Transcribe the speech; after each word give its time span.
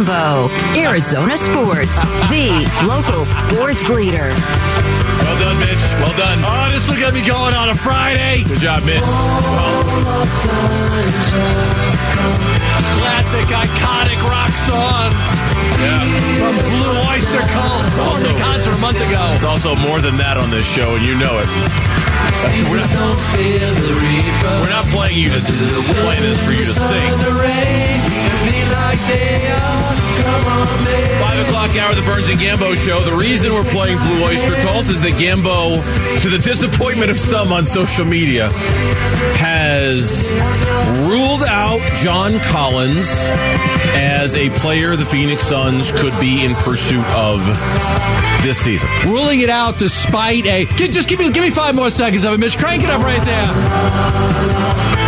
Gambo, 0.00 0.48
Arizona 0.76 1.36
Sports, 1.36 1.92
the 2.32 2.48
local 2.88 3.24
sports 3.26 3.88
leader. 3.90 4.32
Well 4.32 5.38
done, 5.38 5.60
Mitch. 5.60 5.76
Well 6.00 6.16
done. 6.16 6.38
Oh, 6.40 6.70
this 6.72 6.88
will 6.88 6.96
get 6.96 7.12
me 7.12 7.20
going 7.26 7.52
on 7.52 7.68
a 7.68 7.74
Friday. 7.74 8.42
Good 8.44 8.60
job, 8.60 8.82
Mitch. 8.84 9.04
Classic, 12.96 13.44
iconic 13.44 14.20
rock 14.24 14.50
song 14.64 15.12
yeah. 15.84 16.00
from 16.40 16.54
Blue 16.64 16.96
Oyster 17.12 17.44
Cult. 17.52 17.84
Also, 17.84 18.08
Also- 18.08 18.38
concert 18.38 18.72
a 18.72 18.80
month 18.80 18.96
ago. 18.96 19.20
It's 19.34 19.44
also 19.44 19.76
more 19.76 20.00
than 20.00 20.16
that 20.16 20.38
on 20.38 20.50
this 20.50 20.64
show, 20.66 20.96
and 20.96 21.04
you 21.04 21.14
know 21.16 21.38
it. 21.38 21.48
We're 22.70 22.80
not, 22.80 22.88
we're 24.64 24.70
not 24.70 24.86
playing 24.86 25.18
you 25.18 25.28
to 25.28 25.40
playing 26.00 26.22
this 26.22 26.42
for 26.42 26.52
you 26.52 26.64
to 26.64 26.72
sing. 26.72 28.29
Five 31.20 31.38
o'clock 31.46 31.76
hour, 31.76 31.94
the 31.94 32.02
Burns 32.06 32.28
and 32.28 32.38
Gambo 32.38 32.74
show. 32.76 33.02
The 33.04 33.14
reason 33.14 33.52
we're 33.52 33.64
playing 33.64 33.98
Blue 33.98 34.24
Oyster 34.24 34.54
Cult 34.62 34.88
is 34.88 35.00
that 35.00 35.12
Gambo, 35.12 35.80
to 36.22 36.28
the 36.30 36.38
disappointment 36.38 37.10
of 37.10 37.16
some 37.16 37.52
on 37.52 37.66
social 37.66 38.04
media, 38.04 38.50
has 39.38 40.30
ruled 41.08 41.42
out 41.42 41.80
John 42.02 42.38
Collins 42.40 43.06
as 43.94 44.36
a 44.36 44.50
player 44.50 44.96
the 44.96 45.04
Phoenix 45.04 45.42
Suns 45.42 45.90
could 45.92 46.18
be 46.20 46.44
in 46.44 46.54
pursuit 46.54 47.04
of 47.16 47.44
this 48.42 48.58
season. 48.58 48.88
Ruling 49.04 49.40
it 49.40 49.50
out 49.50 49.78
despite 49.78 50.46
a. 50.46 50.64
Just 50.88 51.08
give 51.08 51.18
me 51.18 51.30
give 51.30 51.42
me 51.42 51.50
five 51.50 51.74
more 51.74 51.90
seconds 51.90 52.24
of 52.24 52.34
it, 52.34 52.38
Mitch. 52.38 52.56
Crank 52.56 52.82
it 52.84 52.90
up 52.90 53.02
right 53.02 53.22
there. 53.26 54.99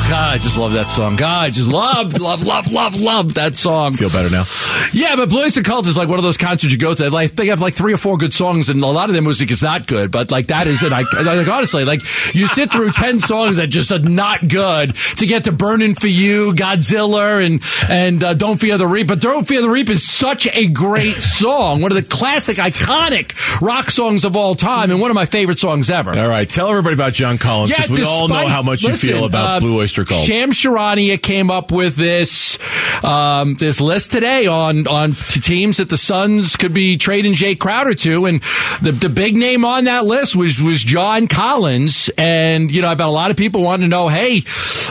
Right, 0.00 0.08
there 0.08 0.08
you 0.08 0.08
go. 0.08 0.10
God, 0.10 0.34
I 0.34 0.38
just 0.38 0.56
love 0.58 0.72
that 0.72 0.90
song. 0.90 1.16
God, 1.16 1.44
I 1.46 1.50
just 1.50 1.70
love, 1.70 2.20
love, 2.20 2.44
love, 2.44 2.70
love, 2.72 3.00
love 3.00 3.34
that 3.34 3.58
song. 3.58 3.92
Feel 3.92 4.10
better 4.10 4.30
now? 4.30 4.44
Yeah, 4.92 5.16
but 5.16 5.28
Blue 5.28 5.42
Oyster 5.42 5.62
Cult 5.62 5.86
is 5.86 5.96
like 5.96 6.08
one 6.08 6.18
of 6.18 6.24
those 6.24 6.36
concerts 6.36 6.72
you 6.72 6.78
go 6.78 6.94
to. 6.94 7.10
Like 7.10 7.36
they 7.36 7.46
have 7.46 7.60
like 7.60 7.74
three 7.74 7.92
or 7.92 7.96
four 7.96 8.16
good 8.16 8.32
songs, 8.32 8.68
and 8.68 8.82
a 8.82 8.86
lot 8.86 9.08
of 9.08 9.12
their 9.14 9.22
music 9.22 9.50
is 9.50 9.62
not 9.62 9.86
good. 9.86 10.10
But 10.10 10.30
like 10.30 10.48
that 10.48 10.66
is, 10.66 10.82
and 10.82 10.92
I 10.92 11.02
like 11.02 11.48
honestly, 11.48 11.84
like 11.84 12.00
you 12.34 12.46
sit 12.46 12.72
through 12.72 12.90
ten 12.92 13.20
songs 13.20 13.56
that 13.56 13.68
just 13.68 13.92
are 13.92 13.98
not 13.98 14.46
good 14.48 14.96
to 15.18 15.26
get 15.26 15.44
to 15.44 15.52
"Burning 15.52 15.94
for 15.94 16.08
You," 16.08 16.54
Godzilla, 16.54 17.44
and 17.44 17.62
and 17.88 18.22
uh, 18.24 18.34
"Don't 18.34 18.60
Fear 18.60 18.78
the 18.78 18.86
Reap." 18.86 19.06
But 19.06 19.20
"Don't 19.20 19.46
Fear 19.46 19.62
the 19.62 19.70
Reap" 19.70 19.88
is 19.90 20.08
such 20.08 20.46
a 20.48 20.66
great 20.66 21.16
song, 21.16 21.80
one 21.82 21.92
of 21.92 21.96
the 21.96 22.02
classic, 22.02 22.56
iconic 22.56 23.60
rock 23.60 23.90
songs 23.90 24.24
of 24.24 24.34
all 24.36 24.54
time, 24.54 24.90
and 24.90 25.00
one 25.00 25.10
of 25.10 25.14
my 25.14 25.26
favorite 25.26 25.58
songs 25.58 25.88
ever. 25.88 26.18
All 26.18 26.28
right, 26.28 26.48
tell 26.48 26.68
everybody 26.68 26.94
about 26.94 27.12
John 27.12 27.38
Collins 27.38 27.72
because 27.72 27.90
we 27.90 28.02
all 28.02 28.28
know 28.28 28.46
how 28.48 28.62
much 28.62 28.82
listen, 28.82 29.08
you 29.08 29.14
feel 29.14 29.24
about 29.24 29.58
uh, 29.58 29.60
Blue 29.60 29.78
Oyster 29.78 29.89
Cult. 29.94 30.26
Shams 30.26 30.56
Charania 30.56 31.20
came 31.20 31.50
up 31.50 31.72
with 31.72 31.96
this 31.96 32.58
um, 33.04 33.54
this 33.54 33.80
list 33.80 34.12
today 34.12 34.46
on 34.46 34.86
on 34.86 35.12
teams 35.12 35.78
that 35.78 35.88
the 35.88 35.98
Suns 35.98 36.56
could 36.56 36.72
be 36.72 36.96
trading 36.96 37.34
Jae 37.34 37.58
Crowder 37.58 37.94
to, 37.94 38.26
and 38.26 38.42
the 38.82 38.92
the 38.92 39.08
big 39.08 39.36
name 39.36 39.64
on 39.64 39.84
that 39.84 40.04
list 40.04 40.36
was 40.36 40.60
was 40.62 40.82
John 40.82 41.26
Collins. 41.26 42.10
And 42.18 42.70
you 42.70 42.82
know, 42.82 42.88
I've 42.88 42.98
had 42.98 43.08
a 43.08 43.10
lot 43.10 43.30
of 43.30 43.36
people 43.36 43.62
wanting 43.62 43.84
to 43.84 43.88
know, 43.88 44.08
hey, 44.08 44.42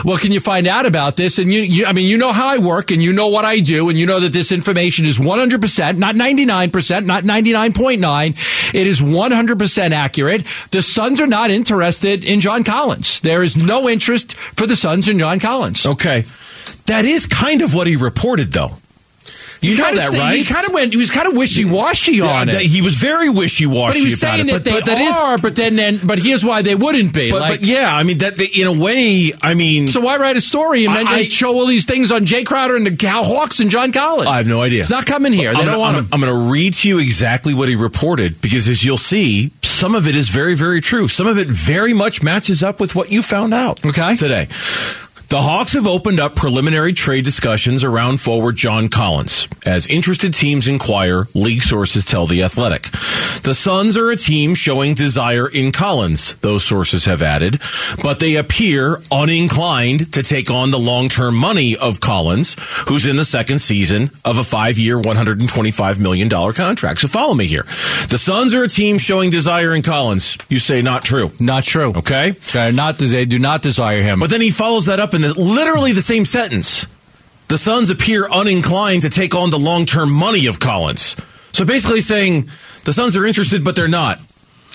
what 0.02 0.20
can 0.20 0.32
you 0.32 0.40
find 0.40 0.66
out 0.66 0.86
about 0.86 1.16
this? 1.16 1.38
And 1.38 1.52
you, 1.52 1.60
you 1.62 1.86
I 1.86 1.92
mean, 1.92 2.06
you 2.06 2.18
know 2.18 2.32
how 2.32 2.48
I 2.48 2.58
work, 2.58 2.90
and 2.90 3.02
you 3.02 3.12
know 3.12 3.28
what 3.28 3.44
I 3.44 3.60
do, 3.60 3.88
and 3.88 3.98
you 3.98 4.06
know 4.06 4.20
that 4.20 4.32
this 4.32 4.52
information 4.52 5.06
is 5.06 5.18
one 5.18 5.38
hundred 5.38 5.60
percent, 5.60 5.98
not 5.98 6.16
ninety 6.16 6.44
nine 6.44 6.70
percent, 6.70 7.06
not 7.06 7.24
ninety 7.24 7.52
nine 7.52 7.72
point 7.72 8.00
nine. 8.00 8.34
It 8.74 8.86
is 8.86 9.02
one 9.02 9.32
hundred 9.32 9.58
percent 9.58 9.94
accurate. 9.94 10.46
The 10.70 10.82
Suns 10.82 11.20
are 11.20 11.26
not 11.26 11.50
interested 11.50 12.24
in 12.24 12.40
John 12.40 12.64
Collins. 12.64 13.20
There 13.20 13.42
is 13.42 13.56
no 13.56 13.88
interest 13.88 14.34
for 14.34 14.66
the 14.66 14.76
Suns 14.76 14.89
in 14.92 15.18
John 15.18 15.40
Collins. 15.40 15.86
Okay. 15.86 16.24
That 16.86 17.04
is 17.04 17.26
kind 17.26 17.62
of 17.62 17.72
what 17.74 17.86
he 17.86 17.96
reported, 17.96 18.52
though. 18.52 18.70
You 19.62 19.76
know 19.76 19.94
that, 19.94 20.12
say- 20.12 20.18
right? 20.18 20.38
He 20.38 20.44
kind 20.46 20.66
of 20.66 20.72
went. 20.72 20.92
He 20.94 20.96
was 20.96 21.10
kind 21.10 21.28
of 21.28 21.36
wishy 21.36 21.66
washy 21.66 22.22
on 22.22 22.46
that- 22.46 22.62
it. 22.62 22.66
He 22.68 22.80
was 22.80 22.94
very 22.96 23.28
wishy 23.28 23.66
but 23.66 23.74
washy 23.76 24.08
about 24.08 24.18
saying 24.18 24.48
it. 24.48 24.52
that 24.52 24.52
But, 24.52 24.64
they 24.64 24.70
but 24.70 24.84
that 24.86 24.98
is, 25.02 25.14
are. 25.14 25.36
but 25.36 25.54
then, 25.54 25.76
then, 25.76 26.00
but 26.02 26.18
here's 26.18 26.42
why 26.42 26.62
they 26.62 26.74
wouldn't 26.74 27.12
be. 27.12 27.30
but, 27.30 27.42
like, 27.42 27.60
but 27.60 27.68
yeah, 27.68 27.94
I 27.94 28.02
mean 28.02 28.18
that 28.18 28.38
they, 28.38 28.46
in 28.46 28.66
a 28.66 28.72
way, 28.72 29.34
I 29.42 29.52
mean, 29.52 29.88
so 29.88 30.00
why 30.00 30.16
write 30.16 30.38
a 30.38 30.40
story 30.40 30.86
and 30.86 30.96
then 30.96 31.06
I- 31.06 31.24
show 31.24 31.52
all 31.52 31.66
these 31.66 31.84
things 31.84 32.10
on 32.10 32.24
Jae 32.24 32.46
Crowder 32.46 32.74
and 32.74 32.86
the 32.86 32.96
Cal 32.96 33.22
Hawks 33.22 33.60
and 33.60 33.70
John 33.70 33.92
Collins? 33.92 34.28
I 34.28 34.38
have 34.38 34.46
no 34.46 34.62
idea. 34.62 34.80
It's 34.80 34.88
not 34.88 35.04
coming 35.04 35.34
here. 35.34 35.52
They 35.52 35.58
I'm 35.60 35.66
don't 35.66 35.74
gonna, 35.74 35.78
want 35.78 35.96
I'm, 35.98 36.04
him. 36.04 36.08
I'm 36.14 36.20
going 36.22 36.46
to 36.46 36.50
read 36.50 36.72
to 36.74 36.88
you 36.88 36.98
exactly 36.98 37.52
what 37.52 37.68
he 37.68 37.76
reported 37.76 38.40
because, 38.40 38.66
as 38.66 38.82
you'll 38.82 38.96
see, 38.96 39.50
some 39.80 39.94
of 39.94 40.06
it 40.06 40.14
is 40.14 40.28
very, 40.28 40.54
very 40.54 40.82
true. 40.82 41.08
Some 41.08 41.26
of 41.26 41.38
it 41.38 41.48
very 41.48 41.94
much 41.94 42.22
matches 42.22 42.62
up 42.62 42.80
with 42.80 42.94
what 42.94 43.10
you 43.10 43.22
found 43.22 43.54
out. 43.54 43.82
Okay. 43.82 44.14
today. 44.14 44.46
The 45.30 45.42
Hawks 45.42 45.74
have 45.74 45.86
opened 45.86 46.18
up 46.18 46.34
preliminary 46.34 46.92
trade 46.92 47.24
discussions 47.24 47.84
around 47.84 48.20
forward 48.20 48.56
John 48.56 48.88
Collins. 48.88 49.46
As 49.64 49.86
interested 49.86 50.34
teams 50.34 50.66
inquire, 50.66 51.28
league 51.34 51.62
sources 51.62 52.04
tell 52.04 52.26
The 52.26 52.42
Athletic. 52.42 52.90
The 53.42 53.54
Suns 53.54 53.96
are 53.96 54.10
a 54.10 54.16
team 54.16 54.56
showing 54.56 54.94
desire 54.94 55.48
in 55.48 55.70
Collins, 55.70 56.34
those 56.40 56.64
sources 56.64 57.04
have 57.04 57.22
added, 57.22 57.60
but 58.02 58.18
they 58.18 58.34
appear 58.34 58.96
uninclined 59.12 60.10
to 60.12 60.24
take 60.24 60.50
on 60.50 60.72
the 60.72 60.80
long-term 60.80 61.36
money 61.36 61.76
of 61.76 62.00
Collins, 62.00 62.56
who's 62.88 63.06
in 63.06 63.14
the 63.14 63.24
second 63.24 63.60
season 63.60 64.10
of 64.24 64.36
a 64.36 64.44
five-year, 64.44 64.98
$125 65.00 66.00
million 66.00 66.28
contract. 66.28 66.98
So 66.98 67.06
follow 67.08 67.34
me 67.34 67.46
here. 67.46 67.62
The 68.08 68.18
Suns 68.18 68.52
are 68.52 68.64
a 68.64 68.68
team 68.68 68.98
showing 68.98 69.30
desire 69.30 69.76
in 69.76 69.82
Collins. 69.82 70.36
You 70.48 70.58
say 70.58 70.82
not 70.82 71.04
true. 71.04 71.30
Not 71.38 71.62
true. 71.62 71.94
Okay? 71.94 72.32
They're 72.52 72.72
not. 72.72 72.98
They 72.98 73.26
do 73.26 73.38
not 73.38 73.62
desire 73.62 74.02
him. 74.02 74.18
But 74.18 74.30
then 74.30 74.40
he 74.40 74.50
follows 74.50 74.86
that 74.86 74.98
up 74.98 75.14
in 75.14 75.19
the, 75.20 75.38
literally 75.38 75.92
the 75.92 76.02
same 76.02 76.24
sentence. 76.24 76.86
The 77.48 77.58
Suns 77.58 77.90
appear 77.90 78.28
uninclined 78.28 79.02
to 79.02 79.10
take 79.10 79.34
on 79.34 79.50
the 79.50 79.58
long 79.58 79.86
term 79.86 80.12
money 80.12 80.46
of 80.46 80.60
Collins. 80.60 81.16
So 81.52 81.64
basically 81.64 82.00
saying 82.00 82.48
the 82.84 82.92
Suns 82.92 83.16
are 83.16 83.26
interested, 83.26 83.64
but 83.64 83.74
they're 83.74 83.88
not. 83.88 84.20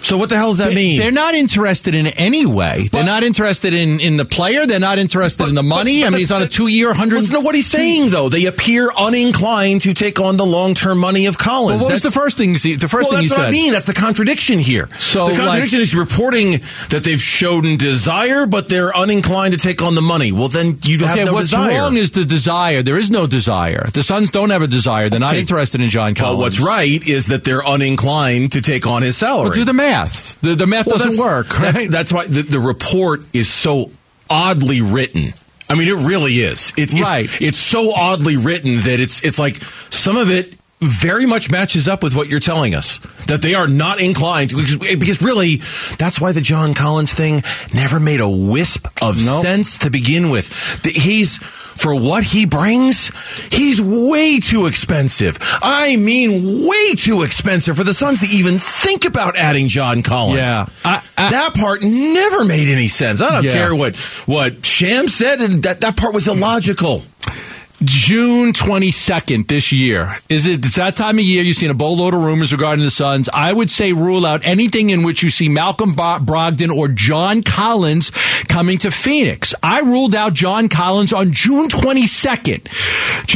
So 0.06 0.18
what 0.18 0.30
the 0.30 0.36
hell 0.38 0.50
does 0.50 0.60
that 0.60 0.72
mean? 0.74 1.00
They're 1.00 1.12
not 1.12 1.34
interested 1.34 1.96
in 1.96 2.06
any 2.06 2.46
way. 2.46 2.90
They're 2.92 3.04
not 3.04 3.24
interested 3.24 3.74
in, 3.74 4.00
in 4.00 4.18
the 4.18 4.26
player. 4.26 4.68
They're 4.68 4.80
not 4.80 5.00
interested 5.00 5.48
in 5.50 5.56
the 5.56 5.64
money. 5.64 6.06
I 6.06 6.12
mean, 6.12 6.20
he's 6.20 6.32
on 6.32 6.44
a 6.44 6.48
two 6.48 6.68
year, 6.68 6.94
hundred. 6.94 7.16
Listen 7.22 7.34
to 7.34 7.40
what 7.42 7.56
he's 7.56 7.66
saying, 7.66 8.12
though. 8.12 8.30
They 8.30 8.46
appear 8.46 8.90
uninclined 8.90 9.82
to 9.82 9.96
take 9.96 10.20
on 10.20 10.38
the 10.38 10.46
long 10.46 10.76
term 10.76 11.00
money 11.00 11.26
of 11.26 11.40
Collins. 11.40 11.80
Well, 11.80 11.88
what 11.88 11.94
was 11.94 12.04
the 12.04 12.12
first 12.12 12.38
thing? 12.38 12.56
you- 12.62 12.78
The 12.78 12.88
first 12.88 13.10
well, 13.10 13.20
thing 13.20 13.28
that's 13.28 13.30
you 13.30 13.30
what 13.32 13.42
said. 13.46 13.48
I 13.48 13.52
mean. 13.52 13.72
That's 13.72 13.86
the 13.86 13.94
contradiction 13.94 14.60
here. 14.60 14.90
So, 15.00 15.26
the 15.26 15.32
like- 15.32 15.38
contradiction 15.42 15.82
is 15.82 15.96
reporting 15.96 16.62
that 16.90 17.02
they've 17.04 17.20
shown 17.20 17.78
desire, 17.78 18.46
but 18.46 18.70
they're 18.70 18.92
uninclined 18.92 19.52
to 19.52 19.58
take 19.58 19.82
on 19.82 19.96
the 19.96 20.04
money. 20.04 20.32
Well, 20.32 20.50
then 20.50 20.78
you 20.84 21.00
have 21.00 21.16
Okay, 21.18 21.26
no 21.26 21.34
what's 21.34 21.50
desire. 21.50 21.80
wrong 21.80 21.98
is 21.98 22.12
the 22.12 22.26
desire. 22.26 22.84
There 22.84 23.00
is 23.00 23.10
no 23.10 23.26
desire. 23.26 23.90
The 23.92 24.04
Suns 24.04 24.30
don't 24.30 24.52
have 24.52 24.62
a 24.62 24.68
desire. 24.68 25.10
They're 25.10 25.20
not 25.20 25.36
interested 25.36 25.82
in 25.82 25.90
John 25.90 26.14
Collins. 26.14 26.38
Well, 26.38 26.46
what's 26.46 26.60
right 26.60 27.02
is 27.08 27.26
that 27.28 27.44
they're 27.44 27.64
uninclined 27.64 28.52
to 28.52 28.62
take 28.62 28.86
on 28.86 29.02
his 29.02 29.18
salary. 29.18 29.46
Well, 29.46 29.54
do 29.54 29.64
the 29.66 29.74
math. 29.74 29.95
The, 30.42 30.56
the 30.56 30.68
math 30.68 30.88
Well, 30.88 30.98
doesn't 30.98 31.12
that's- 31.18 31.26
work. 31.26 31.48
That's, 31.50 31.78
Right? 31.78 31.92
that's 31.92 32.14
why 32.14 32.28
the, 32.28 32.42
the 32.42 32.60
report 32.60 33.22
is 33.34 33.52
so 33.52 33.92
oddly 34.30 34.82
written. 34.82 35.34
I 35.70 35.76
mean, 35.76 35.88
it 35.88 36.06
really 36.06 36.34
is. 36.42 36.74
It, 36.78 36.94
it's, 36.94 37.02
Right. 37.02 37.42
It's 37.42 37.58
so 37.58 37.92
oddly 37.92 38.38
written 38.38 38.76
that 38.82 39.00
it's 39.00 39.22
it's 39.24 39.40
like 39.40 39.56
some 39.90 40.16
of 40.18 40.30
it 40.30 40.54
very 40.81 41.25
much 41.25 41.50
matches 41.50 41.88
up 41.88 42.03
with 42.03 42.16
what 42.16 42.28
you're 42.30 42.40
telling 42.41 42.75
us 42.75 42.97
that 43.28 43.41
they 43.41 43.56
are 43.56 43.68
not 43.68 44.02
inclined 44.02 44.50
because, 44.50 45.22
really 45.22 45.58
that's 45.97 46.19
why 46.19 46.31
the 46.34 46.41
John 46.41 46.74
Collins 46.74 47.13
thing 47.13 47.44
never 47.74 48.00
made 48.00 48.19
a 48.19 48.30
wisp 48.30 48.88
of 49.02 49.24
Nope. 49.24 49.41
sense 49.41 49.78
to 49.80 49.90
begin 49.90 50.30
with. 50.30 50.84
He's 50.85 51.38
for 51.38 51.94
what 51.96 52.24
he 52.24 52.46
brings, 52.46 53.09
he's 53.52 53.81
way 53.81 54.40
too 54.40 54.66
expensive. 54.66 55.38
I 55.62 55.96
mean, 55.97 56.68
way 56.68 56.96
too 56.96 57.24
expensive 57.24 57.75
for 57.78 57.84
the 57.84 57.94
Suns 57.94 58.19
to 58.22 58.28
even 58.28 58.59
think 58.59 59.03
about 59.05 59.35
adding 59.38 59.67
John 59.67 60.02
Collins. 60.03 60.40
Yeah. 60.40 60.66
I- 60.85 61.02
I- 61.17 61.29
that 61.32 61.53
part 61.55 61.84
never 61.84 62.46
made 62.46 62.67
any 62.70 62.88
sense. 62.88 63.22
I 63.22 63.29
don't 63.32 63.44
Yeah. 63.46 63.53
care 63.53 63.76
what 63.76 63.96
what 64.26 64.66
Sham 64.66 65.08
said, 65.08 65.41
and 65.41 65.64
that 65.64 65.82
that 65.82 65.96
part 65.97 66.14
was 66.14 66.28
illogical. 66.28 67.03
June 67.85 68.53
22nd 68.53 69.47
this 69.47 69.72
year. 69.72 70.16
Is 70.29 70.46
it, 70.46 70.66
it's 70.66 70.76
that 70.76 70.96
time 70.96 71.20
of 71.20 71.26
year 71.26 71.43
you've 71.43 71.58
seen 71.58 71.70
a 71.70 71.76
boatload 71.76 72.14
of 72.14 72.23
rumors 72.23 72.52
regarding 72.52 72.84
the 72.84 72.91
Suns. 72.91 73.29
I 73.34 73.52
would 73.53 73.70
say 73.70 73.93
rule 73.93 74.26
out 74.26 74.41
anything 74.46 74.90
in 74.90 75.03
which 75.03 75.23
you 75.23 75.29
see 75.29 75.49
Malcolm 75.49 75.93
Brogdon 75.93 76.70
or 76.70 76.87
John 76.87 77.41
Collins 77.41 78.11
coming 78.47 78.78
to 78.79 78.91
Phoenix. 78.91 79.53
I 79.61 79.82
ruled 79.82 80.16
out 80.16 80.34
John 80.34 80.70
Collins 80.70 81.14
on 81.14 81.32
June 81.32 81.67
22nd. 81.67 82.67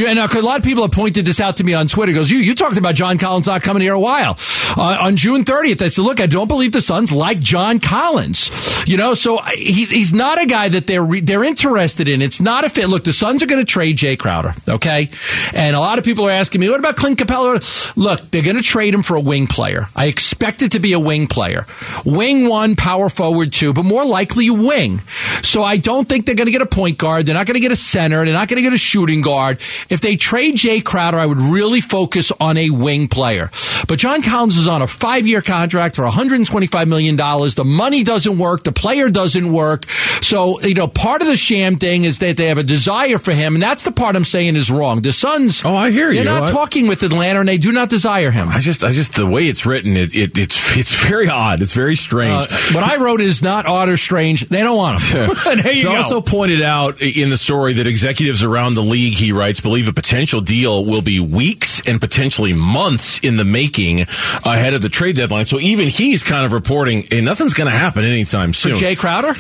And 0.08 0.20
uh, 0.20 0.28
a 0.34 0.42
lot 0.42 0.58
of 0.58 0.64
people 0.64 0.84
have 0.84 0.92
pointed 0.92 1.26
this 1.26 1.40
out 1.40 1.58
to 1.58 1.64
me 1.64 1.74
on 1.74 1.88
Twitter. 1.88 2.14
Goes, 2.14 2.30
you, 2.30 2.38
you 2.38 2.56
talked 2.56 2.78
about 2.78 2.96
John 2.96 3.18
Collins 3.18 3.48
not 3.48 3.62
coming 3.62 3.82
here 3.82 3.94
a 3.94 4.00
while. 4.00 4.38
Uh, 4.78 4.98
on 5.02 5.16
June 5.16 5.44
30th, 5.44 5.82
I 5.82 5.90
said, 5.90 6.04
look, 6.04 6.20
I 6.20 6.28
don't 6.28 6.48
believe 6.48 6.72
the 6.72 6.82
Suns 6.82 7.12
like 7.12 7.40
John 7.40 7.80
Collins. 7.80 8.50
You 8.88 8.98
know, 8.98 9.14
so 9.14 9.40
he, 9.56 9.86
he's 9.86 10.14
not 10.14 10.42
a 10.42 10.46
guy 10.46 10.70
that 10.70 10.88
they're, 10.88 11.04
re- 11.04 11.22
they're 11.22 11.44
interested 11.44 12.08
in. 12.08 12.22
It's 12.22 12.40
not 12.42 12.64
a 12.66 12.70
fit. 12.70 12.88
Look, 12.88 13.04
the 13.04 13.14
Suns 13.14 13.44
are 13.44 13.46
going 13.46 13.64
to 13.64 13.70
trade 13.70 13.98
Jae 13.98 14.18
Crowder. 14.18 14.39
Okay, 14.68 15.10
and 15.54 15.76
a 15.76 15.80
lot 15.80 15.98
of 16.00 16.06
people 16.06 16.26
are 16.26 16.32
asking 16.32 16.62
me, 16.62 16.70
what 16.70 16.80
about 16.80 16.96
Clint 16.96 17.20
Capela? 17.20 17.96
Look, 17.96 18.32
they're 18.32 18.44
going 18.44 18.58
to 18.58 18.64
trade 18.64 18.94
him 18.94 19.04
for 19.04 19.16
a 19.16 19.22
wing 19.22 19.48
player. 19.48 19.88
I 19.96 20.06
expect 20.06 20.62
it 20.62 20.74
to 20.74 20.80
be 20.80 20.94
a 20.94 21.00
wing 21.00 21.28
player, 21.28 21.66
wing 22.06 22.48
one, 22.48 22.76
power 22.76 23.10
forward 23.10 23.52
two, 23.52 23.74
but 23.74 23.84
more 23.84 24.06
likely 24.06 24.50
wing. 24.50 25.00
So 25.44 25.64
I 25.64 25.78
don't 25.78 26.08
think 26.08 26.26
they're 26.26 26.36
going 26.36 26.48
to 26.48 26.52
get 26.52 26.62
a 26.62 26.66
point 26.66 26.98
guard. 26.98 27.26
They're 27.26 27.36
not 27.36 27.46
going 27.46 27.56
to 27.56 27.62
get 27.62 27.72
a 27.72 27.76
center. 27.76 28.24
They're 28.26 28.34
not 28.34 28.48
going 28.48 28.58
to 28.58 28.64
get 28.64 28.74
a 28.74 28.78
shooting 28.78 29.22
guard. 29.22 29.60
If 29.90 30.02
they 30.02 30.16
trade 30.16 30.56
Jae 30.56 30.84
Crowder, 30.84 31.18
I 31.18 31.26
would 31.26 31.42
really 31.42 31.82
focus 31.82 32.32
on 32.40 32.58
a 32.58 32.70
wing 32.70 33.08
player. 33.08 33.50
But 33.88 34.00
John 34.00 34.22
Collins 34.22 34.58
is 34.58 34.68
on 34.68 34.82
a 34.82 34.88
five 34.88 35.28
year 35.28 35.42
contract 35.42 35.96
for 35.96 36.04
$125 36.04 36.88
million. 36.88 37.16
The 37.16 37.64
money 37.66 38.04
doesn't 38.04 38.38
work. 38.38 38.64
The 38.64 38.72
player 38.72 39.10
doesn't 39.10 39.52
work. 39.52 39.90
So, 39.90 40.60
you 40.62 40.74
know, 40.74 40.88
part 40.88 41.22
of 41.22 41.28
the 41.28 41.38
sham 41.38 41.78
thing 41.78 42.04
is 42.04 42.20
that 42.20 42.38
they 42.38 42.48
have 42.48 42.58
a 42.58 42.64
desire 42.64 43.18
for 43.18 43.32
him. 43.32 43.56
And 43.56 43.64
that's 43.64 43.84
the 43.84 43.92
part 43.92 44.16
I'm 44.20 44.26
saying 44.26 44.58
is 44.58 44.70
wrong. 44.70 45.02
The 45.02 45.14
Suns. 45.14 45.62
Oh, 45.64 45.74
I 45.76 45.92
hear 45.92 46.10
you. 46.10 46.16
they're 46.24 46.26
not 46.26 46.44
I- 46.50 46.52
talking 46.52 46.88
with 46.88 47.04
Atlanta 47.04 47.40
and 47.40 47.48
they 47.48 47.58
do 47.58 47.72
not 47.72 47.90
desire 47.90 48.32
him. 48.32 48.50
I 48.50 48.60
just, 48.60 48.84
I 48.84 48.92
just, 48.92 49.16
the 49.16 49.26
way 49.26 49.48
it's 49.48 49.66
written, 49.66 49.96
it, 49.96 50.14
it 50.14 50.38
it's, 50.38 50.78
it's 50.78 50.94
very 51.06 51.30
odd. 51.30 51.62
It's 51.62 51.74
very 51.74 51.96
strange. 51.96 52.46
Uh, 52.52 52.58
what 52.74 52.84
I 52.84 52.98
wrote 52.98 53.22
is 53.22 53.42
not 53.42 53.66
odd 53.66 53.88
or 53.88 53.96
strange. 53.98 54.42
They 54.50 54.62
don't 54.62 54.78
want 54.78 55.02
him. 55.02 55.30
It's 55.70 55.84
go. 55.84 55.96
also 55.96 56.20
pointed 56.22 56.62
out 56.62 57.02
in 57.02 57.30
the 57.30 57.38
story 57.38 57.74
that 57.74 57.88
executives 57.88 58.44
around 58.44 58.76
the 58.76 58.82
league, 58.84 59.14
he 59.14 59.32
writes, 59.32 59.62
believe 59.62 59.88
a 59.88 59.94
potential 59.94 60.42
deal 60.42 60.84
will 60.86 61.02
be 61.02 61.20
weeks 61.20 61.82
and 61.88 62.02
potentially 62.02 62.52
months 62.54 63.20
in 63.20 63.38
the 63.38 63.46
making 63.46 64.02
ahead 64.02 64.74
of 64.74 64.82
the 64.82 64.90
trade 64.90 65.16
deadline. 65.16 65.46
So 65.46 65.60
even 65.60 65.88
he's 65.88 66.24
kind 66.24 66.46
of 66.46 66.54
reporting, 66.54 67.06
hey, 67.10 67.22
nothing's 67.22 67.54
going 67.54 67.72
to 67.72 67.78
happen 67.78 68.04
anytime 68.04 68.54
soon. 68.54 68.74
for 68.74 68.80
soon. 68.80 68.90
Jae 68.96 68.98
Crowder? 68.98 69.34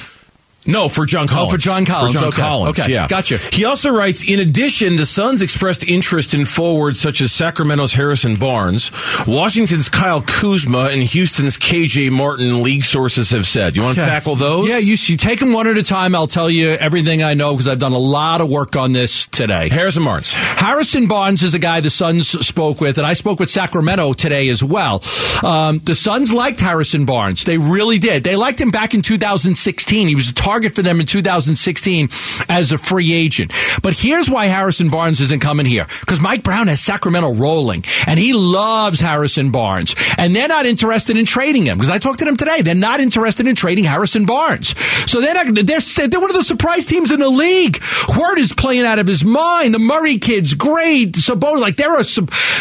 No, 0.69 0.88
for 0.89 1.06
John 1.06 1.27
Collins. 1.27 1.50
Oh, 1.50 1.56
for 1.56 1.57
John 1.57 1.86
Collins. 1.86 2.13
For 2.13 2.19
John 2.19 2.27
Okay. 2.30 2.42
Collins. 2.42 2.80
Okay. 2.80 2.94
Yeah. 2.94 3.07
Gotcha. 3.07 3.38
He 3.51 3.66
also 3.66 3.89
writes, 3.92 4.24
in 4.27 4.39
addition, 4.39 4.95
the 4.95 5.06
Suns 5.06 5.42
expressed 5.42 5.83
interest 5.88 6.33
in 6.33 6.45
forwards 6.45 7.00
such 7.00 7.21
as 7.21 7.31
Sacramento's 7.31 7.94
Harrison 7.94 8.36
Barnes, 8.36 8.92
Washington's 9.27 9.89
Kyle 9.89 10.21
Kuzma, 10.21 10.89
and 10.92 11.01
Houston's 11.04 11.57
KJ 11.57 12.12
Martin, 12.12 12.62
league 12.63 12.83
sources 12.83 13.31
have 13.31 13.45
said. 13.48 13.75
You 13.75 13.83
want 13.83 13.95
to 13.95 14.01
Okay. 14.01 14.10
tackle 14.10 14.36
those? 14.36 14.69
Yeah, 14.69 14.77
you, 14.77 14.95
you 15.00 15.18
take 15.18 15.39
them 15.39 15.51
one 15.54 15.68
at 15.68 15.77
a 15.77 15.83
time. 15.83 16.13
I'll 16.16 16.27
tell 16.27 16.50
you 16.50 16.69
everything 16.69 17.24
I 17.24 17.33
know 17.33 17.54
because 17.54 17.68
I've 17.68 17.80
done 17.80 17.94
a 17.94 17.98
lot 17.98 18.42
of 18.42 18.50
work 18.50 18.75
on 18.75 18.92
this 18.94 19.25
today. 19.27 19.69
Harrison 19.69 20.04
Barnes. 20.06 20.33
Harrison 20.33 21.07
Barnes 21.07 21.42
is 21.44 21.54
a 21.54 21.60
guy 21.60 21.80
the 21.81 21.89
Suns 21.89 22.27
spoke 22.45 22.80
with, 22.81 22.98
and 22.98 23.07
I 23.07 23.13
spoke 23.13 23.39
with 23.39 23.50
Sacramento 23.50 24.13
today 24.13 24.50
as 24.50 24.63
well. 24.63 25.04
Um, 25.44 25.80
the 25.80 25.95
Suns 25.95 26.31
liked 26.31 26.60
Harrison 26.60 27.06
Barnes. 27.06 27.44
They 27.45 27.57
really 27.57 27.98
did. 28.00 28.24
They 28.24 28.36
liked 28.36 28.60
him 28.62 28.72
back 28.72 28.94
in 28.94 29.01
2016. 29.01 30.07
He 30.07 30.15
was 30.15 30.30
a 30.30 30.33
target 30.33 30.58
for 30.67 30.81
them 30.81 31.00
in 31.00 31.06
2016 31.06 32.09
as 32.50 32.71
a 32.71 32.77
free 32.77 33.13
agent. 33.13 33.53
But 33.81 33.94
here's 33.94 34.29
why 34.29 34.45
Harrison 34.47 34.89
Barnes 34.89 35.21
isn't 35.21 35.41
coming 35.41 35.65
here. 35.65 35.85
Because 36.01 36.19
Mike 36.19 36.44
Brown 36.44 36.67
has 36.67 36.81
Sacramento 36.81 37.33
rolling, 37.33 37.83
and 38.07 38.19
he 38.19 38.33
loves 38.33 39.00
Harrison 39.00 39.51
Barnes. 39.51 39.95
And 40.17 40.35
they're 40.35 40.47
not 40.47 40.65
interested 40.65 41.17
in 41.17 41.25
trading 41.25 41.65
him. 41.65 41.77
Because 41.77 41.89
I 41.89 42.00
talked 42.00 42.19
to 42.19 42.25
them 42.25 42.38
today. 42.38 42.61
They're 42.61 42.75
not 42.75 43.00
interested 43.00 43.47
in 43.47 43.56
trading 43.56 43.85
Harrison 43.85 44.25
Barnes. 44.25 44.77
So 45.09 45.21
they're 45.21 45.33
not, 45.33 45.47
they're, 45.53 45.79
they're 46.07 46.19
one 46.19 46.29
of 46.29 46.35
the 46.35 46.44
surprise 46.44 46.85
teams 46.85 47.12
in 47.12 47.19
the 47.19 47.29
league. 47.29 47.77
Hort 47.81 48.38
is 48.38 48.53
playing 48.53 48.85
out 48.85 49.00
of 49.00 49.07
his 49.07 49.23
mind. 49.23 49.73
The 49.73 49.79
Murray 49.79 50.17
kid's 50.17 50.53
great. 50.53 51.13
Sabonis, 51.13 51.62
like 51.62 51.75
they're 51.75 52.00
a, 52.00 52.03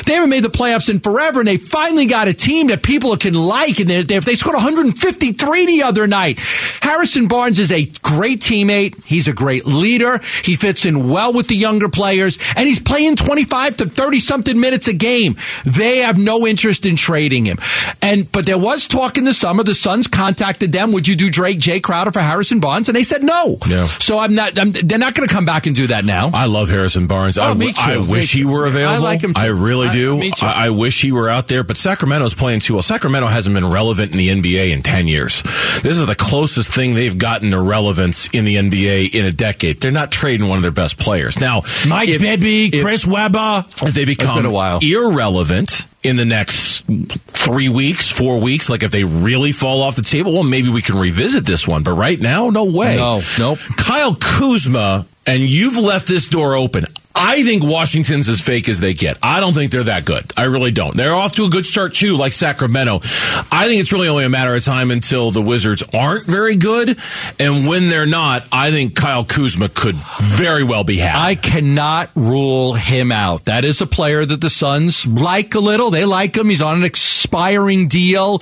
they 0.04 0.14
haven't 0.14 0.30
made 0.30 0.44
the 0.44 0.50
playoffs 0.50 0.88
in 0.88 1.00
forever, 1.00 1.40
and 1.40 1.48
they 1.48 1.56
finally 1.56 2.06
got 2.06 2.28
a 2.28 2.34
team 2.34 2.68
that 2.68 2.82
people 2.82 3.16
can 3.16 3.34
like. 3.34 3.80
And 3.80 3.88
they 3.88 4.02
they 4.02 4.18
they 4.18 4.34
scored 4.34 4.54
153 4.54 5.66
the 5.66 5.82
other 5.82 6.06
night. 6.06 6.38
Harrison 6.82 7.28
Barnes 7.28 7.58
is 7.58 7.72
a 7.72 7.77
great 7.86 8.40
teammate. 8.40 9.02
He's 9.04 9.28
a 9.28 9.32
great 9.32 9.66
leader. 9.66 10.20
He 10.44 10.56
fits 10.56 10.84
in 10.84 11.08
well 11.08 11.32
with 11.32 11.48
the 11.48 11.56
younger 11.56 11.88
players, 11.88 12.38
and 12.56 12.66
he's 12.66 12.78
playing 12.80 13.16
25 13.16 13.76
to 13.78 13.86
30 13.88 14.20
something 14.20 14.58
minutes 14.60 14.88
a 14.88 14.92
game. 14.92 15.36
They 15.64 15.98
have 15.98 16.18
no 16.18 16.46
interest 16.46 16.86
in 16.86 16.96
trading 16.96 17.44
him. 17.44 17.58
And 18.02 18.30
but 18.30 18.46
there 18.46 18.58
was 18.58 18.86
talk 18.86 19.18
in 19.18 19.24
the 19.24 19.34
summer. 19.34 19.62
The 19.62 19.74
Suns 19.74 20.06
contacted 20.06 20.72
them. 20.72 20.92
Would 20.92 21.08
you 21.08 21.16
do 21.16 21.30
Drake 21.30 21.58
Jae 21.58 21.82
Crowder 21.82 22.12
for 22.12 22.20
Harrison 22.20 22.60
Barnes? 22.60 22.88
And 22.88 22.96
they 22.96 23.02
said 23.04 23.22
no. 23.22 23.58
Yeah. 23.68 23.86
So 23.86 24.18
I'm 24.18 24.34
not. 24.34 24.58
I'm, 24.58 24.70
they're 24.72 24.98
not 24.98 25.14
going 25.14 25.28
to 25.28 25.34
come 25.34 25.44
back 25.44 25.66
and 25.66 25.74
do 25.76 25.88
that 25.88 26.04
now. 26.04 26.30
I 26.32 26.46
love 26.46 26.68
Harrison 26.68 27.06
Barnes. 27.06 27.38
Oh, 27.38 27.42
I, 27.42 27.50
Oh, 27.50 27.54
me 27.54 27.72
I 27.76 27.96
wish 27.98 28.32
he 28.32 28.40
too. 28.42 28.48
were 28.48 28.66
I 28.66 28.68
available. 28.68 29.02
like 29.04 29.22
him 29.22 29.34
too. 29.34 29.40
I 29.40 29.46
really 29.46 29.88
I- 29.88 29.92
do. 29.92 30.18
me 30.18 30.30
too. 30.30 30.46
I, 30.46 30.66
I 30.66 30.70
wish 30.70 31.00
he 31.02 31.12
were 31.12 31.28
out 31.28 31.48
there, 31.48 31.64
but 31.64 31.76
Sacramento's 31.76 32.34
playing 32.34 32.60
too 32.60 32.74
well. 32.74 32.82
Sacramento 32.82 33.28
hasn't 33.28 33.54
been 33.54 33.68
relevant 33.68 34.12
in 34.12 34.18
the 34.18 34.28
NBA 34.28 34.70
in 34.72 34.82
10 34.82 35.08
years. 35.08 35.42
This 35.82 35.96
is 35.98 36.06
the 36.06 36.14
closest 36.14 36.72
thing 36.72 36.94
they've 36.94 37.16
gotten 37.16 37.50
to 37.50 37.60
relevance 37.68 38.28
in 38.32 38.44
the 38.44 38.56
NBA 38.56 39.14
in 39.14 39.24
a 39.26 39.32
decade. 39.32 39.80
They're 39.80 39.90
not 39.92 40.10
trading 40.10 40.48
one 40.48 40.56
of 40.56 40.62
their 40.62 40.72
best 40.72 40.98
players. 40.98 41.38
Now, 41.40 41.62
Mike 41.86 42.08
if- 42.08 42.20
Bibby, 42.20 42.66
if- 42.66 42.82
Chris 42.82 43.06
Webber. 43.06 43.64
if 43.82 43.94
they 43.94 44.04
become 44.04 44.44
a 44.44 44.50
while. 44.50 44.80
irrelevant 44.82 45.86
in 46.02 46.16
the 46.16 46.24
next 46.24 46.84
three 47.26 47.68
weeks, 47.68 48.10
four 48.10 48.40
weeks, 48.40 48.68
like 48.70 48.82
if 48.82 48.90
they 48.90 49.04
really 49.04 49.52
fall 49.52 49.82
off 49.82 49.96
the 49.96 50.02
table, 50.02 50.32
well, 50.32 50.44
maybe 50.44 50.68
we 50.68 50.82
can 50.82 50.96
revisit 50.98 51.44
this 51.44 51.66
one. 51.66 51.82
But 51.82 51.92
right 51.92 52.20
now, 52.20 52.50
no 52.50 52.64
way. 52.64 52.96
No, 52.96 53.20
nope. 53.38 53.58
Kyle 53.76 54.14
Kuzma, 54.14 55.06
and 55.26 55.42
you've 55.42 55.76
left 55.76 56.06
this 56.06 56.26
door 56.26 56.54
open. 56.54 56.84
I 57.20 57.42
think 57.42 57.64
Washington's 57.64 58.28
as 58.28 58.40
fake 58.40 58.68
as 58.68 58.78
they 58.78 58.94
get. 58.94 59.18
I 59.24 59.40
don't 59.40 59.52
think 59.52 59.72
they're 59.72 59.82
that 59.82 60.04
good. 60.04 60.30
I 60.36 60.44
really 60.44 60.70
don't. 60.70 60.96
They're 60.96 61.14
off 61.14 61.32
to 61.32 61.44
a 61.44 61.48
good 61.48 61.66
start 61.66 61.94
too, 61.94 62.16
like 62.16 62.32
Sacramento. 62.32 63.00
I 63.50 63.66
think 63.66 63.80
it's 63.80 63.92
really 63.92 64.06
only 64.06 64.24
a 64.24 64.28
matter 64.28 64.54
of 64.54 64.64
time 64.64 64.92
until 64.92 65.32
the 65.32 65.42
Wizards 65.42 65.82
aren't 65.92 66.26
very 66.26 66.54
good, 66.54 66.96
and 67.40 67.66
when 67.66 67.88
they're 67.88 68.06
not, 68.06 68.46
I 68.52 68.70
think 68.70 68.94
Kyle 68.94 69.24
Kuzma 69.24 69.68
could 69.68 69.96
very 69.96 70.62
well 70.62 70.84
be 70.84 70.98
had. 70.98 71.16
I 71.16 71.34
cannot 71.34 72.10
rule 72.14 72.74
him 72.74 73.10
out. 73.10 73.46
That 73.46 73.64
is 73.64 73.80
a 73.80 73.86
player 73.86 74.24
that 74.24 74.40
the 74.40 74.50
Suns 74.50 75.04
like 75.04 75.56
a 75.56 75.60
little. 75.60 75.87
They 75.90 76.04
like 76.04 76.36
him. 76.36 76.48
He's 76.48 76.62
on 76.62 76.76
an 76.76 76.84
expiring 76.84 77.88
deal, 77.88 78.40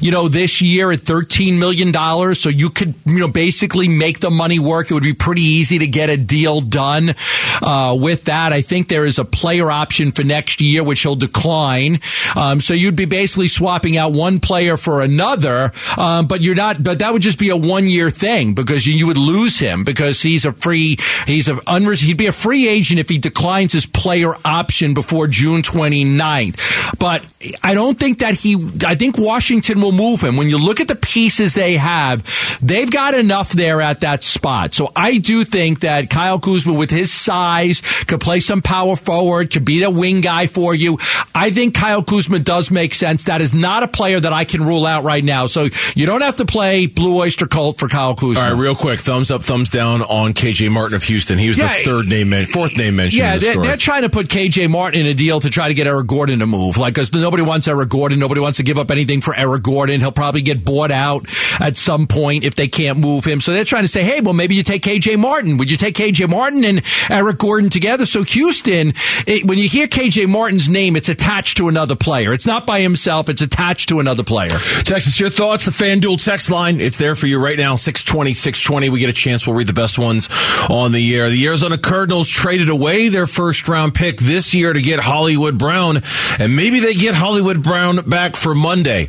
you 0.00 0.10
know, 0.10 0.28
this 0.28 0.60
year 0.60 0.90
at 0.92 1.00
$13 1.00 1.58
million. 1.58 1.92
So 2.34 2.48
you 2.48 2.70
could, 2.70 2.94
you 3.06 3.18
know, 3.18 3.28
basically 3.28 3.88
make 3.88 4.20
the 4.20 4.30
money 4.30 4.58
work. 4.58 4.90
It 4.90 4.94
would 4.94 5.02
be 5.02 5.14
pretty 5.14 5.42
easy 5.42 5.78
to 5.78 5.86
get 5.86 6.10
a 6.10 6.16
deal 6.16 6.60
done 6.60 7.14
uh, 7.62 7.96
with 7.98 8.24
that. 8.24 8.52
I 8.52 8.62
think 8.62 8.88
there 8.88 9.04
is 9.04 9.18
a 9.18 9.24
player 9.24 9.70
option 9.70 10.10
for 10.10 10.24
next 10.24 10.60
year, 10.60 10.82
which 10.82 11.02
he'll 11.02 11.16
decline. 11.16 12.00
Um, 12.36 12.60
so 12.60 12.74
you'd 12.74 12.96
be 12.96 13.04
basically 13.04 13.48
swapping 13.48 13.96
out 13.96 14.12
one 14.12 14.38
player 14.38 14.76
for 14.76 15.02
another. 15.02 15.72
Um, 15.98 16.26
but 16.26 16.40
you're 16.40 16.54
not, 16.54 16.82
but 16.82 17.00
that 17.00 17.12
would 17.12 17.22
just 17.22 17.38
be 17.38 17.50
a 17.50 17.56
one 17.56 17.86
year 17.86 18.10
thing 18.10 18.54
because 18.54 18.86
you, 18.86 18.94
you 18.94 19.06
would 19.06 19.16
lose 19.16 19.58
him 19.58 19.84
because 19.84 20.22
he's 20.22 20.44
a 20.44 20.52
free, 20.52 20.96
he's 21.26 21.48
a 21.48 21.54
unre- 21.54 22.00
he'd 22.02 22.16
be 22.16 22.26
a 22.26 22.32
free 22.32 22.68
agent 22.68 23.00
if 23.00 23.08
he 23.08 23.18
declines 23.18 23.72
his 23.72 23.86
player 23.86 24.34
option 24.44 24.94
before 24.94 25.26
June 25.28 25.62
29th. 25.62 26.81
But 26.98 27.24
I 27.62 27.74
don't 27.74 27.98
think 27.98 28.20
that 28.20 28.34
he, 28.34 28.56
I 28.86 28.94
think 28.94 29.18
Washington 29.18 29.80
will 29.80 29.92
move 29.92 30.20
him. 30.22 30.36
When 30.36 30.48
you 30.48 30.58
look 30.58 30.80
at 30.80 30.88
the 30.88 30.96
pieces 30.96 31.54
they 31.54 31.74
have, 31.76 32.58
they've 32.62 32.90
got 32.90 33.14
enough 33.14 33.50
there 33.50 33.80
at 33.80 34.00
that 34.00 34.24
spot. 34.24 34.74
So 34.74 34.90
I 34.94 35.18
do 35.18 35.44
think 35.44 35.80
that 35.80 36.10
Kyle 36.10 36.38
Kuzma 36.38 36.74
with 36.74 36.90
his 36.90 37.12
size 37.12 37.80
could 38.06 38.20
play 38.20 38.40
some 38.40 38.62
power 38.62 38.96
forward, 38.96 39.50
could 39.50 39.64
be 39.64 39.80
the 39.80 39.90
wing 39.90 40.20
guy 40.20 40.46
for 40.46 40.74
you. 40.74 40.98
I 41.34 41.50
think 41.50 41.74
Kyle 41.74 42.02
Kuzma 42.02 42.38
does 42.38 42.70
make 42.70 42.94
sense. 42.94 43.24
That 43.24 43.40
is 43.40 43.54
not 43.54 43.82
a 43.82 43.88
player 43.88 44.20
that 44.20 44.32
I 44.32 44.44
can 44.44 44.64
rule 44.64 44.86
out 44.86 45.04
right 45.04 45.24
now. 45.24 45.46
So 45.46 45.68
you 45.94 46.06
don't 46.06 46.22
have 46.22 46.36
to 46.36 46.44
play 46.44 46.86
Blue 46.86 47.18
Oyster 47.18 47.46
Cult 47.46 47.78
for 47.78 47.88
Kyle 47.88 48.14
Kuzma. 48.14 48.42
All 48.42 48.52
right, 48.52 48.58
real 48.58 48.74
quick, 48.74 49.00
thumbs 49.00 49.30
up, 49.30 49.42
thumbs 49.42 49.70
down 49.70 50.02
on 50.02 50.34
KJ 50.34 50.70
Martin 50.70 50.94
of 50.94 51.02
Houston. 51.04 51.38
He 51.38 51.48
was 51.48 51.58
Yeah, 51.58 51.78
the 51.78 51.84
third 51.84 52.06
name, 52.06 52.32
fourth 52.46 52.76
name 52.76 52.96
mentioned. 52.96 53.20
Yeah, 53.20 53.38
they're, 53.38 53.60
they're 53.60 53.76
trying 53.76 54.02
to 54.02 54.08
put 54.10 54.28
KJ 54.28 54.70
Martin 54.70 55.00
in 55.00 55.06
a 55.06 55.14
deal 55.14 55.40
to 55.40 55.50
try 55.50 55.68
to 55.68 55.74
get 55.74 55.86
Eric 55.86 56.06
Gordon 56.06 56.38
to 56.40 56.46
move. 56.46 56.71
Like, 56.76 56.94
because 56.94 57.12
nobody 57.12 57.42
wants 57.42 57.68
Eric 57.68 57.88
Gordon. 57.88 58.18
Nobody 58.18 58.40
wants 58.40 58.58
to 58.58 58.62
give 58.62 58.78
up 58.78 58.90
anything 58.90 59.20
for 59.20 59.34
Eric 59.34 59.62
Gordon. 59.62 60.00
He'll 60.00 60.12
probably 60.12 60.42
get 60.42 60.64
bought 60.64 60.90
out 60.90 61.26
at 61.60 61.76
some 61.76 62.06
point 62.06 62.44
if 62.44 62.54
they 62.54 62.68
can't 62.68 62.98
move 62.98 63.24
him. 63.24 63.40
So 63.40 63.52
they're 63.52 63.64
trying 63.64 63.84
to 63.84 63.88
say, 63.88 64.02
hey, 64.02 64.20
well, 64.20 64.34
maybe 64.34 64.54
you 64.54 64.62
take 64.62 64.82
KJ 64.82 65.18
Martin. 65.18 65.56
Would 65.56 65.70
you 65.70 65.76
take 65.76 65.94
KJ 65.94 66.28
Martin 66.28 66.64
and 66.64 66.82
Eric 67.10 67.38
Gordon 67.38 67.70
together? 67.70 68.06
So 68.06 68.22
Houston, 68.22 68.94
it, 69.26 69.44
when 69.44 69.58
you 69.58 69.68
hear 69.68 69.86
KJ 69.86 70.28
Martin's 70.28 70.68
name, 70.68 70.96
it's 70.96 71.08
attached 71.08 71.56
to 71.58 71.68
another 71.68 71.96
player. 71.96 72.32
It's 72.32 72.46
not 72.46 72.66
by 72.66 72.80
himself. 72.80 73.28
It's 73.28 73.42
attached 73.42 73.88
to 73.90 74.00
another 74.00 74.24
player. 74.24 74.50
Texas, 74.50 75.18
your 75.18 75.30
thoughts. 75.30 75.64
The 75.64 75.70
FanDuel 75.70 76.22
text 76.22 76.50
line. 76.50 76.80
It's 76.80 76.98
there 76.98 77.14
for 77.14 77.26
you 77.26 77.38
right 77.38 77.58
now. 77.58 77.74
620, 77.74 78.34
620. 78.34 78.90
We 78.90 79.00
get 79.00 79.10
a 79.10 79.12
chance. 79.12 79.46
We'll 79.46 79.56
read 79.56 79.66
the 79.66 79.72
best 79.72 79.98
ones 79.98 80.28
on 80.68 80.92
the 80.92 81.00
year. 81.00 81.28
The 81.30 81.46
Arizona 81.46 81.78
Cardinals 81.78 82.28
traded 82.28 82.68
away 82.68 83.08
their 83.08 83.26
first 83.26 83.68
round 83.68 83.94
pick 83.94 84.18
this 84.18 84.54
year 84.54 84.72
to 84.72 84.80
get 84.80 85.00
Hollywood 85.00 85.58
Brown. 85.58 86.00
And 86.38 86.56
maybe 86.62 86.78
they 86.78 86.94
get 86.94 87.12
Hollywood 87.12 87.60
Brown 87.60 87.96
back 88.08 88.36
for 88.36 88.54
Monday. 88.54 89.08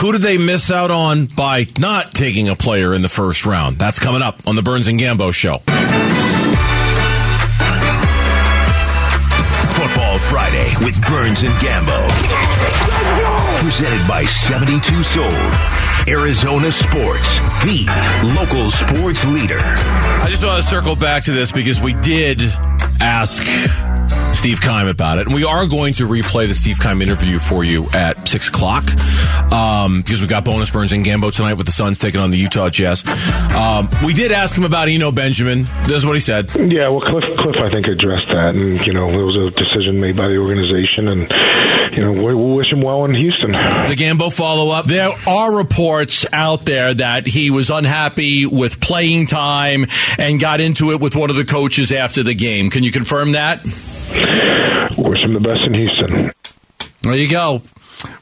Who 0.00 0.12
do 0.12 0.16
they 0.16 0.38
miss 0.38 0.70
out 0.70 0.90
on 0.90 1.26
by 1.26 1.66
not 1.78 2.14
taking 2.14 2.48
a 2.48 2.56
player 2.56 2.94
in 2.94 3.02
the 3.02 3.10
first 3.10 3.44
round? 3.44 3.76
That's 3.76 3.98
coming 3.98 4.22
up 4.22 4.38
on 4.48 4.56
the 4.56 4.62
Burns 4.62 4.88
and 4.88 4.98
Gambo 4.98 5.30
show. 5.34 5.58
Football 9.76 10.18
Friday 10.18 10.72
with 10.82 10.96
Burns 11.06 11.42
and 11.42 11.52
Gambo. 11.60 12.08
Presented 13.60 14.08
by 14.08 14.24
72 14.24 15.02
Sold. 15.02 15.34
Arizona 16.08 16.72
Sports, 16.72 17.38
the 17.64 17.84
local 18.38 18.70
sports 18.70 19.26
leader. 19.26 19.58
I 19.60 20.28
just 20.30 20.44
want 20.44 20.62
to 20.62 20.68
circle 20.68 20.96
back 20.96 21.24
to 21.24 21.32
this 21.32 21.52
because 21.52 21.80
we 21.82 21.92
did 21.92 22.42
ask 23.00 23.42
Steve 24.34 24.60
Keim 24.60 24.88
about 24.88 25.18
it. 25.18 25.26
And 25.26 25.34
we 25.34 25.44
are 25.44 25.66
going 25.66 25.94
to 25.94 26.06
replay 26.06 26.46
the 26.46 26.54
Steve 26.54 26.78
Keim 26.80 27.00
interview 27.02 27.38
for 27.38 27.64
you 27.64 27.88
at 27.94 28.28
6 28.28 28.48
o'clock 28.48 28.84
um, 29.52 30.02
because 30.02 30.20
we 30.20 30.26
got 30.26 30.44
bonus 30.44 30.70
Burns 30.70 30.92
and 30.92 31.04
Gambo 31.04 31.34
tonight 31.34 31.54
with 31.54 31.66
the 31.66 31.72
Suns 31.72 31.98
taking 31.98 32.20
on 32.20 32.30
the 32.30 32.38
Utah 32.38 32.68
Jazz. 32.68 33.04
Um, 33.54 33.88
we 34.04 34.12
did 34.12 34.32
ask 34.32 34.56
him 34.56 34.64
about 34.64 34.88
Eno 34.88 35.12
Benjamin. 35.12 35.66
This 35.84 35.96
is 35.96 36.06
what 36.06 36.14
he 36.14 36.20
said. 36.20 36.50
Yeah, 36.54 36.88
well, 36.88 37.00
Cliff, 37.00 37.36
Cliff, 37.38 37.56
I 37.56 37.70
think 37.70 37.86
addressed 37.86 38.28
that, 38.28 38.54
and 38.54 38.84
you 38.86 38.92
know, 38.92 39.08
it 39.08 39.22
was 39.22 39.36
a 39.36 39.50
decision 39.50 40.00
made 40.00 40.16
by 40.16 40.28
the 40.28 40.36
organization, 40.36 41.08
and 41.08 41.30
you 41.96 42.04
know, 42.04 42.12
we 42.12 42.34
we'll 42.34 42.54
wish 42.56 42.72
him 42.72 42.82
well 42.82 43.04
in 43.04 43.14
Houston. 43.14 43.52
The 43.52 43.94
Gambo 43.96 44.32
follow 44.34 44.70
up. 44.72 44.86
There 44.86 45.10
are 45.26 45.56
reports 45.56 46.26
out 46.32 46.64
there 46.64 46.92
that 46.94 47.26
he 47.26 47.50
was 47.50 47.70
unhappy 47.70 48.46
with 48.46 48.80
playing 48.80 49.26
time 49.26 49.86
and 50.18 50.40
got 50.40 50.60
into 50.60 50.90
it 50.92 51.00
with 51.00 51.14
one 51.14 51.30
of 51.30 51.36
the 51.36 51.44
coaches 51.44 51.92
after 51.92 52.22
the 52.22 52.34
game. 52.34 52.70
Can 52.70 52.82
you 52.82 52.90
confirm 52.92 53.32
that? 53.32 53.64
Wish 54.98 55.22
him 55.22 55.34
the 55.34 55.40
best 55.40 55.62
in 55.66 55.74
Houston. 55.74 56.32
There 57.02 57.16
you 57.16 57.28
go. 57.28 57.62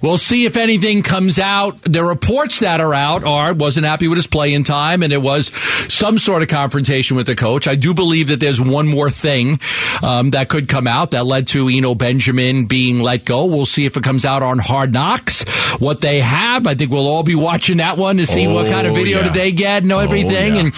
We'll 0.00 0.18
see 0.18 0.44
if 0.44 0.56
anything 0.56 1.02
comes 1.02 1.38
out. 1.38 1.80
The 1.82 2.04
reports 2.04 2.60
that 2.60 2.80
are 2.80 2.94
out 2.94 3.24
are 3.24 3.52
wasn't 3.54 3.86
happy 3.86 4.08
with 4.08 4.18
his 4.18 4.26
playing 4.26 4.64
time, 4.64 5.02
and 5.02 5.12
it 5.12 5.20
was 5.20 5.52
some 5.92 6.18
sort 6.18 6.42
of 6.42 6.48
confrontation 6.48 7.16
with 7.16 7.26
the 7.26 7.34
coach. 7.34 7.66
I 7.68 7.74
do 7.74 7.94
believe 7.94 8.28
that 8.28 8.40
there's 8.40 8.60
one 8.60 8.86
more 8.88 9.10
thing 9.10 9.60
um, 10.02 10.30
that 10.30 10.48
could 10.48 10.68
come 10.68 10.86
out 10.86 11.12
that 11.12 11.26
led 11.26 11.48
to 11.48 11.68
Eno 11.68 11.94
Benjamin 11.94 12.66
being 12.66 13.00
let 13.00 13.24
go. 13.24 13.46
We'll 13.46 13.66
see 13.66 13.84
if 13.84 13.96
it 13.96 14.02
comes 14.02 14.24
out 14.24 14.42
on 14.42 14.58
Hard 14.58 14.92
Knocks. 14.92 15.42
What 15.80 16.00
they 16.00 16.20
have, 16.20 16.66
I 16.66 16.74
think 16.74 16.90
we'll 16.90 17.08
all 17.08 17.22
be 17.22 17.34
watching 17.34 17.78
that 17.78 17.96
one 17.96 18.16
to 18.18 18.26
see 18.26 18.46
oh, 18.46 18.54
what 18.54 18.66
kind 18.66 18.86
of 18.86 18.94
video 18.94 19.18
yeah. 19.18 19.24
did 19.24 19.34
they 19.34 19.52
get, 19.52 19.82
and 19.82 19.92
everything. 19.92 20.52
Oh, 20.52 20.56
yeah. 20.56 20.60
And 20.60 20.74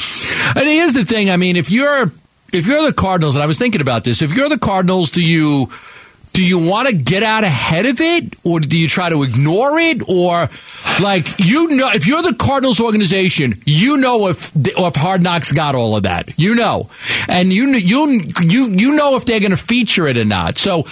and 0.57 0.67
here's 0.67 0.95
the 0.95 1.05
thing. 1.05 1.31
I 1.31 1.37
mean, 1.37 1.57
if 1.57 1.71
you're 1.71 2.11
if 2.55 2.67
you're 2.67 2.83
the 2.83 2.93
Cardinals, 2.93 3.35
and 3.35 3.43
I 3.43 3.47
was 3.47 3.59
thinking 3.59 3.81
about 3.81 4.05
this, 4.05 4.23
if 4.23 4.33
you're 4.33 4.49
the 4.49 4.59
Cardinals, 4.59 5.11
do 5.11 5.23
you 5.23 5.71
do 6.35 6.45
you 6.45 6.59
want 6.59 6.89
to 6.89 6.95
get 6.95 7.23
out 7.23 7.45
ahead 7.45 7.87
of 7.87 8.01
it 8.01 8.35
or 8.45 8.59
do 8.59 8.77
you 8.77 8.89
try 8.89 9.09
to 9.09 9.23
ignore 9.23 9.79
it 9.79 10.03
or 10.09 10.49
like 11.01 11.39
you 11.39 11.69
know 11.69 11.91
if 11.93 12.09
you're 12.09 12.23
the 12.23 12.35
Cardinals 12.35 12.81
organization 12.81 13.63
you 13.65 13.97
know 13.97 14.27
if 14.27 14.51
if 14.57 14.97
Hard 14.97 15.23
Knocks 15.23 15.53
got 15.53 15.75
all 15.75 15.97
of 15.97 16.03
that. 16.03 16.37
You 16.39 16.55
know. 16.55 16.91
And 17.29 17.53
you 17.53 17.69
you 17.69 18.23
you 18.43 18.67
you 18.69 18.97
know 18.97 19.17
if 19.17 19.25
they're 19.25 19.41
going 19.41 19.53
to 19.53 19.57
feature 19.57 20.07
it 20.07 20.19
or 20.19 20.25
not. 20.25 20.59
So 20.59 20.85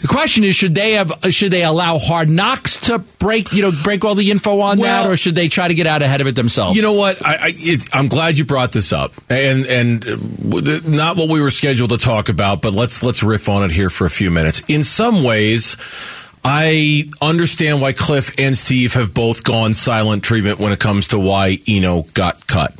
the 0.00 0.08
question 0.08 0.44
is, 0.44 0.54
should 0.54 0.74
they 0.74 0.92
have? 0.92 1.12
Should 1.30 1.52
they 1.52 1.64
allow 1.64 1.98
Hard 1.98 2.28
Knocks 2.28 2.80
to 2.82 2.98
break, 2.98 3.52
you 3.52 3.62
know, 3.62 3.72
break 3.82 4.04
all 4.04 4.14
the 4.14 4.30
info 4.30 4.60
on 4.60 4.78
well, 4.78 5.04
that, 5.04 5.10
or 5.10 5.16
should 5.16 5.34
they 5.34 5.48
try 5.48 5.68
to 5.68 5.74
get 5.74 5.86
out 5.86 6.02
ahead 6.02 6.20
of 6.20 6.26
it 6.26 6.34
themselves? 6.34 6.76
You 6.76 6.82
know 6.82 6.92
what? 6.92 7.24
I, 7.24 7.52
am 7.92 8.08
glad 8.08 8.38
you 8.38 8.44
brought 8.44 8.72
this 8.72 8.92
up, 8.92 9.12
and 9.28 9.66
and 9.66 10.04
uh, 10.06 10.80
not 10.84 11.16
what 11.16 11.30
we 11.30 11.40
were 11.40 11.50
scheduled 11.50 11.90
to 11.90 11.98
talk 11.98 12.28
about, 12.28 12.62
but 12.62 12.72
let's 12.72 13.02
let's 13.02 13.22
riff 13.22 13.48
on 13.48 13.64
it 13.64 13.70
here 13.70 13.90
for 13.90 14.06
a 14.06 14.10
few 14.10 14.30
minutes. 14.30 14.62
In 14.68 14.82
some 14.82 15.22
ways. 15.22 15.76
I 16.48 17.10
understand 17.20 17.80
why 17.80 17.92
Cliff 17.92 18.32
and 18.38 18.56
Steve 18.56 18.94
have 18.94 19.12
both 19.12 19.42
gone 19.42 19.74
silent 19.74 20.22
treatment 20.22 20.60
when 20.60 20.70
it 20.70 20.78
comes 20.78 21.08
to 21.08 21.18
why 21.18 21.58
Eno 21.66 22.02
got 22.14 22.46
cut. 22.46 22.72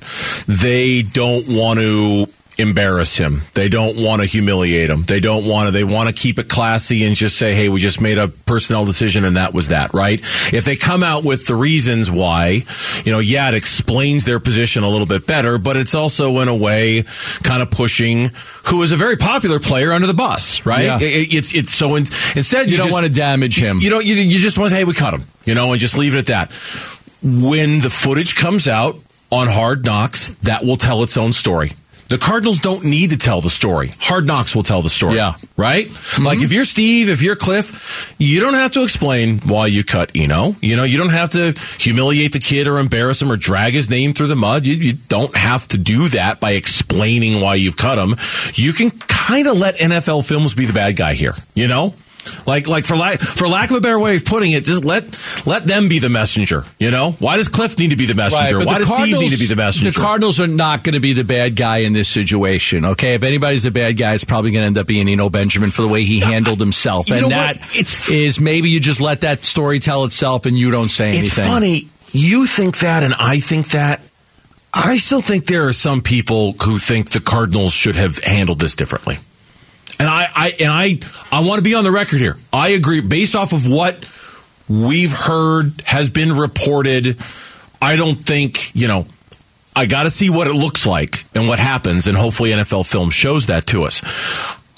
They 0.46 1.02
don't 1.02 1.46
want 1.48 1.80
to 1.80 2.28
embarrass 2.58 3.16
him. 3.16 3.42
They 3.54 3.68
don't 3.68 3.96
want 3.98 4.22
to 4.22 4.26
humiliate 4.26 4.88
him. 4.88 5.02
They 5.02 5.20
don't 5.20 5.44
want 5.44 5.68
to. 5.68 5.70
They 5.70 5.84
want 5.84 6.08
to 6.08 6.14
keep 6.14 6.38
it 6.38 6.48
classy 6.48 7.04
and 7.04 7.14
just 7.14 7.36
say, 7.36 7.54
"Hey, 7.54 7.68
we 7.68 7.80
just 7.80 8.00
made 8.00 8.18
a 8.18 8.28
personnel 8.28 8.84
decision 8.84 9.24
and 9.24 9.36
that 9.36 9.52
was 9.52 9.68
that." 9.68 9.92
Right? 9.92 10.20
If 10.52 10.64
they 10.64 10.76
come 10.76 11.02
out 11.02 11.24
with 11.24 11.46
the 11.46 11.54
reasons 11.54 12.10
why, 12.10 12.64
you 13.04 13.12
know, 13.12 13.18
yeah, 13.18 13.48
it 13.48 13.54
explains 13.54 14.24
their 14.24 14.40
position 14.40 14.82
a 14.84 14.88
little 14.88 15.06
bit 15.06 15.26
better, 15.26 15.58
but 15.58 15.76
it's 15.76 15.94
also 15.94 16.38
in 16.40 16.48
a 16.48 16.56
way 16.56 17.04
kind 17.42 17.62
of 17.62 17.70
pushing 17.70 18.30
who 18.66 18.82
is 18.82 18.92
a 18.92 18.96
very 18.96 19.16
popular 19.16 19.60
player 19.60 19.92
under 19.92 20.06
the 20.06 20.14
bus. 20.14 20.64
Right? 20.64 20.84
Yeah. 20.84 20.98
It, 21.00 21.34
it's 21.34 21.54
it's 21.54 21.74
so 21.74 21.96
in, 21.96 22.04
instead 22.34 22.66
you, 22.66 22.72
you 22.72 22.76
don't 22.78 22.86
just, 22.86 22.94
want 22.94 23.06
to 23.06 23.12
damage 23.12 23.58
him. 23.58 23.80
You 23.80 23.90
don't. 23.90 24.04
You, 24.04 24.14
you 24.14 24.38
just 24.38 24.58
want 24.58 24.70
to 24.70 24.74
say, 24.74 24.80
"Hey, 24.80 24.84
we 24.84 24.94
cut 24.94 25.14
him," 25.14 25.24
you 25.44 25.54
know, 25.54 25.72
and 25.72 25.80
just 25.80 25.98
leave 25.98 26.14
it 26.14 26.18
at 26.18 26.26
that. 26.26 26.52
When 27.22 27.80
the 27.80 27.90
footage 27.90 28.34
comes 28.34 28.68
out 28.68 28.98
on 29.30 29.48
Hard 29.48 29.84
Knocks, 29.84 30.28
that 30.42 30.64
will 30.64 30.76
tell 30.76 31.02
its 31.02 31.16
own 31.16 31.32
story. 31.32 31.72
The 32.08 32.18
Cardinals 32.18 32.60
don't 32.60 32.84
need 32.84 33.10
to 33.10 33.16
tell 33.16 33.40
the 33.40 33.50
story. 33.50 33.90
Hard 33.98 34.26
Knocks 34.26 34.54
will 34.54 34.62
tell 34.62 34.80
the 34.80 34.88
story. 34.88 35.16
Yeah. 35.16 35.34
Right? 35.56 35.88
Mm-hmm. 35.88 36.24
Like 36.24 36.40
if 36.40 36.52
you're 36.52 36.64
Steve, 36.64 37.08
if 37.10 37.20
you're 37.20 37.34
Cliff, 37.36 38.14
you 38.18 38.40
don't 38.40 38.54
have 38.54 38.70
to 38.72 38.84
explain 38.84 39.40
why 39.40 39.66
you 39.66 39.82
cut 39.82 40.12
Eno. 40.14 40.54
You 40.60 40.76
know, 40.76 40.84
you 40.84 40.98
don't 40.98 41.10
have 41.10 41.30
to 41.30 41.54
humiliate 41.78 42.32
the 42.32 42.38
kid 42.38 42.68
or 42.68 42.78
embarrass 42.78 43.20
him 43.20 43.32
or 43.32 43.36
drag 43.36 43.72
his 43.72 43.90
name 43.90 44.12
through 44.12 44.28
the 44.28 44.36
mud. 44.36 44.66
You, 44.66 44.74
you 44.74 44.92
don't 44.92 45.36
have 45.36 45.66
to 45.68 45.78
do 45.78 46.08
that 46.08 46.38
by 46.38 46.52
explaining 46.52 47.40
why 47.40 47.56
you've 47.56 47.76
cut 47.76 47.98
him. 47.98 48.14
You 48.54 48.72
can 48.72 48.90
kind 48.90 49.48
of 49.48 49.58
let 49.58 49.76
NFL 49.76 50.26
films 50.26 50.54
be 50.54 50.66
the 50.66 50.72
bad 50.72 50.96
guy 50.96 51.14
here, 51.14 51.34
you 51.54 51.66
know? 51.66 51.94
Like, 52.46 52.68
like 52.68 52.84
for 52.84 52.96
lack 52.96 53.20
for 53.20 53.48
lack 53.48 53.70
of 53.70 53.76
a 53.76 53.80
better 53.80 53.98
way 53.98 54.16
of 54.16 54.24
putting 54.24 54.52
it, 54.52 54.64
just 54.64 54.84
let 54.84 55.04
let 55.46 55.66
them 55.66 55.88
be 55.88 55.98
the 55.98 56.08
messenger. 56.08 56.64
You 56.78 56.90
know, 56.90 57.12
why 57.12 57.36
does 57.36 57.48
Cliff 57.48 57.78
need 57.78 57.90
to 57.90 57.96
be 57.96 58.06
the 58.06 58.14
messenger? 58.14 58.58
Right, 58.58 58.66
why 58.66 58.78
does 58.78 58.88
Steve 58.92 59.18
need 59.18 59.30
to 59.30 59.38
be 59.38 59.46
the 59.46 59.56
messenger? 59.56 59.90
The 59.90 60.00
Cardinals 60.00 60.40
are 60.40 60.46
not 60.46 60.84
going 60.84 60.94
to 60.94 61.00
be 61.00 61.12
the 61.12 61.24
bad 61.24 61.56
guy 61.56 61.78
in 61.78 61.92
this 61.92 62.08
situation. 62.08 62.84
Okay, 62.84 63.14
if 63.14 63.22
anybody's 63.22 63.62
the 63.62 63.70
bad 63.70 63.96
guy, 63.96 64.14
it's 64.14 64.24
probably 64.24 64.50
going 64.50 64.62
to 64.62 64.66
end 64.66 64.78
up 64.78 64.86
being 64.86 65.08
Eno 65.08 65.30
Benjamin 65.30 65.70
for 65.70 65.82
the 65.82 65.88
way 65.88 66.04
he 66.04 66.20
handled 66.20 66.60
himself, 66.60 67.10
and 67.10 67.30
that 67.30 67.56
it's, 67.72 68.10
is 68.10 68.40
maybe 68.40 68.70
you 68.70 68.80
just 68.80 69.00
let 69.00 69.22
that 69.22 69.44
story 69.44 69.78
tell 69.78 70.04
itself 70.04 70.46
and 70.46 70.56
you 70.56 70.70
don't 70.70 70.90
say 70.90 71.10
anything. 71.10 71.26
It's 71.26 71.34
funny. 71.34 71.88
You 72.12 72.46
think 72.46 72.78
that, 72.78 73.02
and 73.02 73.14
I 73.14 73.40
think 73.40 73.68
that. 73.70 74.00
I 74.78 74.98
still 74.98 75.22
think 75.22 75.46
there 75.46 75.68
are 75.68 75.72
some 75.72 76.02
people 76.02 76.52
who 76.62 76.76
think 76.76 77.10
the 77.10 77.20
Cardinals 77.20 77.72
should 77.72 77.96
have 77.96 78.18
handled 78.18 78.58
this 78.58 78.76
differently. 78.76 79.16
And 79.98 80.08
I, 80.08 80.28
I 80.34 80.52
and 80.60 80.70
I 80.70 80.98
I 81.32 81.46
want 81.46 81.58
to 81.58 81.62
be 81.62 81.74
on 81.74 81.84
the 81.84 81.90
record 81.90 82.20
here. 82.20 82.36
I 82.52 82.70
agree 82.70 83.00
based 83.00 83.34
off 83.34 83.52
of 83.52 83.70
what 83.70 84.04
we've 84.68 85.12
heard 85.12 85.72
has 85.86 86.10
been 86.10 86.36
reported. 86.36 87.18
I 87.80 87.96
don't 87.96 88.18
think, 88.18 88.74
you 88.74 88.88
know, 88.88 89.06
I 89.74 89.86
got 89.86 90.04
to 90.04 90.10
see 90.10 90.30
what 90.30 90.48
it 90.48 90.54
looks 90.54 90.86
like 90.86 91.24
and 91.34 91.48
what 91.48 91.58
happens 91.58 92.06
and 92.06 92.16
hopefully 92.16 92.50
NFL 92.50 92.86
film 92.86 93.10
shows 93.10 93.46
that 93.46 93.66
to 93.66 93.84
us. 93.84 94.00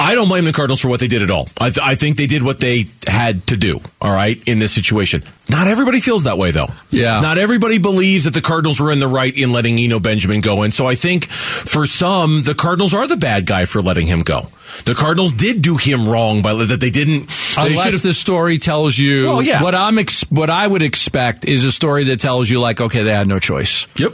I 0.00 0.14
don't 0.14 0.28
blame 0.28 0.44
the 0.44 0.52
Cardinals 0.52 0.80
for 0.80 0.88
what 0.88 1.00
they 1.00 1.08
did 1.08 1.22
at 1.22 1.30
all. 1.30 1.48
I, 1.60 1.70
th- 1.70 1.84
I, 1.84 1.96
think 1.96 2.18
they 2.18 2.28
did 2.28 2.42
what 2.44 2.60
they 2.60 2.86
had 3.06 3.48
to 3.48 3.56
do, 3.56 3.80
all 4.00 4.14
right, 4.14 4.40
in 4.46 4.60
this 4.60 4.72
situation. 4.72 5.24
Not 5.50 5.66
everybody 5.66 5.98
feels 5.98 6.22
that 6.22 6.38
way, 6.38 6.52
though. 6.52 6.68
Yeah. 6.90 7.20
Not 7.20 7.36
everybody 7.36 7.78
believes 7.78 8.24
that 8.24 8.32
the 8.32 8.40
Cardinals 8.40 8.78
were 8.78 8.92
in 8.92 9.00
the 9.00 9.08
right 9.08 9.36
in 9.36 9.52
letting 9.52 9.76
Eno 9.76 9.98
Benjamin 9.98 10.40
go. 10.40 10.62
And 10.62 10.72
so 10.72 10.86
I 10.86 10.94
think 10.94 11.24
for 11.24 11.84
some, 11.84 12.42
the 12.42 12.54
Cardinals 12.54 12.94
are 12.94 13.08
the 13.08 13.16
bad 13.16 13.46
guy 13.46 13.64
for 13.64 13.82
letting 13.82 14.06
him 14.06 14.22
go. 14.22 14.48
The 14.84 14.94
Cardinals 14.94 15.32
did 15.32 15.62
do 15.62 15.76
him 15.76 16.08
wrong 16.08 16.42
by 16.42 16.54
that 16.54 16.80
they 16.80 16.90
didn't. 16.90 17.28
They 17.56 17.70
Unless 17.70 18.02
the 18.02 18.14
story 18.14 18.58
tells 18.58 18.96
you 18.96 19.24
well, 19.24 19.42
yeah. 19.42 19.62
what 19.62 19.74
I'm 19.74 19.98
ex- 19.98 20.22
what 20.30 20.50
I 20.50 20.66
would 20.66 20.82
expect 20.82 21.44
is 21.44 21.64
a 21.64 21.72
story 21.72 22.04
that 22.04 22.20
tells 22.20 22.48
you 22.48 22.60
like, 22.60 22.80
okay, 22.80 23.02
they 23.02 23.12
had 23.12 23.26
no 23.26 23.38
choice. 23.38 23.86
Yep. 23.96 24.12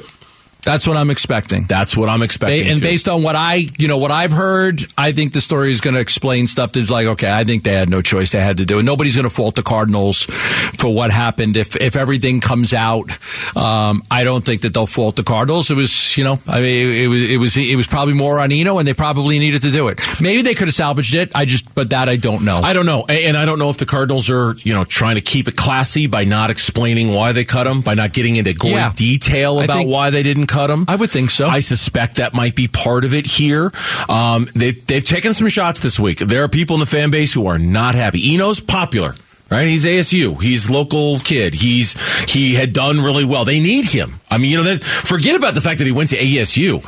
That's 0.64 0.86
what 0.86 0.96
I'm 0.96 1.10
expecting. 1.10 1.64
That's 1.64 1.96
what 1.96 2.08
I'm 2.08 2.22
expecting. 2.22 2.68
and 2.68 2.78
too. 2.78 2.84
based 2.84 3.08
on 3.08 3.22
what 3.22 3.36
I, 3.36 3.66
you 3.78 3.88
know, 3.88 3.98
what 3.98 4.10
I've 4.10 4.32
heard, 4.32 4.84
I 4.96 5.12
think 5.12 5.32
the 5.32 5.40
story 5.40 5.70
is 5.70 5.80
going 5.80 5.94
to 5.94 6.00
explain 6.00 6.46
stuff 6.46 6.72
that's 6.72 6.90
like, 6.90 7.06
okay, 7.06 7.30
I 7.30 7.44
think 7.44 7.64
they 7.64 7.72
had 7.72 7.88
no 7.88 8.02
choice; 8.02 8.32
they 8.32 8.40
had 8.40 8.58
to 8.58 8.64
do 8.64 8.78
it. 8.78 8.82
Nobody's 8.82 9.14
going 9.14 9.28
to 9.28 9.34
fault 9.34 9.54
the 9.54 9.62
Cardinals 9.62 10.22
for 10.24 10.92
what 10.92 11.10
happened. 11.10 11.56
If 11.56 11.76
if 11.76 11.96
everything 11.96 12.40
comes 12.40 12.72
out, 12.72 13.10
um, 13.56 14.02
I 14.10 14.24
don't 14.24 14.44
think 14.44 14.62
that 14.62 14.74
they'll 14.74 14.86
fault 14.86 15.16
the 15.16 15.22
Cardinals. 15.22 15.70
It 15.70 15.74
was, 15.74 16.16
you 16.16 16.24
know, 16.24 16.38
I 16.46 16.60
mean, 16.60 16.86
it, 16.86 17.00
it 17.02 17.08
was 17.08 17.24
it 17.24 17.36
was 17.36 17.56
it 17.56 17.76
was 17.76 17.86
probably 17.86 18.14
more 18.14 18.40
on 18.40 18.50
Eno, 18.50 18.78
and 18.78 18.88
they 18.88 18.94
probably 18.94 19.38
needed 19.38 19.62
to 19.62 19.70
do 19.70 19.88
it. 19.88 20.00
Maybe 20.20 20.42
they 20.42 20.54
could 20.54 20.68
have 20.68 20.74
salvaged 20.74 21.14
it. 21.14 21.32
I 21.34 21.44
just, 21.44 21.74
but 21.74 21.90
that 21.90 22.08
I 22.08 22.16
don't 22.16 22.44
know. 22.44 22.60
I 22.62 22.72
don't 22.72 22.86
know, 22.86 23.04
and 23.06 23.36
I 23.36 23.44
don't 23.44 23.58
know 23.58 23.70
if 23.70 23.78
the 23.78 23.86
Cardinals 23.86 24.30
are, 24.30 24.54
you 24.58 24.72
know, 24.72 24.84
trying 24.84 25.16
to 25.16 25.20
keep 25.20 25.48
it 25.48 25.56
classy 25.56 26.06
by 26.06 26.24
not 26.24 26.50
explaining 26.50 27.12
why 27.12 27.32
they 27.32 27.44
cut 27.44 27.66
him, 27.66 27.82
by 27.82 27.94
not 27.94 28.12
getting 28.12 28.36
into 28.36 28.54
gory 28.54 28.74
yeah. 28.74 28.92
detail 28.94 29.60
about 29.60 29.76
think, 29.78 29.90
why 29.90 30.10
they 30.10 30.22
didn't 30.22 30.46
cut 30.46 30.53
him. 30.70 30.84
I 30.88 30.96
would 30.96 31.10
think 31.10 31.30
so. 31.30 31.46
I 31.46 31.60
suspect 31.60 32.16
that 32.16 32.34
might 32.34 32.54
be 32.54 32.68
part 32.68 33.04
of 33.04 33.14
it 33.14 33.26
here. 33.26 33.72
Um, 34.08 34.46
they, 34.54 34.72
they've 34.72 35.04
taken 35.04 35.34
some 35.34 35.48
shots 35.48 35.80
this 35.80 35.98
week. 35.98 36.18
There 36.18 36.44
are 36.44 36.48
people 36.48 36.74
in 36.74 36.80
the 36.80 36.86
fan 36.86 37.10
base 37.10 37.32
who 37.32 37.46
are 37.46 37.58
not 37.58 37.94
happy. 37.94 38.32
Eno's 38.32 38.60
popular. 38.60 39.14
Right, 39.50 39.68
he's 39.68 39.84
ASU. 39.84 40.40
He's 40.42 40.70
local 40.70 41.18
kid. 41.18 41.54
He's 41.54 41.92
he 42.28 42.54
had 42.54 42.72
done 42.72 43.00
really 43.00 43.26
well. 43.26 43.44
They 43.44 43.60
need 43.60 43.84
him. 43.84 44.20
I 44.30 44.38
mean, 44.38 44.50
you 44.50 44.56
know, 44.56 44.76
forget 44.78 45.36
about 45.36 45.54
the 45.54 45.60
fact 45.60 45.78
that 45.78 45.84
he 45.84 45.92
went 45.92 46.10
to 46.10 46.16
ASU. 46.16 46.82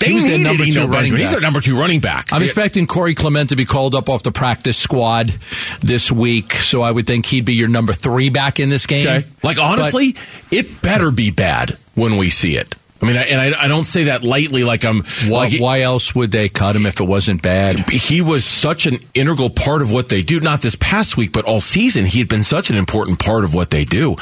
They 0.00 0.08
he 0.08 0.14
was 0.16 0.24
needed 0.24 0.42
number 0.42 0.64
two 0.64 0.86
running 0.86 1.10
back. 1.12 1.20
He's 1.20 1.30
their 1.30 1.40
number 1.40 1.60
two 1.60 1.78
running 1.78 2.00
back. 2.00 2.32
I'm 2.32 2.40
yeah. 2.40 2.46
expecting 2.46 2.86
Corey 2.86 3.14
Clement 3.14 3.50
to 3.50 3.56
be 3.56 3.64
called 3.64 3.94
up 3.94 4.08
off 4.08 4.22
the 4.24 4.32
practice 4.32 4.76
squad 4.76 5.28
this 5.80 6.10
week, 6.10 6.54
so 6.54 6.82
I 6.82 6.90
would 6.90 7.06
think 7.06 7.26
he'd 7.26 7.44
be 7.44 7.54
your 7.54 7.68
number 7.68 7.92
three 7.92 8.28
back 8.28 8.58
in 8.58 8.68
this 8.68 8.86
game. 8.86 9.06
Okay. 9.06 9.26
Like 9.42 9.58
honestly, 9.58 10.12
but, 10.12 10.22
it 10.50 10.82
better 10.82 11.10
be 11.12 11.30
bad 11.30 11.78
when 11.94 12.16
we 12.16 12.30
see 12.30 12.56
it. 12.56 12.74
I 13.02 13.06
mean, 13.06 13.16
and 13.16 13.40
I, 13.40 13.64
I, 13.64 13.68
don't 13.68 13.84
say 13.84 14.04
that 14.04 14.22
lightly. 14.22 14.62
Like 14.62 14.84
I'm. 14.84 15.02
Why, 15.26 15.48
like 15.48 15.60
why, 15.60 15.80
else 15.80 16.14
would 16.14 16.30
they 16.30 16.48
cut 16.48 16.76
him 16.76 16.86
if 16.86 17.00
it 17.00 17.04
wasn't 17.04 17.42
bad? 17.42 17.90
He 17.90 18.20
was 18.20 18.44
such 18.44 18.86
an 18.86 19.00
integral 19.12 19.50
part 19.50 19.82
of 19.82 19.90
what 19.90 20.08
they 20.08 20.22
do. 20.22 20.38
Not 20.38 20.62
this 20.62 20.76
past 20.76 21.16
week, 21.16 21.32
but 21.32 21.44
all 21.44 21.60
season, 21.60 22.04
he 22.04 22.20
had 22.20 22.28
been 22.28 22.44
such 22.44 22.70
an 22.70 22.76
important 22.76 23.18
part 23.18 23.42
of 23.42 23.54
what 23.54 23.70
they 23.70 23.84
do. 23.84 24.14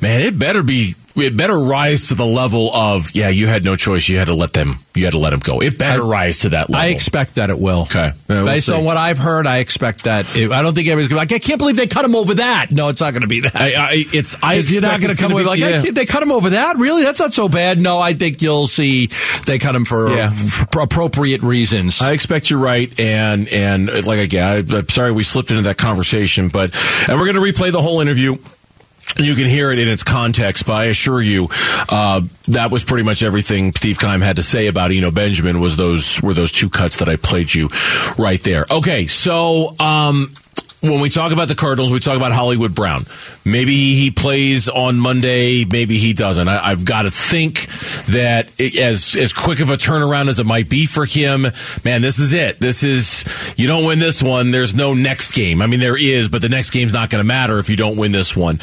Man, 0.00 0.20
it 0.20 0.38
better 0.38 0.62
be 0.62 0.94
it 1.20 1.36
better 1.36 1.58
rise 1.58 2.08
to 2.08 2.14
the 2.14 2.26
level 2.26 2.74
of 2.74 3.10
yeah, 3.14 3.28
you 3.28 3.46
had 3.46 3.64
no 3.64 3.76
choice. 3.76 4.08
You 4.08 4.18
had 4.18 4.26
to 4.26 4.34
let 4.34 4.52
them. 4.52 4.76
You 4.94 5.04
had 5.04 5.12
to 5.12 5.18
let 5.18 5.32
him 5.32 5.40
go. 5.40 5.60
It 5.60 5.78
better 5.78 6.02
I- 6.02 6.06
rise 6.06 6.38
to 6.40 6.48
that 6.50 6.70
level. 6.70 6.84
I 6.84 6.88
expect 6.88 7.36
that 7.36 7.50
it 7.50 7.58
will. 7.58 7.82
Okay. 7.82 8.12
Yeah, 8.28 8.42
we'll 8.42 8.46
Based 8.46 8.66
see. 8.66 8.72
on 8.72 8.84
what 8.84 8.96
I've 8.96 9.18
heard, 9.18 9.46
I 9.46 9.58
expect 9.58 10.04
that. 10.04 10.36
It, 10.36 10.50
I 10.50 10.62
don't 10.62 10.74
think 10.74 10.88
everybody's 10.88 11.08
going 11.08 11.26
to 11.28 11.34
like, 11.34 11.42
I 11.42 11.44
can't 11.44 11.58
believe 11.58 11.76
they 11.76 11.86
cut 11.86 12.04
him 12.04 12.14
over 12.16 12.34
that. 12.34 12.70
No, 12.72 12.88
it's 12.88 13.00
not 13.00 13.12
going 13.12 13.22
to 13.22 13.28
be 13.28 13.40
that. 13.40 13.54
I, 13.56 13.74
I, 13.74 13.90
it's 14.12 14.34
I. 14.42 14.54
You're 14.54 14.82
not 14.82 15.00
going 15.00 15.10
it's 15.10 15.18
to 15.18 15.22
come 15.22 15.32
away 15.32 15.44
like 15.44 15.60
yeah. 15.60 15.82
"I 15.86 15.90
they 15.90 16.04
cut 16.06 16.22
him 16.22 16.32
over 16.32 16.50
that. 16.50 16.76
Really, 16.76 17.04
that's 17.04 17.20
not 17.20 17.32
so 17.32 17.48
bad. 17.48 17.78
No, 17.78 17.98
I 18.00 18.12
think 18.14 18.42
you'll 18.42 18.66
see 18.66 19.08
they 19.46 19.58
cut 19.58 19.74
him 19.74 19.84
for, 19.84 20.10
Yeah. 20.10 20.30
for 20.30 20.82
appropriate 20.82 21.42
reasons. 21.42 22.02
I 22.02 22.12
expect 22.12 22.50
you're 22.50 22.58
right, 22.58 22.98
and 22.98 23.48
and 23.48 23.86
like 24.06 24.18
again, 24.18 24.44
I, 24.72 24.76
I'm 24.78 24.88
sorry 24.88 25.12
we 25.12 25.22
slipped 25.22 25.50
into 25.50 25.62
that 25.62 25.78
conversation, 25.78 26.48
but 26.48 26.74
and 27.08 27.18
we're 27.20 27.32
going 27.32 27.36
to 27.36 27.40
replay 27.62 27.70
the 27.72 27.82
whole 27.82 28.00
interview. 28.00 28.36
You 29.16 29.34
can 29.34 29.48
hear 29.48 29.72
it 29.72 29.78
in 29.78 29.88
its 29.88 30.02
context, 30.02 30.66
but 30.66 30.74
I 30.74 30.84
assure 30.84 31.20
you, 31.20 31.48
uh, 31.88 32.20
that 32.48 32.70
was 32.70 32.84
pretty 32.84 33.04
much 33.04 33.22
everything 33.22 33.72
Steve 33.72 33.98
Keim 33.98 34.20
had 34.20 34.36
to 34.36 34.42
say 34.42 34.66
about 34.66 34.92
Eno 34.92 35.10
Benjamin. 35.10 35.60
Was 35.60 35.76
those 35.76 36.20
were 36.22 36.34
those 36.34 36.52
two 36.52 36.68
cuts 36.68 36.96
that 36.96 37.08
I 37.08 37.16
played 37.16 37.52
you 37.52 37.70
right 38.18 38.42
there? 38.42 38.66
Okay, 38.70 39.06
so 39.06 39.74
um, 39.80 40.32
when 40.80 41.00
we 41.00 41.08
talk 41.08 41.32
about 41.32 41.48
the 41.48 41.54
Cardinals, 41.54 41.90
we 41.90 41.98
talk 41.98 42.16
about 42.16 42.32
Hollywood 42.32 42.74
Brown. 42.74 43.04
Maybe 43.44 43.94
he 43.94 44.10
plays 44.10 44.68
on 44.68 44.98
Monday, 44.98 45.64
maybe 45.64 45.98
he 45.98 46.12
doesn't. 46.12 46.46
I, 46.46 46.70
I've 46.70 46.84
got 46.84 47.02
to 47.02 47.10
think 47.10 47.66
that 48.06 48.50
it, 48.58 48.76
as 48.76 49.16
as 49.16 49.32
quick 49.32 49.60
of 49.60 49.70
a 49.70 49.76
turnaround 49.76 50.28
as 50.28 50.38
it 50.38 50.46
might 50.46 50.68
be 50.68 50.86
for 50.86 51.04
him, 51.04 51.46
man, 51.84 52.02
this 52.02 52.18
is 52.18 52.32
it. 52.32 52.60
This 52.60 52.84
is 52.84 53.24
you 53.56 53.66
don't 53.66 53.84
win 53.84 53.98
this 53.98 54.22
one. 54.22 54.50
There's 54.52 54.74
no 54.74 54.94
next 54.94 55.32
game. 55.32 55.60
I 55.62 55.66
mean, 55.66 55.80
there 55.80 55.96
is, 55.96 56.28
but 56.28 56.42
the 56.42 56.48
next 56.48 56.70
game's 56.70 56.92
not 56.92 57.10
going 57.10 57.20
to 57.20 57.26
matter 57.26 57.58
if 57.58 57.68
you 57.68 57.76
don't 57.76 57.96
win 57.96 58.12
this 58.12 58.36
one. 58.36 58.58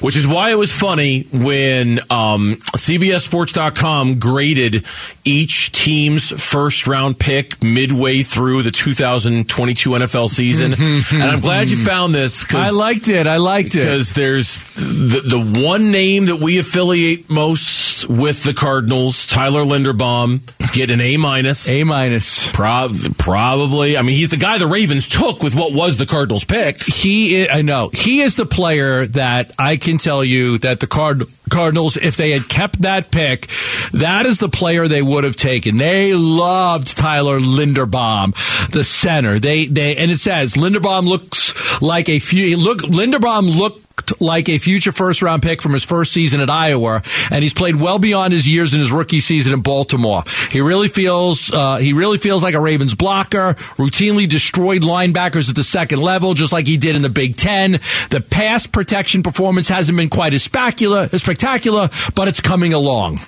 Which 0.00 0.16
is 0.16 0.26
why 0.26 0.50
it 0.50 0.58
was 0.58 0.72
funny 0.72 1.22
when 1.32 2.00
um, 2.10 2.56
CBSSports.com 2.76 4.18
graded 4.18 4.84
each 5.24 5.72
team's 5.72 6.30
first 6.42 6.86
round 6.86 7.18
pick 7.18 7.62
midway 7.62 8.22
through 8.22 8.62
the 8.62 8.70
2022 8.70 9.90
NFL 9.90 10.28
season, 10.28 10.74
and 10.74 11.22
I'm 11.22 11.40
glad 11.40 11.59
you 11.68 11.76
found 11.76 12.14
this. 12.14 12.44
'cause- 12.44 12.66
I 12.66 12.70
liked 12.70 13.08
it. 13.08 13.26
I 13.26 13.36
liked 13.38 13.74
it. 13.74 13.80
because 13.80 14.12
there's 14.12 14.58
the, 14.76 15.20
the 15.24 15.40
one 15.64 15.90
name 15.90 16.26
that 16.26 16.36
we 16.36 16.58
affiliate 16.58 17.28
most 17.28 18.08
with 18.08 18.44
the 18.44 18.54
Cardinals, 18.54 19.26
Tyler 19.26 19.62
Linderbaum, 19.64 20.40
is 20.58 20.70
getting 20.70 21.00
an 21.00 21.06
A 21.06 21.16
minus. 21.16 21.68
A 21.68 21.84
minus. 21.84 22.46
Prob- 22.52 22.96
probably. 23.18 23.96
I 23.98 24.02
mean, 24.02 24.16
he's 24.16 24.30
the 24.30 24.36
guy 24.36 24.58
the 24.58 24.66
Ravens 24.66 25.06
took 25.08 25.42
with 25.42 25.54
what 25.54 25.72
was 25.74 25.96
the 25.96 26.06
Cardinals 26.06 26.44
pick. 26.44 26.82
He, 26.82 27.42
is, 27.42 27.48
I 27.52 27.62
know 27.62 27.90
he 27.92 28.20
is 28.20 28.36
the 28.36 28.46
player 28.46 29.06
that 29.08 29.52
I 29.58 29.76
can 29.76 29.98
tell 29.98 30.24
you 30.24 30.58
that 30.58 30.80
the 30.80 30.86
Card 30.86 31.24
Cardinals, 31.50 31.96
if 31.96 32.16
they 32.16 32.30
had 32.30 32.48
kept 32.48 32.82
that 32.82 33.10
pick, 33.10 33.48
that 33.92 34.26
is 34.26 34.38
the 34.38 34.48
player 34.48 34.88
they 34.88 35.02
would 35.02 35.24
have 35.24 35.36
taken. 35.36 35.76
They 35.76 36.14
loved 36.14 36.96
Tyler 36.96 37.38
Linderbaum, 37.38 38.34
the 38.70 38.84
center. 38.84 39.38
They 39.38 39.66
they 39.66 39.96
and 39.96 40.10
it 40.10 40.18
says 40.18 40.54
Linderbaum 40.54 41.06
looks 41.06 41.82
like 41.82 42.08
a 42.08 42.18
few. 42.18 42.56
Look, 42.56 42.80
Linderbaum 42.80 43.56
looked 43.56 43.89
like 44.20 44.48
a 44.48 44.58
future 44.58 44.92
first 44.92 45.22
round 45.22 45.42
pick 45.42 45.60
from 45.62 45.72
his 45.72 45.84
first 45.84 46.12
season 46.12 46.40
at 46.40 46.50
Iowa, 46.50 47.02
and 47.30 47.42
he's 47.42 47.54
played 47.54 47.76
well 47.76 47.98
beyond 47.98 48.32
his 48.32 48.48
years 48.48 48.74
in 48.74 48.80
his 48.80 48.92
rookie 48.92 49.20
season 49.20 49.52
in 49.52 49.60
Baltimore. 49.60 50.22
He 50.50 50.60
really 50.60 50.88
feels 50.88 51.52
uh, 51.52 51.76
he 51.76 51.92
really 51.92 52.18
feels 52.18 52.42
like 52.42 52.54
a 52.54 52.60
Ravens 52.60 52.94
blocker. 52.94 53.54
Routinely 53.76 54.28
destroyed 54.28 54.82
linebackers 54.82 55.48
at 55.48 55.56
the 55.56 55.64
second 55.64 56.00
level, 56.00 56.34
just 56.34 56.52
like 56.52 56.66
he 56.66 56.76
did 56.76 56.96
in 56.96 57.02
the 57.02 57.08
Big 57.10 57.36
Ten. 57.36 57.72
The 58.10 58.24
pass 58.28 58.66
protection 58.66 59.22
performance 59.22 59.68
hasn't 59.68 59.96
been 59.96 60.10
quite 60.10 60.34
as 60.34 60.42
spectacular, 60.42 61.08
as 61.12 61.22
spectacular, 61.22 61.88
but 62.14 62.28
it's 62.28 62.40
coming 62.40 62.72
along. 62.72 63.18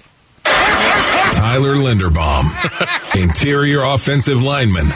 Tyler 1.42 1.74
Linderbaum, 1.74 2.44
interior 3.20 3.82
offensive 3.82 4.40
lineman, 4.40 4.86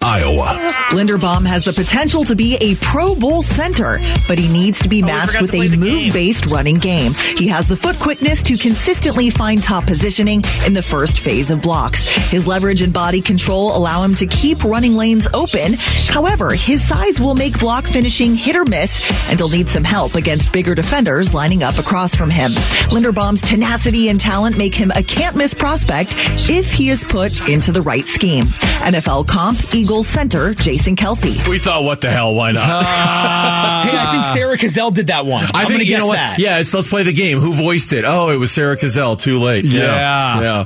Iowa. 0.00 0.46
Linderbaum 0.90 1.44
has 1.44 1.64
the 1.64 1.72
potential 1.72 2.24
to 2.24 2.36
be 2.36 2.56
a 2.60 2.76
Pro 2.76 3.16
Bowl 3.16 3.42
center, 3.42 3.98
but 4.28 4.38
he 4.38 4.48
needs 4.48 4.80
to 4.82 4.88
be 4.88 5.02
matched 5.02 5.32
forgot 5.32 5.42
with 5.42 5.54
a 5.54 5.76
move 5.76 6.12
based 6.12 6.46
running 6.46 6.78
game. 6.78 7.14
He 7.14 7.48
has 7.48 7.66
the 7.66 7.76
foot 7.76 7.98
quickness 7.98 8.44
to 8.44 8.56
consistently 8.56 9.28
find 9.28 9.60
top 9.60 9.86
positioning 9.86 10.44
in 10.64 10.72
the 10.72 10.82
first 10.82 11.18
phase 11.18 11.50
of 11.50 11.62
blocks. 11.62 12.04
His 12.30 12.46
leverage 12.46 12.80
and 12.80 12.92
body 12.92 13.20
control 13.20 13.76
allow 13.76 14.04
him 14.04 14.14
to 14.14 14.26
keep 14.28 14.62
running 14.62 14.94
lanes 14.94 15.26
open. 15.34 15.74
However, 16.08 16.54
his 16.54 16.86
size 16.86 17.20
will 17.20 17.34
make 17.34 17.58
block 17.58 17.86
finishing 17.86 18.36
hit 18.36 18.54
or 18.54 18.64
miss, 18.64 19.10
and 19.28 19.38
he'll 19.38 19.48
need 19.48 19.68
some 19.68 19.84
help 19.84 20.14
against 20.14 20.52
bigger 20.52 20.76
defenders 20.76 21.34
lining 21.34 21.64
up 21.64 21.76
across 21.76 22.14
from 22.14 22.30
him. 22.30 22.52
Linderbaum's 22.92 23.42
tenacity 23.42 24.08
and 24.10 24.20
talent 24.20 24.56
make 24.56 24.76
him 24.76 24.92
a 24.92 25.02
can't 25.02 25.34
miss 25.34 25.54
prospect 25.54 25.87
if 25.90 26.70
he 26.72 26.90
is 26.90 27.02
put 27.04 27.48
into 27.48 27.72
the 27.72 27.82
right 27.82 28.06
scheme. 28.06 28.44
NFL 28.44 29.26
comp 29.26 29.74
Eagles 29.74 30.06
center 30.06 30.54
Jason 30.54 30.94
Kelce. 30.96 31.46
We 31.48 31.58
thought, 31.58 31.82
what 31.84 32.00
the 32.00 32.10
hell? 32.10 32.34
Why 32.34 32.52
not? 32.52 32.68
Hey, 33.88 33.96
I 33.96 34.10
think 34.12 34.24
Sarah 34.24 34.56
Cazell 34.56 34.92
did 34.92 35.06
that 35.08 35.24
one. 35.24 35.44
I 35.54 35.62
am 35.62 35.66
think 35.66 35.68
gonna 35.70 35.84
you 35.84 35.90
guess 35.90 36.00
know 36.00 36.08
what? 36.08 36.16
that. 36.16 36.38
Yeah, 36.38 36.58
it's, 36.58 36.74
let's 36.74 36.88
play 36.88 37.02
the 37.04 37.12
game. 37.12 37.38
Who 37.38 37.52
voiced 37.52 37.92
it? 37.92 38.04
Oh, 38.04 38.28
it 38.30 38.36
was 38.36 38.50
Sarah 38.50 38.76
Cazell. 38.76 39.18
Too 39.18 39.38
late. 39.38 39.64
Yeah. 39.64 40.40
yeah. 40.40 40.64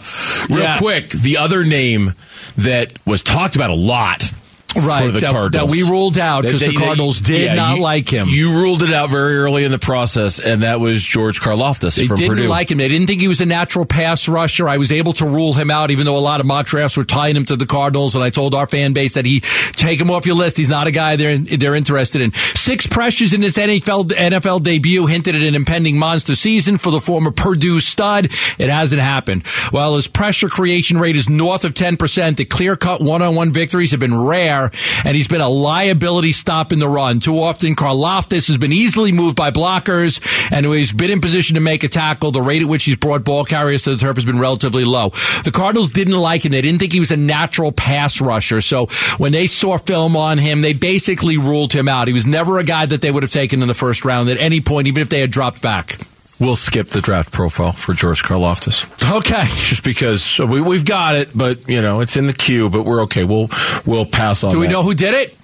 Real 0.49 0.59
Yeah. 0.61 0.79
quick, 0.79 1.09
the 1.11 1.37
other 1.39 1.65
name 1.65 2.15
that 2.57 2.93
was 3.07 3.23
talked 3.23 3.55
about 3.57 3.71
a 3.71 3.75
lot. 3.75 4.33
Right, 4.77 5.05
for 5.07 5.11
the 5.13 5.21
that- 5.21 5.33
Cardinals. 5.33 5.67
that 5.67 5.71
we 5.71 5.83
ruled 5.83 6.19
out 6.19 6.43
because 6.43 6.61
the 6.61 6.73
Cardinals 6.75 7.21
did 7.21 7.55
not 7.55 7.77
you- 7.77 7.83
like 7.83 8.09
him. 8.09 8.29
You 8.29 8.53
ruled 8.55 8.83
it 8.83 8.93
out 8.93 9.11
very 9.11 9.37
early 9.39 9.65
in 9.65 9.71
the 9.73 9.79
process, 9.79 10.39
and 10.39 10.63
that 10.63 10.81
was 10.81 11.03
George 11.03 11.41
Karlaftis 11.41 11.97
They 11.97 12.07
from 12.07 12.17
didn't 12.17 12.37
Purdue. 12.37 12.49
like 12.49 12.71
him. 12.71 12.79
They 12.79 12.89
didn't 12.89 13.07
think 13.07 13.21
he 13.21 13.29
was 13.29 13.41
a 13.41 13.47
natural 13.47 13.85
pass 13.85 14.29
rusher. 14.29 14.69
I 14.69 14.79
was 14.79 14.93
able 14.93 15.13
to 15.15 15.27
rule 15.27 15.53
him 15.53 15.71
out, 15.71 15.91
even 15.91 16.07
though 16.07 16.17
a 16.17 16.21
lot 16.21 16.41
of 16.41 16.47
mock 16.47 16.67
drafts 16.67 16.97
were 16.97 17.05
tying 17.05 17.37
him 17.37 17.45
to 17.47 17.57
the 17.57 17.67
Cardinals. 17.67 18.15
And 18.15 18.23
I 18.25 18.31
told 18.31 18.55
our 18.55 18.67
fan 18.67 18.93
base 18.93 19.15
that 19.15 19.27
he 19.27 19.41
take 19.73 20.01
him 20.01 20.11
off 20.11 20.27
your 20.27 20.37
list. 20.37 20.57
He's 20.57 20.69
not 20.69 20.87
a 20.87 20.91
guy 20.91 21.17
they're 21.17 21.39
they're 21.39 21.75
interested 21.75 22.21
in. 22.23 22.33
Six 22.55 22.87
pressures 22.87 23.33
in 23.35 23.43
his 23.43 23.57
NFL 23.59 24.05
NFL 24.13 24.63
debut 24.63 25.07
hinted 25.07 25.35
at 25.35 25.43
an 25.43 25.55
impending 25.55 25.99
monster 25.99 26.35
season 26.37 26.79
for 26.79 26.91
the 26.91 27.01
former 27.01 27.31
Purdue 27.31 27.81
stud. 27.81 28.27
It 28.59 28.71
hasn't 28.71 29.01
happened. 29.03 29.47
While 29.71 29.97
his 29.97 30.07
pressure 30.07 30.49
creation 30.49 30.99
rate 30.99 31.17
is 31.17 31.29
north 31.29 31.65
of 31.65 31.75
ten 31.75 31.97
percent, 31.97 32.37
the 32.37 32.45
clear 32.45 32.77
cut 32.77 33.01
one 33.01 33.23
on 33.23 33.35
one 33.35 33.53
victories 33.53 33.91
have 33.91 34.01
been 34.01 34.19
rare, 34.19 34.62
and 35.05 35.16
he's 35.16 35.29
been 35.29 35.40
a 35.40 35.48
liability 35.48 36.33
stopping 36.33 36.79
the 36.79 36.88
run. 36.88 37.20
Too 37.20 37.38
often, 37.38 37.75
Karlaftis 37.75 38.48
has 38.48 38.59
been 38.59 38.72
easily 38.72 39.12
moved 39.12 39.37
by 39.37 39.51
blockers, 39.51 40.20
and 40.53 40.66
he's 40.66 40.92
been 40.92 41.11
in 41.11 41.20
position 41.20 41.55
to 41.55 41.61
make 41.61 41.85
a 41.85 41.88
tackle, 41.88 42.31
the 42.31 42.42
rate 42.42 42.62
at 42.62 42.68
which 42.68 42.85
he's 42.85 42.96
brought 42.96 43.25
ball 43.25 43.44
carriers 43.44 43.83
to 43.85 43.90
the 43.90 43.96
turf 43.96 44.16
has 44.16 44.25
been 44.25 44.38
relatively 44.38 44.85
low. 44.85 45.11
The 45.44 45.53
Cardinals 45.53 45.90
didn't 45.90 46.16
like 46.16 46.44
him. 46.44 46.53
They 46.53 46.61
didn't 46.61 46.79
think 46.79 46.92
he 46.92 47.01
was 47.01 47.11
a 47.11 47.16
natural 47.16 47.72
pass 47.72 48.20
rusher. 48.20 48.61
So 48.61 48.87
when 49.18 49.33
they 49.33 49.46
saw 49.46 49.79
film 49.79 50.16
on 50.16 50.38
him, 50.38 50.62
they 50.62 50.72
basically 50.72 51.38
ruled 51.38 51.72
him 51.72 51.88
out. 51.88 52.09
He 52.09 52.14
was 52.14 52.27
never 52.27 52.59
a 52.59 52.64
guy 52.64 52.87
that 52.87 53.01
they 53.01 53.11
would 53.11 53.22
have 53.22 53.33
taken 53.33 53.62
in 53.62 53.68
the 53.68 53.75
first 53.75 54.05
round 54.05 54.29
at 54.29 54.38
any 54.38 54.61
point, 54.61 54.87
even 54.87 55.03
if 55.03 55.09
they 55.09 55.20
had 55.20 55.31
dropped 55.31 55.62
back. 55.62 55.98
We'll 56.40 56.57
skip 56.57 56.90
the 56.90 57.01
draft 57.01 57.33
profile 57.33 57.73
for 57.73 57.95
George 57.95 58.23
Karlaftis. 58.23 58.85
Okay. 59.18 59.45
Just 59.45 59.85
because 59.85 60.38
we, 60.38 60.61
we've 60.61 60.85
got 60.85 61.14
it, 61.14 61.31
but 61.35 61.68
you 61.68 61.81
know 61.81 62.01
it's 62.01 62.16
in 62.16 62.27
the 62.27 62.33
queue. 62.33 62.68
But 62.68 62.85
we're 62.85 63.03
okay. 63.03 63.23
We'll 63.25 63.49
we'll 63.87 64.07
pass 64.07 64.42
on. 64.42 64.51
Do 64.51 64.59
we 64.59 64.66
that. 64.66 64.73
know 64.73 64.83
who 64.83 64.95
did 64.95 65.14
it? 65.14 65.37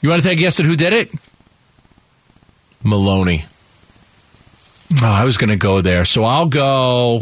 You 0.00 0.10
want 0.10 0.22
to 0.22 0.28
take 0.28 0.38
a 0.38 0.40
guess 0.40 0.60
at 0.60 0.66
who 0.66 0.76
did 0.76 0.92
it? 0.92 1.10
Maloney? 2.84 3.44
Oh, 5.02 5.06
I 5.06 5.24
was 5.24 5.36
going 5.36 5.50
to 5.50 5.56
go 5.56 5.80
there. 5.80 6.04
So 6.04 6.24
I'll 6.24 6.46
go 6.46 7.20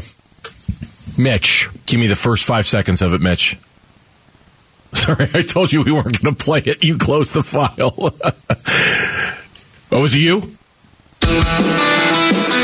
Mitch. 1.18 1.68
Give 1.86 1.98
me 1.98 2.06
the 2.06 2.16
first 2.16 2.44
five 2.44 2.66
seconds 2.66 3.02
of 3.02 3.14
it, 3.14 3.20
Mitch. 3.20 3.56
Sorry, 4.92 5.28
I 5.34 5.42
told 5.42 5.72
you 5.72 5.82
we 5.82 5.92
weren't 5.92 6.22
going 6.22 6.34
to 6.36 6.44
play 6.44 6.60
it. 6.60 6.84
You 6.84 6.98
closed 6.98 7.34
the 7.34 7.42
file. 7.42 7.94
oh, 9.92 10.02
was 10.02 10.14
it 10.14 10.20
you? 10.20 10.56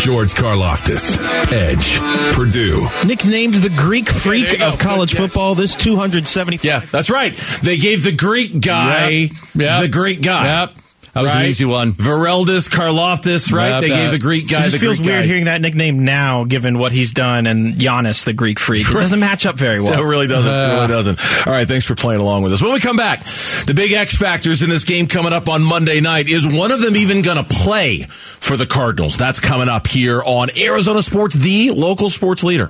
George 0.02 0.34
Karlaftis, 0.34 1.16
Edge, 1.52 2.00
Purdue. 2.34 2.88
Nicknamed 3.06 3.54
the 3.54 3.68
Greek 3.70 4.08
freak 4.08 4.48
there 4.48 4.58
you 4.58 4.64
of 4.66 4.78
go. 4.78 4.84
college 4.84 5.14
football, 5.14 5.54
this 5.54 5.76
275. 5.76 6.64
Yeah, 6.64 6.80
that's 6.80 7.08
right. 7.08 7.32
They 7.62 7.76
gave 7.76 8.02
the 8.02 8.10
Greek 8.10 8.60
guy 8.60 9.08
Yep. 9.10 9.30
Yep. 9.54 9.82
the 9.82 9.88
Greek 9.88 10.20
guy. 10.20 10.62
Yep. 10.62 10.74
That 11.14 11.24
was 11.24 11.34
an 11.34 11.42
easy 11.42 11.66
one. 11.66 11.92
Vareldis 11.92 12.70
Karlaftis, 12.70 13.52
right? 13.52 13.68
Yep, 13.68 13.80
they 13.82 13.88
that- 13.90 13.96
gave 13.96 14.10
the 14.12 14.18
Greek 14.18 14.44
It 14.44 14.50
guy 14.50 14.60
just 14.60 14.72
the 14.72 14.78
feels 14.78 14.96
Greek 14.96 15.06
weird 15.08 15.22
guy. 15.24 15.26
hearing 15.26 15.44
that 15.44 15.60
nickname 15.60 16.06
now, 16.06 16.44
given 16.44 16.78
what 16.78 16.90
he's 16.92 17.12
done, 17.12 17.46
and 17.46 17.74
Giannis, 17.76 18.24
the 18.24 18.32
Greek 18.32 18.58
freak. 18.58 18.88
It 18.88 18.94
doesn't 18.94 19.20
match 19.20 19.44
up 19.44 19.56
very 19.58 19.78
well. 19.80 19.94
No, 19.94 20.02
it 20.04 20.06
really 20.06 20.26
doesn't. 20.26 20.50
It 20.50 20.56
Uh. 20.70 20.74
really 20.74 20.88
doesn't. 20.88 21.20
All 21.46 21.52
right, 21.52 21.68
thanks 21.68 21.84
for 21.84 21.94
playing 21.94 22.22
along 22.22 22.44
with 22.44 22.54
us. 22.54 22.62
When 22.62 22.72
we 22.72 22.80
come 22.80 22.96
back, 22.96 23.24
the 23.66 23.74
big 23.76 23.92
X 23.92 24.16
factors 24.16 24.62
in 24.62 24.70
this 24.70 24.84
game 24.84 25.06
coming 25.06 25.34
up 25.34 25.50
on 25.50 25.62
Monday 25.62 26.00
night 26.00 26.28
is 26.30 26.46
one 26.46 26.72
of 26.72 26.80
them 26.80 26.96
even 26.96 27.20
going 27.20 27.36
to 27.36 27.44
play 27.44 27.98
for 28.08 28.56
the 28.56 28.64
Cardinals? 28.66 29.18
That's 29.18 29.38
coming 29.38 29.68
up 29.68 29.86
here 29.86 30.22
on 30.24 30.48
Arizona 30.58 31.02
Sports, 31.02 31.34
the 31.34 31.72
local 31.72 32.08
sports 32.08 32.42
leader. 32.42 32.68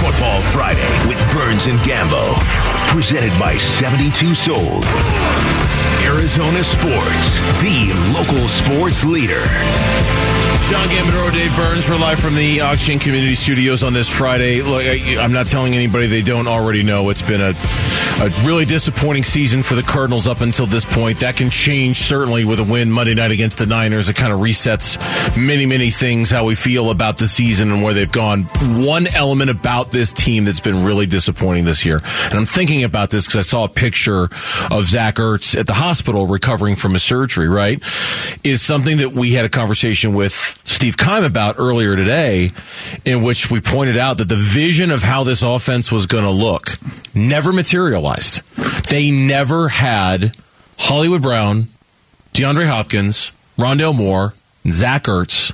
Football 0.00 0.40
Friday 0.52 1.08
with 1.08 1.18
Burns 1.34 1.66
and 1.66 1.78
Gambo. 1.80 2.63
Presented 2.94 3.36
by 3.40 3.56
72 3.56 4.36
Sold. 4.36 4.84
Arizona 6.04 6.62
Sports, 6.62 7.38
the 7.60 7.92
local 8.14 8.46
sports 8.46 9.04
leader. 9.04 9.42
John 10.70 10.86
Gambadoro, 10.86 11.32
Dave 11.32 11.56
Burns. 11.56 11.88
We're 11.88 11.98
live 11.98 12.20
from 12.20 12.36
the 12.36 12.60
Auction 12.60 13.00
Community 13.00 13.34
Studios 13.34 13.82
on 13.82 13.94
this 13.94 14.08
Friday. 14.08 14.62
Look, 14.62 14.86
I'm 15.18 15.32
not 15.32 15.46
telling 15.48 15.74
anybody 15.74 16.06
they 16.06 16.22
don't 16.22 16.46
already 16.46 16.84
know. 16.84 17.10
It's 17.10 17.20
been 17.20 17.40
a, 17.40 17.52
a 18.20 18.30
really 18.46 18.64
disappointing 18.64 19.24
season 19.24 19.62
for 19.62 19.74
the 19.74 19.82
Cardinals 19.82 20.28
up 20.28 20.40
until 20.40 20.66
this 20.66 20.84
point. 20.84 21.20
That 21.20 21.36
can 21.36 21.50
change 21.50 21.96
certainly 21.98 22.44
with 22.44 22.60
a 22.60 22.64
win 22.64 22.90
Monday 22.90 23.14
night 23.14 23.32
against 23.32 23.58
the 23.58 23.66
Niners. 23.66 24.08
It 24.08 24.14
kind 24.14 24.32
of 24.32 24.38
resets 24.38 24.96
many, 25.36 25.66
many 25.66 25.90
things 25.90 26.30
how 26.30 26.44
we 26.44 26.54
feel 26.54 26.90
about 26.90 27.18
the 27.18 27.26
season 27.26 27.72
and 27.72 27.82
where 27.82 27.92
they've 27.92 28.10
gone. 28.10 28.42
One 28.84 29.08
element 29.08 29.50
about 29.50 29.90
this 29.90 30.12
team 30.12 30.44
that's 30.44 30.60
been 30.60 30.84
really 30.84 31.06
disappointing 31.06 31.64
this 31.64 31.84
year, 31.84 32.02
and 32.24 32.34
I'm 32.34 32.46
thinking 32.46 32.84
about 32.84 33.10
this 33.10 33.26
because 33.26 33.46
I 33.46 33.48
saw 33.48 33.64
a 33.64 33.68
picture 33.68 34.24
of 34.70 34.84
Zach 34.84 35.16
Ertz 35.16 35.58
at 35.58 35.66
the 35.66 35.74
hospital 35.74 36.26
recovering 36.26 36.76
from 36.76 36.92
his 36.92 37.02
surgery. 37.02 37.48
Right, 37.48 37.82
is 38.44 38.62
something 38.62 38.98
that 38.98 39.12
we 39.12 39.32
had 39.32 39.44
a 39.44 39.48
conversation 39.48 40.14
with 40.14 40.60
Steve 40.64 40.96
Keim 40.96 41.24
about 41.24 41.56
earlier 41.58 41.96
today, 41.96 42.52
in 43.04 43.22
which 43.22 43.50
we 43.50 43.60
pointed 43.60 43.96
out 43.96 44.18
that 44.18 44.28
the 44.28 44.36
vision 44.36 44.90
of 44.92 45.02
how 45.02 45.24
this 45.24 45.42
offense 45.42 45.90
was 45.90 46.06
going 46.06 46.24
to 46.24 46.30
look 46.30 46.78
never 47.14 47.52
materialized. 47.52 48.03
They 48.88 49.10
never 49.10 49.68
had 49.68 50.36
Hollywood 50.78 51.22
Brown, 51.22 51.68
DeAndre 52.32 52.66
Hopkins, 52.66 53.32
Rondale 53.58 53.94
Moore, 53.94 54.34
Zach 54.68 55.04
Ertz, 55.04 55.52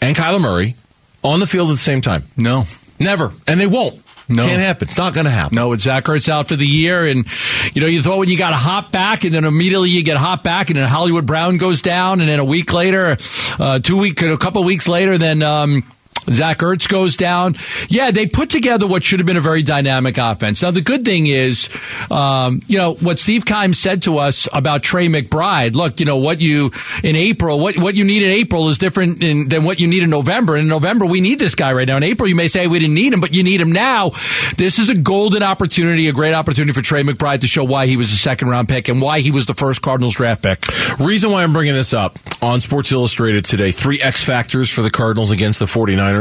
and 0.00 0.16
Kyler 0.16 0.40
Murray 0.40 0.74
on 1.22 1.40
the 1.40 1.46
field 1.46 1.68
at 1.68 1.72
the 1.72 1.78
same 1.78 2.00
time. 2.00 2.24
No. 2.36 2.64
Never. 2.98 3.32
And 3.46 3.60
they 3.60 3.66
won't. 3.66 4.02
No. 4.28 4.44
Can't 4.44 4.62
happen. 4.62 4.88
It's 4.88 4.98
not 4.98 5.14
going 5.14 5.24
to 5.26 5.30
happen. 5.30 5.56
No, 5.56 5.72
it's 5.72 5.84
Zach 5.84 6.04
Ertz 6.04 6.28
out 6.28 6.48
for 6.48 6.56
the 6.56 6.66
year, 6.66 7.06
and 7.06 7.26
you 7.74 7.80
know 7.82 7.86
you 7.86 8.02
thought 8.02 8.18
when 8.18 8.28
you 8.28 8.38
got 8.38 8.52
a 8.52 8.56
hop 8.56 8.92
back, 8.92 9.24
and 9.24 9.34
then 9.34 9.44
immediately 9.44 9.90
you 9.90 10.02
get 10.02 10.16
hop 10.16 10.42
back, 10.42 10.70
and 10.70 10.76
then 10.76 10.88
Hollywood 10.88 11.26
Brown 11.26 11.58
goes 11.58 11.82
down, 11.82 12.20
and 12.20 12.28
then 12.28 12.38
a 12.38 12.44
week 12.44 12.72
later, 12.72 13.16
uh, 13.58 13.78
two 13.80 13.98
week, 13.98 14.22
a 14.22 14.38
couple 14.38 14.64
weeks 14.64 14.88
later, 14.88 15.18
then. 15.18 15.42
Um, 15.42 15.82
Zach 16.30 16.58
Ertz 16.58 16.88
goes 16.88 17.16
down. 17.16 17.56
Yeah, 17.88 18.10
they 18.10 18.26
put 18.26 18.50
together 18.50 18.86
what 18.86 19.02
should 19.02 19.18
have 19.18 19.26
been 19.26 19.36
a 19.36 19.40
very 19.40 19.62
dynamic 19.62 20.18
offense. 20.18 20.62
Now, 20.62 20.70
the 20.70 20.80
good 20.80 21.04
thing 21.04 21.26
is, 21.26 21.68
um, 22.10 22.60
you 22.68 22.78
know, 22.78 22.94
what 22.94 23.18
Steve 23.18 23.44
Keim's 23.44 23.78
said 23.78 24.02
to 24.02 24.18
us 24.18 24.48
about 24.52 24.82
Trey 24.82 25.08
McBride. 25.08 25.74
Look, 25.74 26.00
you 26.00 26.06
know, 26.06 26.18
what 26.18 26.40
you, 26.40 26.70
in 27.02 27.16
April, 27.16 27.58
what, 27.58 27.76
what 27.78 27.94
you 27.94 28.04
need 28.04 28.22
in 28.22 28.30
April 28.30 28.68
is 28.68 28.78
different 28.78 29.22
in, 29.22 29.48
than 29.48 29.64
what 29.64 29.80
you 29.80 29.88
need 29.88 30.02
in 30.02 30.10
November. 30.10 30.56
In 30.56 30.68
November, 30.68 31.06
we 31.06 31.20
need 31.20 31.38
this 31.38 31.54
guy 31.54 31.72
right 31.72 31.88
now. 31.88 31.96
In 31.96 32.02
April, 32.02 32.28
you 32.28 32.36
may 32.36 32.48
say 32.48 32.66
we 32.66 32.78
didn't 32.78 32.94
need 32.94 33.12
him, 33.12 33.20
but 33.20 33.34
you 33.34 33.42
need 33.42 33.60
him 33.60 33.72
now. 33.72 34.10
This 34.56 34.78
is 34.78 34.90
a 34.90 34.94
golden 34.94 35.42
opportunity, 35.42 36.08
a 36.08 36.12
great 36.12 36.34
opportunity 36.34 36.72
for 36.72 36.82
Trey 36.82 37.02
McBride 37.02 37.40
to 37.40 37.46
show 37.46 37.64
why 37.64 37.86
he 37.86 37.96
was 37.96 38.12
a 38.12 38.16
second 38.16 38.48
round 38.48 38.68
pick 38.68 38.88
and 38.88 39.00
why 39.00 39.20
he 39.20 39.30
was 39.30 39.46
the 39.46 39.54
first 39.54 39.82
Cardinals 39.82 40.14
draft 40.14 40.42
pick. 40.42 40.64
Reason 40.98 41.30
why 41.30 41.42
I'm 41.42 41.52
bringing 41.52 41.74
this 41.74 41.92
up 41.92 42.18
on 42.40 42.60
Sports 42.60 42.92
Illustrated 42.92 43.44
today 43.44 43.70
three 43.70 44.00
X 44.00 44.22
factors 44.22 44.70
for 44.70 44.82
the 44.82 44.90
Cardinals 44.90 45.30
against 45.30 45.58
the 45.58 45.66
49ers. 45.66 46.11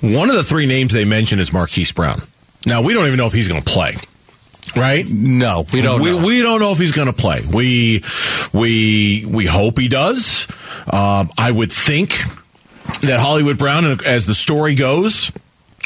One 0.00 0.28
of 0.30 0.36
the 0.36 0.44
three 0.44 0.66
names 0.66 0.92
they 0.92 1.04
mentioned 1.04 1.40
is 1.40 1.52
Marquise 1.52 1.92
Brown. 1.92 2.22
Now, 2.66 2.82
we 2.82 2.94
don't 2.94 3.06
even 3.06 3.18
know 3.18 3.26
if 3.26 3.32
he's 3.32 3.48
going 3.48 3.62
to 3.62 3.70
play. 3.70 3.94
Right? 4.74 5.06
No, 5.06 5.66
we 5.72 5.82
don't 5.82 6.00
We, 6.00 6.10
know. 6.10 6.26
we 6.26 6.40
don't 6.42 6.58
know 6.60 6.70
if 6.72 6.78
he's 6.78 6.92
going 6.92 7.06
to 7.06 7.12
play. 7.12 7.42
We 7.52 8.02
we 8.52 9.24
we 9.28 9.44
hope 9.44 9.78
he 9.78 9.88
does. 9.88 10.46
Um, 10.90 11.28
I 11.36 11.50
would 11.50 11.70
think 11.70 12.10
that 13.02 13.20
Hollywood 13.20 13.58
Brown, 13.58 13.84
as 14.06 14.24
the 14.26 14.32
story 14.34 14.74
goes, 14.74 15.30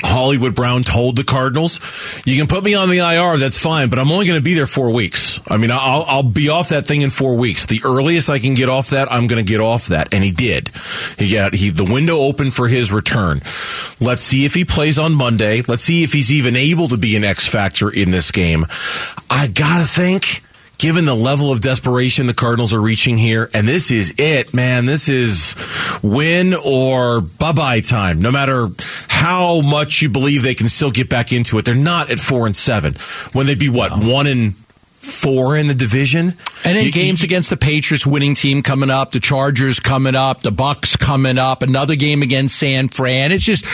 Hollywood 0.03 0.55
Brown 0.55 0.85
told 0.85 1.17
the 1.17 1.25
Cardinals, 1.25 1.81
"You 2.25 2.37
can 2.37 2.47
put 2.47 2.65
me 2.65 2.75
on 2.75 2.89
the 2.89 2.99
IR, 2.99 3.37
that's 3.37 3.59
fine, 3.59 3.89
but 3.89 3.99
I'm 3.99 4.11
only 4.11 4.27
going 4.27 4.39
to 4.39 4.45
be 4.45 4.55
there 4.55 4.67
four 4.67 4.91
weeks. 4.91 5.41
I 5.49 5.57
mean, 5.57 5.71
I'll 5.71 6.05
I'll 6.07 6.23
be 6.23 6.49
off 6.49 6.69
that 6.69 6.87
thing 6.87 7.03
in 7.03 7.11
four 7.11 7.37
weeks. 7.37 7.67
The 7.67 7.81
earliest 7.85 8.31
I 8.31 8.39
can 8.39 8.55
get 8.55 8.69
off 8.69 8.91
that, 8.91 9.11
I'm 9.11 9.27
going 9.27 9.45
to 9.45 9.51
get 9.51 9.61
off 9.61 9.89
that." 9.89 10.13
And 10.13 10.23
he 10.23 10.31
did. 10.31 10.71
He 11.19 11.33
got 11.33 11.55
he 11.55 11.71
the 11.71 11.85
window 11.85 12.19
open 12.19 12.51
for 12.51 12.69
his 12.69 12.93
return. 12.93 13.41
Let's 14.01 14.23
see 14.23 14.45
if 14.45 14.55
he 14.55 14.65
plays 14.65 14.99
on 14.99 15.15
Monday. 15.15 15.63
Let's 15.63 15.83
see 15.83 16.03
if 16.03 16.13
he's 16.13 16.33
even 16.33 16.57
able 16.57 16.89
to 16.89 16.97
be 16.97 17.17
an 17.17 17.25
X 17.25 17.49
factor 17.49 17.91
in 17.91 18.11
this 18.11 18.31
game. 18.31 18.67
I 19.29 19.49
gotta 19.49 19.87
think 19.87 20.43
given 20.79 21.05
the 21.05 21.15
level 21.15 21.51
of 21.51 21.61
desperation 21.61 22.27
the 22.27 22.35
Cardinals 22.35 22.73
are 22.73 22.81
reaching 22.81 23.19
here, 23.19 23.51
and 23.53 23.69
this 23.69 23.91
is 23.91 24.15
it, 24.17 24.55
man. 24.55 24.87
This 24.87 25.09
is 25.09 25.55
win 26.03 26.55
or 26.55 27.21
bye 27.21 27.53
bye 27.53 27.81
time. 27.81 28.21
No 28.21 28.31
matter 28.31 28.69
how 29.09 29.61
much 29.61 30.01
you 30.01 30.09
believe 30.09 30.43
they 30.43 30.55
can 30.55 30.69
still 30.69 30.91
get 30.91 31.09
back 31.09 31.33
into 31.33 31.59
it, 31.59 31.65
they're 31.65 31.75
not 31.75 32.11
at 32.11 32.19
four 32.19 32.47
and 32.47 32.57
seven. 32.57 32.95
When 33.33 33.47
they'd 33.47 33.59
be 33.59 33.69
what 33.69 33.93
one 33.93 34.27
and 34.27 34.55
four 35.01 35.57
in 35.57 35.67
the 35.69 35.75
division, 35.75 36.35
And 36.65 36.77
then 36.77 36.87
You- 36.87 36.93
games 36.93 37.23
you- 37.23 37.27
against 37.27 37.51
the 37.51 37.57
Patriots 37.57 38.05
winning 38.05 38.35
team 38.35 38.63
coming 38.63 38.91
up, 38.91 39.13
the 39.13 39.21
Chargers 39.21 39.79
coming 39.79 40.17
up, 40.17 40.43
the 40.43 40.51
Bucks 40.51 40.97
coming 40.97 41.39
up, 41.39 41.63
another 41.63 41.95
game 41.95 42.21
against 42.21 42.57
San 42.57 42.89
Fran. 42.89 43.31
It's 43.31 43.45
just, 43.45 43.65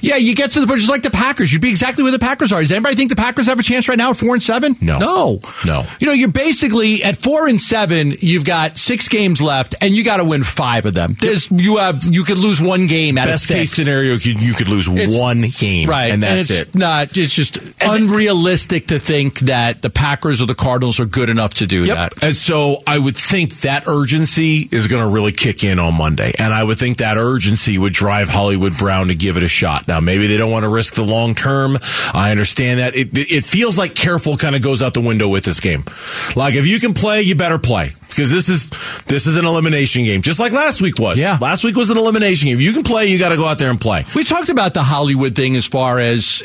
yeah, 0.00 0.16
you 0.16 0.34
get 0.34 0.50
to 0.52 0.60
the 0.60 0.66
point 0.66 0.80
just 0.80 0.90
like 0.90 1.04
the 1.04 1.10
Packers. 1.10 1.52
You'd 1.52 1.62
be 1.62 1.68
exactly 1.68 2.02
where 2.02 2.10
the 2.10 2.18
Packers 2.18 2.50
are. 2.52 2.60
Does 2.60 2.72
anybody 2.72 2.96
think 2.96 3.10
the 3.10 3.16
Packers 3.16 3.46
have 3.46 3.60
a 3.60 3.62
chance 3.62 3.88
right 3.88 3.96
now 3.96 4.10
at 4.10 4.16
four 4.16 4.34
and 4.34 4.42
seven? 4.42 4.74
No. 4.80 4.98
no, 4.98 5.40
No. 5.64 5.86
You 6.00 6.08
know, 6.08 6.12
you're 6.12 6.28
basically 6.28 7.04
at 7.04 7.22
four 7.22 7.46
and 7.46 7.60
seven. 7.60 8.16
You've 8.20 8.44
got 8.44 8.76
six 8.76 9.08
games 9.08 9.40
left, 9.40 9.76
and 9.80 9.94
you 9.94 10.02
got 10.02 10.16
to 10.16 10.24
win 10.24 10.42
five 10.42 10.84
of 10.84 10.94
them. 10.94 11.14
There's 11.20 11.48
you 11.54 11.76
have 11.76 12.02
you 12.10 12.24
could 12.24 12.38
lose 12.38 12.60
one 12.60 12.88
game 12.88 13.18
out 13.18 13.28
Best 13.28 13.44
of 13.44 13.48
six. 13.48 13.58
case 13.60 13.72
scenario, 13.72 14.16
you 14.16 14.52
could, 14.54 14.68
lose 14.68 14.88
It's- 14.88 15.08
one 15.16 15.44
game, 15.58 15.88
right? 15.88 16.10
and 16.10 16.20
that's 16.22 16.50
it's 16.50 16.60
it. 16.62 16.74
Not. 16.74 17.16
It's 17.16 17.32
just 17.34 17.58
unrealistic 17.80 18.88
to 18.88 18.98
think 18.98 19.38
that 19.40 19.80
the 19.82 19.90
Packers 19.90 20.42
or 20.42 20.46
the 20.46 20.54
Cardinals 20.56 20.71
are 21.00 21.06
good 21.06 21.28
enough 21.28 21.54
to 21.54 21.66
do 21.66 21.86
that. 21.86 22.22
And 22.22 22.34
so 22.34 22.82
I 22.86 22.98
would 22.98 23.16
think 23.16 23.60
that 23.60 23.86
urgency 23.86 24.68
is 24.70 24.86
going 24.86 25.02
to 25.06 25.12
really 25.12 25.32
kick 25.32 25.64
in 25.64 25.78
on 25.78 25.94
Monday. 25.94 26.32
And 26.38 26.52
I 26.54 26.62
would 26.62 26.78
think 26.78 26.98
that 26.98 27.16
urgency 27.16 27.78
would 27.78 27.92
drive 27.92 28.28
Hollywood 28.28 28.76
Brown 28.76 29.08
to 29.08 29.14
give 29.14 29.36
it 29.36 29.42
a 29.42 29.48
shot. 29.48 29.88
Now, 29.88 30.00
maybe 30.00 30.26
they 30.26 30.36
don't 30.36 30.50
want 30.50 30.64
to 30.64 30.68
risk 30.68 30.94
the 30.94 31.04
long 31.04 31.34
term. 31.34 31.76
I 32.14 32.30
understand 32.30 32.80
that. 32.80 32.94
It, 32.94 33.16
it 33.16 33.44
feels 33.44 33.78
like 33.78 33.94
careful 33.94 34.36
kind 34.36 34.56
of 34.56 34.62
goes 34.62 34.82
out 34.82 34.94
the 34.94 35.00
window 35.00 35.28
with 35.28 35.44
this 35.44 35.60
game. 35.60 35.84
Like 36.36 36.54
if 36.54 36.66
you 36.66 36.78
can 36.80 36.94
play, 36.94 37.22
you 37.22 37.34
better 37.34 37.58
play. 37.58 37.92
Because 38.08 38.30
this 38.30 38.50
is 38.50 38.68
this 39.06 39.26
is 39.26 39.36
an 39.36 39.46
elimination 39.46 40.04
game, 40.04 40.20
just 40.20 40.38
like 40.38 40.52
last 40.52 40.82
week 40.82 40.98
was. 40.98 41.18
Yeah. 41.18 41.38
last 41.40 41.64
week 41.64 41.76
was 41.76 41.88
an 41.88 41.96
elimination 41.96 42.46
game. 42.48 42.56
If 42.56 42.60
you 42.60 42.74
can 42.74 42.82
play, 42.82 43.06
you 43.06 43.18
got 43.18 43.30
to 43.30 43.36
go 43.36 43.46
out 43.46 43.58
there 43.58 43.70
and 43.70 43.80
play. 43.80 44.04
We 44.14 44.22
talked 44.24 44.50
about 44.50 44.74
the 44.74 44.82
Hollywood 44.82 45.34
thing 45.34 45.56
as 45.56 45.64
far 45.66 45.98
as, 45.98 46.42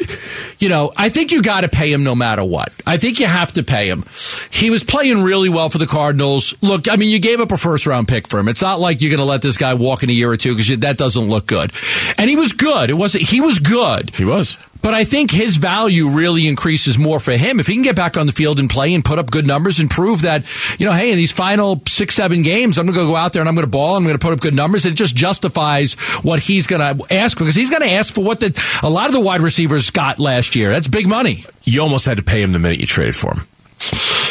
you 0.60 0.70
know, 0.70 0.94
I 0.96 1.10
think 1.10 1.34
you 1.34 1.42
got 1.42 1.62
to 1.62 1.68
pay 1.68 1.92
him 1.92 2.06
no 2.06 2.16
matter 2.16 2.42
what. 2.42 2.72
I 2.86 2.96
think 2.96 3.20
you 3.20 3.28
have 3.28 3.52
to 3.54 3.64
pay 3.64 3.90
him. 3.90 4.04
He 4.52 4.70
was 4.70 4.84
playing 4.84 5.22
really 5.22 5.50
well 5.50 5.70
for 5.70 5.78
the 5.78 5.88
Cardinals. 5.88 6.54
Look, 6.62 6.90
I 6.90 6.96
mean, 6.96 7.10
you 7.10 7.20
gave 7.20 7.40
up 7.40 7.52
a 7.52 7.58
first 7.58 7.86
round 7.86 8.08
pick 8.08 8.28
for 8.28 8.40
him. 8.40 8.48
It's 8.48 8.62
not 8.62 8.80
like 8.80 9.02
you're 9.02 9.12
going 9.12 9.20
to 9.20 9.26
let 9.26 9.42
this 9.42 9.58
guy 9.58 9.74
walk 9.74 10.04
in 10.04 10.10
a 10.10 10.14
year 10.14 10.32
or 10.32 10.38
two 10.38 10.56
because 10.56 10.76
that 10.80 10.98
doesn't 10.98 11.30
look 11.30 11.46
good. 11.46 11.72
And 12.18 12.30
he 12.30 12.36
was 12.36 12.54
good. 12.54 12.90
It 12.90 12.96
wasn't, 12.96 13.24
he 13.26 13.42
was 13.42 13.60
good. 13.60 14.16
He 14.16 14.26
was. 14.26 14.58
But 14.82 14.94
I 14.94 15.04
think 15.04 15.32
his 15.32 15.58
value 15.58 16.10
really 16.10 16.48
increases 16.48 16.98
more 16.98 17.20
for 17.20 17.32
him 17.34 17.60
if 17.60 17.68
he 17.68 17.74
can 17.74 17.82
get 17.82 17.96
back 17.96 18.16
on 18.16 18.26
the 18.26 18.32
field 18.32 18.60
and 18.60 18.70
play 18.70 18.94
and 18.94 19.04
put 19.04 19.20
up 19.20 19.30
good 19.32 19.48
numbers 19.48 19.80
and 19.80 19.90
prove 19.90 20.22
that, 20.22 20.46
you 20.80 20.86
know, 20.86 20.94
hey, 20.94 21.12
in 21.12 21.18
these 21.18 21.32
final 21.32 21.82
six, 21.88 22.16
seven 22.16 22.42
games, 22.42 22.78
I'm 22.78 22.86
going 22.86 22.98
to 22.98 23.06
go 23.06 23.16
out 23.16 23.34
there 23.34 23.42
and 23.42 23.50
I'm 23.50 23.56
going 23.56 23.66
to 23.66 23.72
ball. 23.72 23.98
And 23.98 24.04
I'm 24.04 24.08
going 24.08 24.18
to 24.18 24.26
put 24.26 24.34
up 24.34 24.40
good 24.40 24.54
numbers. 24.54 24.86
And 24.86 24.94
it 24.94 24.96
just 24.96 25.16
justifies 25.16 25.94
what 26.24 26.40
he's 26.40 26.68
going 26.68 26.80
to 26.80 27.14
ask 27.14 27.38
because 27.38 27.56
he's 27.56 27.70
going 27.70 27.82
to 27.82 27.92
ask 27.92 28.14
for 28.14 28.24
what 28.24 28.40
the, 28.40 28.80
a 28.84 28.90
lot 28.90 29.08
of 29.08 29.14
the 29.14 29.20
wide 29.20 29.42
receivers 29.42 29.90
got 29.90 30.20
last 30.20 30.56
year. 30.56 30.70
That's 30.70 30.88
big 30.88 31.08
money. 31.08 31.44
you 31.64 31.82
almost 31.82 32.06
had 32.06 32.18
to 32.18 32.24
pay 32.24 32.42
him 32.42 32.52
the 32.52 32.60
minute 32.60 32.80
you 32.80 32.86
traded 32.86 33.16
for 33.16 33.34
him. 33.34 33.48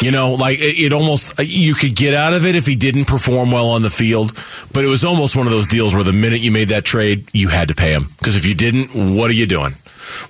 You 0.01 0.11
know, 0.11 0.33
like 0.35 0.59
it, 0.59 0.79
it 0.79 0.93
almost 0.93 1.33
you 1.39 1.73
could 1.73 1.95
get 1.95 2.13
out 2.13 2.33
of 2.33 2.45
it 2.45 2.55
if 2.55 2.65
he 2.65 2.75
didn't 2.75 3.05
perform 3.05 3.51
well 3.51 3.69
on 3.69 3.81
the 3.81 3.89
field, 3.89 4.31
but 4.71 4.85
it 4.85 4.87
was 4.87 5.03
almost 5.03 5.35
one 5.35 5.47
of 5.47 5.51
those 5.51 5.67
deals 5.67 5.95
where 5.95 6.03
the 6.03 6.13
minute 6.13 6.39
you 6.39 6.51
made 6.51 6.69
that 6.69 6.85
trade, 6.85 7.29
you 7.33 7.47
had 7.47 7.69
to 7.69 7.75
pay 7.75 7.93
him 7.93 8.09
because 8.17 8.35
if 8.35 8.45
you 8.45 8.53
didn't, 8.53 9.15
what 9.15 9.29
are 9.31 9.33
you 9.33 9.47
doing? 9.47 9.73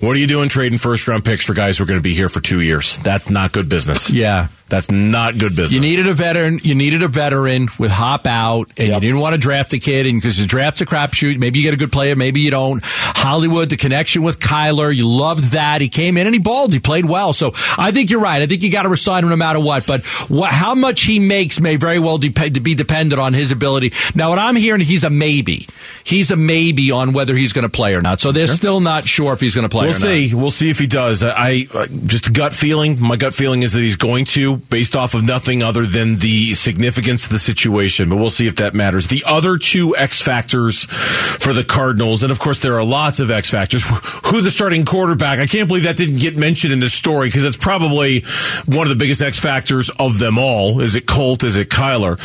What 0.00 0.16
are 0.16 0.18
you 0.18 0.26
doing 0.26 0.48
trading 0.48 0.78
first 0.78 1.06
round 1.08 1.24
picks 1.24 1.44
for 1.44 1.54
guys 1.54 1.78
who 1.78 1.84
are 1.84 1.86
going 1.86 1.98
to 2.00 2.02
be 2.02 2.14
here 2.14 2.28
for 2.28 2.40
two 2.40 2.60
years? 2.60 2.98
That's 2.98 3.30
not 3.30 3.52
good 3.52 3.68
business. 3.68 4.10
Yeah. 4.10 4.48
That's 4.68 4.90
not 4.90 5.38
good 5.38 5.56
business. 5.56 5.72
You 5.72 5.80
needed 5.80 6.06
a 6.08 6.12
veteran. 6.12 6.60
You 6.62 6.74
needed 6.74 7.02
a 7.02 7.08
veteran 7.08 7.68
with 7.78 7.90
hop 7.90 8.26
out, 8.26 8.68
and 8.76 8.88
Yep. 8.88 8.94
you 8.96 9.00
didn't 9.08 9.20
want 9.20 9.32
to 9.32 9.38
draft 9.40 9.72
a 9.72 9.78
kid, 9.78 10.06
and 10.06 10.20
because 10.20 10.36
the 10.36 10.44
draft's 10.46 10.82
a 10.82 10.86
crapshoot. 10.86 11.38
Maybe 11.38 11.58
you 11.58 11.64
get 11.64 11.72
a 11.72 11.78
good 11.78 11.90
player, 11.90 12.14
maybe 12.16 12.40
you 12.40 12.50
don't. 12.50 12.82
Hollywood, 12.84 13.70
the 13.70 13.78
connection 13.78 14.22
with 14.22 14.38
Kyler, 14.38 14.94
you 14.94 15.08
loved 15.08 15.52
that. 15.52 15.80
He 15.80 15.88
came 15.88 16.18
in 16.18 16.26
and 16.26 16.34
he 16.34 16.38
balled. 16.38 16.72
He 16.74 16.80
played 16.80 17.06
well. 17.06 17.32
So 17.32 17.52
I 17.78 17.92
think 17.92 18.10
you're 18.10 18.20
right. 18.20 18.42
I 18.42 18.46
think 18.46 18.62
you 18.62 18.70
got 18.70 18.82
to 18.82 18.90
resign 18.90 19.24
him 19.24 19.30
no 19.30 19.36
matter 19.36 19.58
what. 19.58 19.86
But 19.86 20.04
what, 20.28 20.52
how 20.52 20.74
much 20.74 21.00
he 21.02 21.18
makes 21.18 21.60
may 21.60 21.76
very 21.76 21.98
well 21.98 22.18
dep- 22.18 22.62
be 22.62 22.74
dependent 22.74 23.18
on 23.20 23.32
his 23.32 23.50
ability. 23.50 23.92
Now, 24.14 24.28
what 24.30 24.38
I'm 24.38 24.54
hearing, 24.56 24.82
he's 24.82 25.02
a 25.02 25.08
maybe. 25.10 25.66
He's 26.04 26.30
a 26.30 26.36
maybe 26.36 26.90
on 26.90 27.14
whether 27.14 27.34
he's 27.34 27.54
going 27.54 27.62
to 27.64 27.68
play 27.70 27.94
or 27.94 28.02
not. 28.02 28.20
So 28.20 28.32
they're 28.32 28.46
still 28.46 28.80
not 28.80 29.06
sure 29.06 29.32
if 29.32 29.40
he's 29.40 29.54
going 29.54 29.66
to 29.66 29.67
to 29.68 29.76
play. 29.76 29.86
We'll 29.86 29.94
see. 29.94 30.30
Not. 30.30 30.40
We'll 30.40 30.50
see 30.50 30.70
if 30.70 30.78
he 30.78 30.86
does. 30.86 31.22
I, 31.22 31.66
I 31.74 31.86
just 32.06 32.32
gut 32.32 32.52
feeling. 32.52 33.00
My 33.00 33.16
gut 33.16 33.34
feeling 33.34 33.62
is 33.62 33.72
that 33.72 33.80
he's 33.80 33.96
going 33.96 34.24
to, 34.26 34.56
based 34.56 34.96
off 34.96 35.14
of 35.14 35.24
nothing 35.24 35.62
other 35.62 35.84
than 35.84 36.16
the 36.16 36.52
significance 36.54 37.24
of 37.24 37.30
the 37.30 37.38
situation. 37.38 38.08
But 38.08 38.16
we'll 38.16 38.30
see 38.30 38.46
if 38.46 38.56
that 38.56 38.74
matters. 38.74 39.06
The 39.06 39.24
other 39.26 39.58
two 39.58 39.96
X 39.96 40.22
factors 40.22 40.84
for 40.84 41.52
the 41.52 41.64
Cardinals, 41.64 42.22
and 42.22 42.32
of 42.32 42.38
course 42.38 42.58
there 42.58 42.76
are 42.76 42.84
lots 42.84 43.20
of 43.20 43.30
X 43.30 43.50
factors. 43.50 43.84
Who 44.26 44.40
the 44.40 44.50
starting 44.50 44.84
quarterback? 44.84 45.38
I 45.38 45.46
can't 45.46 45.68
believe 45.68 45.84
that 45.84 45.96
didn't 45.96 46.18
get 46.18 46.36
mentioned 46.36 46.72
in 46.72 46.80
this 46.80 46.94
story 46.94 47.28
because 47.28 47.44
it's 47.44 47.56
probably 47.56 48.22
one 48.66 48.86
of 48.86 48.88
the 48.88 48.96
biggest 48.96 49.22
X 49.22 49.38
factors 49.38 49.90
of 49.98 50.18
them 50.18 50.38
all. 50.38 50.80
Is 50.80 50.94
it 50.94 51.06
Colt? 51.06 51.42
Is 51.44 51.56
it 51.56 51.70
Kyler? 51.70 52.18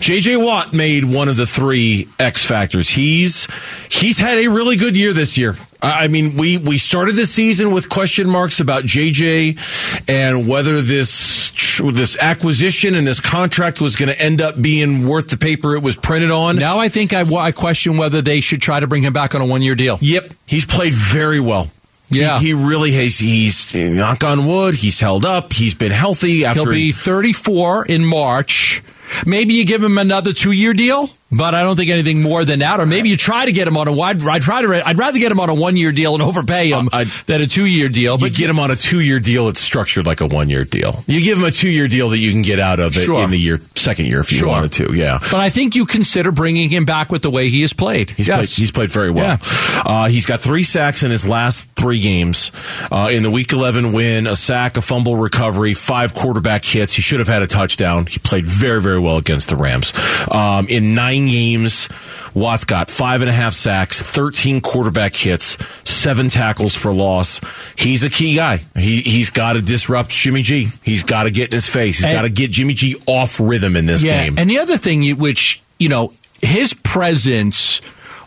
J.J. 0.00 0.36
Watt 0.36 0.72
made 0.72 1.04
one 1.04 1.28
of 1.28 1.36
the 1.36 1.46
three 1.46 2.08
X 2.18 2.44
factors. 2.44 2.88
He's 2.88 3.46
he's 3.90 4.18
had 4.18 4.38
a 4.38 4.48
really 4.48 4.76
good 4.76 4.96
year 4.96 5.12
this 5.12 5.36
year. 5.36 5.56
I 5.82 6.08
mean, 6.08 6.36
we, 6.36 6.58
we 6.58 6.78
started 6.78 7.16
the 7.16 7.26
season 7.26 7.72
with 7.72 7.88
question 7.88 8.28
marks 8.28 8.60
about 8.60 8.84
JJ 8.84 10.08
and 10.08 10.46
whether 10.46 10.80
this 10.80 11.40
this 11.80 12.16
acquisition 12.18 12.94
and 12.94 13.06
this 13.06 13.20
contract 13.20 13.80
was 13.80 13.96
going 13.96 14.08
to 14.08 14.20
end 14.20 14.40
up 14.40 14.60
being 14.60 15.06
worth 15.06 15.28
the 15.28 15.38
paper 15.38 15.74
it 15.76 15.82
was 15.82 15.96
printed 15.96 16.30
on. 16.30 16.56
Now 16.56 16.78
I 16.78 16.88
think 16.88 17.12
I, 17.14 17.22
I 17.22 17.52
question 17.52 17.96
whether 17.96 18.20
they 18.20 18.40
should 18.40 18.60
try 18.60 18.80
to 18.80 18.86
bring 18.86 19.02
him 19.02 19.12
back 19.12 19.34
on 19.34 19.40
a 19.40 19.46
one 19.46 19.62
year 19.62 19.74
deal. 19.74 19.98
Yep, 20.00 20.32
he's 20.46 20.66
played 20.66 20.94
very 20.94 21.40
well. 21.40 21.70
Yeah, 22.10 22.38
he, 22.38 22.48
he, 22.48 22.54
really 22.54 22.90
has. 22.92 23.18
He's 23.18 23.74
knock 23.74 24.24
on 24.24 24.44
wood. 24.44 24.74
He's 24.74 24.98
held 24.98 25.24
up. 25.24 25.52
He's 25.52 25.74
been 25.74 25.92
healthy. 25.92 26.44
After 26.44 26.62
he'll 26.62 26.72
be 26.72 26.92
34 26.92 27.86
in 27.86 28.04
March. 28.04 28.82
Maybe 29.24 29.54
you 29.54 29.64
give 29.64 29.82
him 29.82 29.96
another 29.96 30.32
two 30.32 30.52
year 30.52 30.72
deal. 30.72 31.08
But 31.32 31.54
I 31.54 31.62
don't 31.62 31.76
think 31.76 31.90
anything 31.90 32.22
more 32.22 32.44
than 32.44 32.58
that. 32.58 32.80
Or 32.80 32.86
maybe 32.86 33.08
you 33.08 33.16
try 33.16 33.46
to 33.46 33.52
get 33.52 33.68
him 33.68 33.76
on 33.76 33.86
a 33.86 33.92
wide. 33.92 34.22
I'd 34.22 34.42
try 34.42 34.62
to. 34.62 34.88
I'd 34.88 34.98
rather 34.98 35.18
get 35.18 35.30
him 35.30 35.38
on 35.38 35.48
a 35.48 35.54
one 35.54 35.76
year 35.76 35.92
deal 35.92 36.14
and 36.14 36.22
overpay 36.22 36.70
him 36.70 36.88
uh, 36.92 37.04
than 37.26 37.40
a 37.40 37.46
two 37.46 37.66
year 37.66 37.88
deal. 37.88 38.18
But 38.18 38.34
get 38.34 38.50
him 38.50 38.58
on 38.58 38.70
a 38.70 38.76
two 38.76 39.00
year 39.00 39.20
deal. 39.20 39.48
It's 39.48 39.60
structured 39.60 40.06
like 40.06 40.20
a 40.20 40.26
one 40.26 40.48
year 40.48 40.64
deal. 40.64 41.04
You 41.06 41.22
give 41.22 41.38
him 41.38 41.44
a 41.44 41.52
two 41.52 41.68
year 41.68 41.86
deal 41.86 42.10
that 42.10 42.18
you 42.18 42.32
can 42.32 42.42
get 42.42 42.58
out 42.58 42.80
of 42.80 42.96
it 42.96 43.04
sure. 43.04 43.22
in 43.22 43.30
the 43.30 43.38
year 43.38 43.60
second 43.76 44.06
year 44.06 44.20
if 44.20 44.32
you 44.32 44.38
sure. 44.38 44.48
wanted 44.48 44.72
to. 44.72 44.92
Yeah. 44.92 45.18
But 45.20 45.36
I 45.36 45.50
think 45.50 45.76
you 45.76 45.86
consider 45.86 46.32
bringing 46.32 46.68
him 46.68 46.84
back 46.84 47.12
with 47.12 47.22
the 47.22 47.30
way 47.30 47.48
he 47.48 47.62
has 47.62 47.72
played. 47.72 48.10
He's 48.10 48.26
yes. 48.26 48.38
played. 48.38 48.48
He's 48.48 48.70
played 48.72 48.90
very 48.90 49.10
well. 49.12 49.38
Yeah. 49.40 49.82
Uh, 49.86 50.08
he's 50.08 50.26
got 50.26 50.40
three 50.40 50.64
sacks 50.64 51.04
in 51.04 51.12
his 51.12 51.26
last 51.26 51.70
three 51.76 52.00
games. 52.00 52.50
Uh, 52.90 53.08
in 53.12 53.22
the 53.22 53.30
Week 53.30 53.52
11 53.52 53.92
win, 53.92 54.26
a 54.26 54.34
sack, 54.34 54.76
a 54.76 54.82
fumble 54.82 55.16
recovery, 55.16 55.74
five 55.74 56.12
quarterback 56.12 56.64
hits. 56.64 56.92
He 56.92 57.02
should 57.02 57.20
have 57.20 57.28
had 57.28 57.42
a 57.42 57.46
touchdown. 57.46 58.06
He 58.06 58.18
played 58.18 58.44
very 58.44 58.80
very 58.80 58.98
well 58.98 59.16
against 59.16 59.48
the 59.48 59.56
Rams. 59.56 59.92
Um, 60.30 60.66
in 60.68 60.94
nine 60.94 61.19
games. 61.26 61.88
Watt's 62.34 62.64
got 62.64 62.90
five 62.90 63.22
and 63.22 63.30
a 63.30 63.32
half 63.32 63.52
sacks, 63.52 64.00
13 64.02 64.60
quarterback 64.60 65.14
hits, 65.14 65.56
seven 65.84 66.28
tackles 66.28 66.74
for 66.74 66.92
loss. 66.92 67.40
He's 67.76 68.04
a 68.04 68.10
key 68.10 68.36
guy. 68.36 68.58
He, 68.76 69.00
he's 69.00 69.30
got 69.30 69.54
to 69.54 69.62
disrupt 69.62 70.10
Jimmy 70.10 70.42
G. 70.42 70.68
He's 70.82 71.02
got 71.02 71.24
to 71.24 71.30
get 71.30 71.52
in 71.52 71.56
his 71.56 71.68
face. 71.68 71.98
He's 71.98 72.12
got 72.12 72.22
to 72.22 72.28
get 72.28 72.50
Jimmy 72.50 72.74
G 72.74 72.96
off 73.06 73.40
rhythm 73.40 73.76
in 73.76 73.86
this 73.86 74.02
yeah, 74.02 74.24
game. 74.24 74.38
And 74.38 74.48
the 74.48 74.58
other 74.58 74.76
thing, 74.76 75.08
which, 75.18 75.62
you 75.78 75.88
know, 75.88 76.12
his 76.40 76.72
presence 76.72 77.80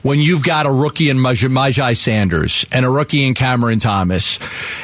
when 0.03 0.19
you've 0.19 0.43
got 0.43 0.65
a 0.65 0.71
rookie 0.71 1.09
in 1.09 1.17
Myjai 1.17 1.97
Sanders 1.97 2.65
and 2.71 2.85
a 2.85 2.89
rookie 2.89 3.25
in 3.25 3.33
Cameron 3.33 3.79
Thomas, 3.79 4.37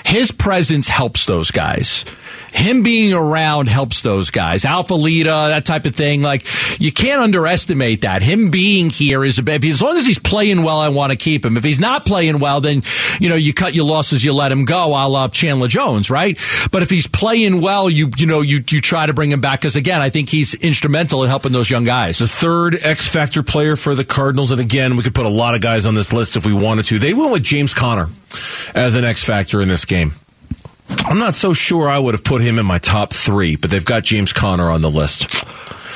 his 0.05 0.31
presence 0.31 0.87
helps 0.87 1.25
those 1.25 1.51
guys. 1.51 2.05
Him 2.51 2.83
being 2.83 3.13
around 3.13 3.69
helps 3.69 4.01
those 4.01 4.31
guys. 4.31 4.65
Alpha 4.65 4.93
Lita, 4.93 5.29
that 5.29 5.65
type 5.65 5.85
of 5.85 5.95
thing. 5.95 6.21
Like, 6.21 6.45
you 6.79 6.91
can't 6.91 7.21
underestimate 7.21 8.01
that. 8.01 8.21
Him 8.21 8.49
being 8.49 8.89
here 8.89 9.23
is 9.23 9.39
a 9.39 9.43
bit, 9.43 9.63
as 9.65 9.81
long 9.81 9.97
as 9.97 10.05
he's 10.05 10.19
playing 10.19 10.63
well, 10.63 10.79
I 10.79 10.89
want 10.89 11.11
to 11.11 11.17
keep 11.17 11.45
him. 11.45 11.57
If 11.57 11.63
he's 11.63 11.79
not 11.79 12.05
playing 12.05 12.39
well, 12.39 12.61
then, 12.61 12.83
you 13.19 13.29
know, 13.29 13.35
you 13.35 13.53
cut 13.53 13.73
your 13.73 13.85
losses, 13.85 14.23
you 14.23 14.33
let 14.33 14.51
him 14.51 14.65
go, 14.65 14.87
a 14.89 15.07
la 15.07 15.27
Chandler 15.27 15.67
Jones, 15.67 16.09
right? 16.09 16.37
But 16.71 16.81
if 16.81 16.89
he's 16.89 17.07
playing 17.07 17.61
well, 17.61 17.89
you, 17.89 18.09
you 18.17 18.25
know, 18.25 18.41
you, 18.41 18.63
you 18.69 18.81
try 18.81 19.05
to 19.05 19.13
bring 19.13 19.31
him 19.31 19.41
back 19.41 19.61
because 19.61 19.75
again, 19.75 20.01
I 20.01 20.09
think 20.09 20.29
he's 20.29 20.53
instrumental 20.53 21.23
in 21.23 21.29
helping 21.29 21.51
those 21.51 21.69
young 21.69 21.83
guys. 21.83 22.19
The 22.19 22.27
third 22.27 22.75
X 22.83 23.07
Factor 23.07 23.43
player 23.43 23.75
for 23.75 23.95
the 23.95 24.05
Cardinals. 24.05 24.51
And 24.51 24.59
again, 24.59 24.95
we 24.95 25.03
could 25.03 25.15
put 25.15 25.25
a 25.25 25.29
lot 25.29 25.55
of 25.55 25.61
guys 25.61 25.85
on 25.85 25.95
this 25.95 26.13
list 26.13 26.35
if 26.35 26.45
we 26.45 26.53
wanted 26.53 26.85
to. 26.85 26.99
They 26.99 27.13
went 27.13 27.31
with 27.31 27.43
James 27.43 27.73
Conner 27.73 28.09
as 28.75 28.95
an 28.95 29.03
X 29.05 29.23
Factor 29.23 29.61
in 29.61 29.67
this 29.67 29.85
game. 29.85 30.13
I'm 31.05 31.19
not 31.19 31.33
so 31.33 31.53
sure 31.53 31.89
I 31.89 31.99
would 31.99 32.13
have 32.13 32.23
put 32.23 32.41
him 32.41 32.59
in 32.59 32.65
my 32.65 32.77
top 32.77 33.13
three, 33.13 33.55
but 33.55 33.71
they've 33.71 33.85
got 33.85 34.03
James 34.03 34.33
Conner 34.33 34.69
on 34.69 34.81
the 34.81 34.89
list. 34.89 35.43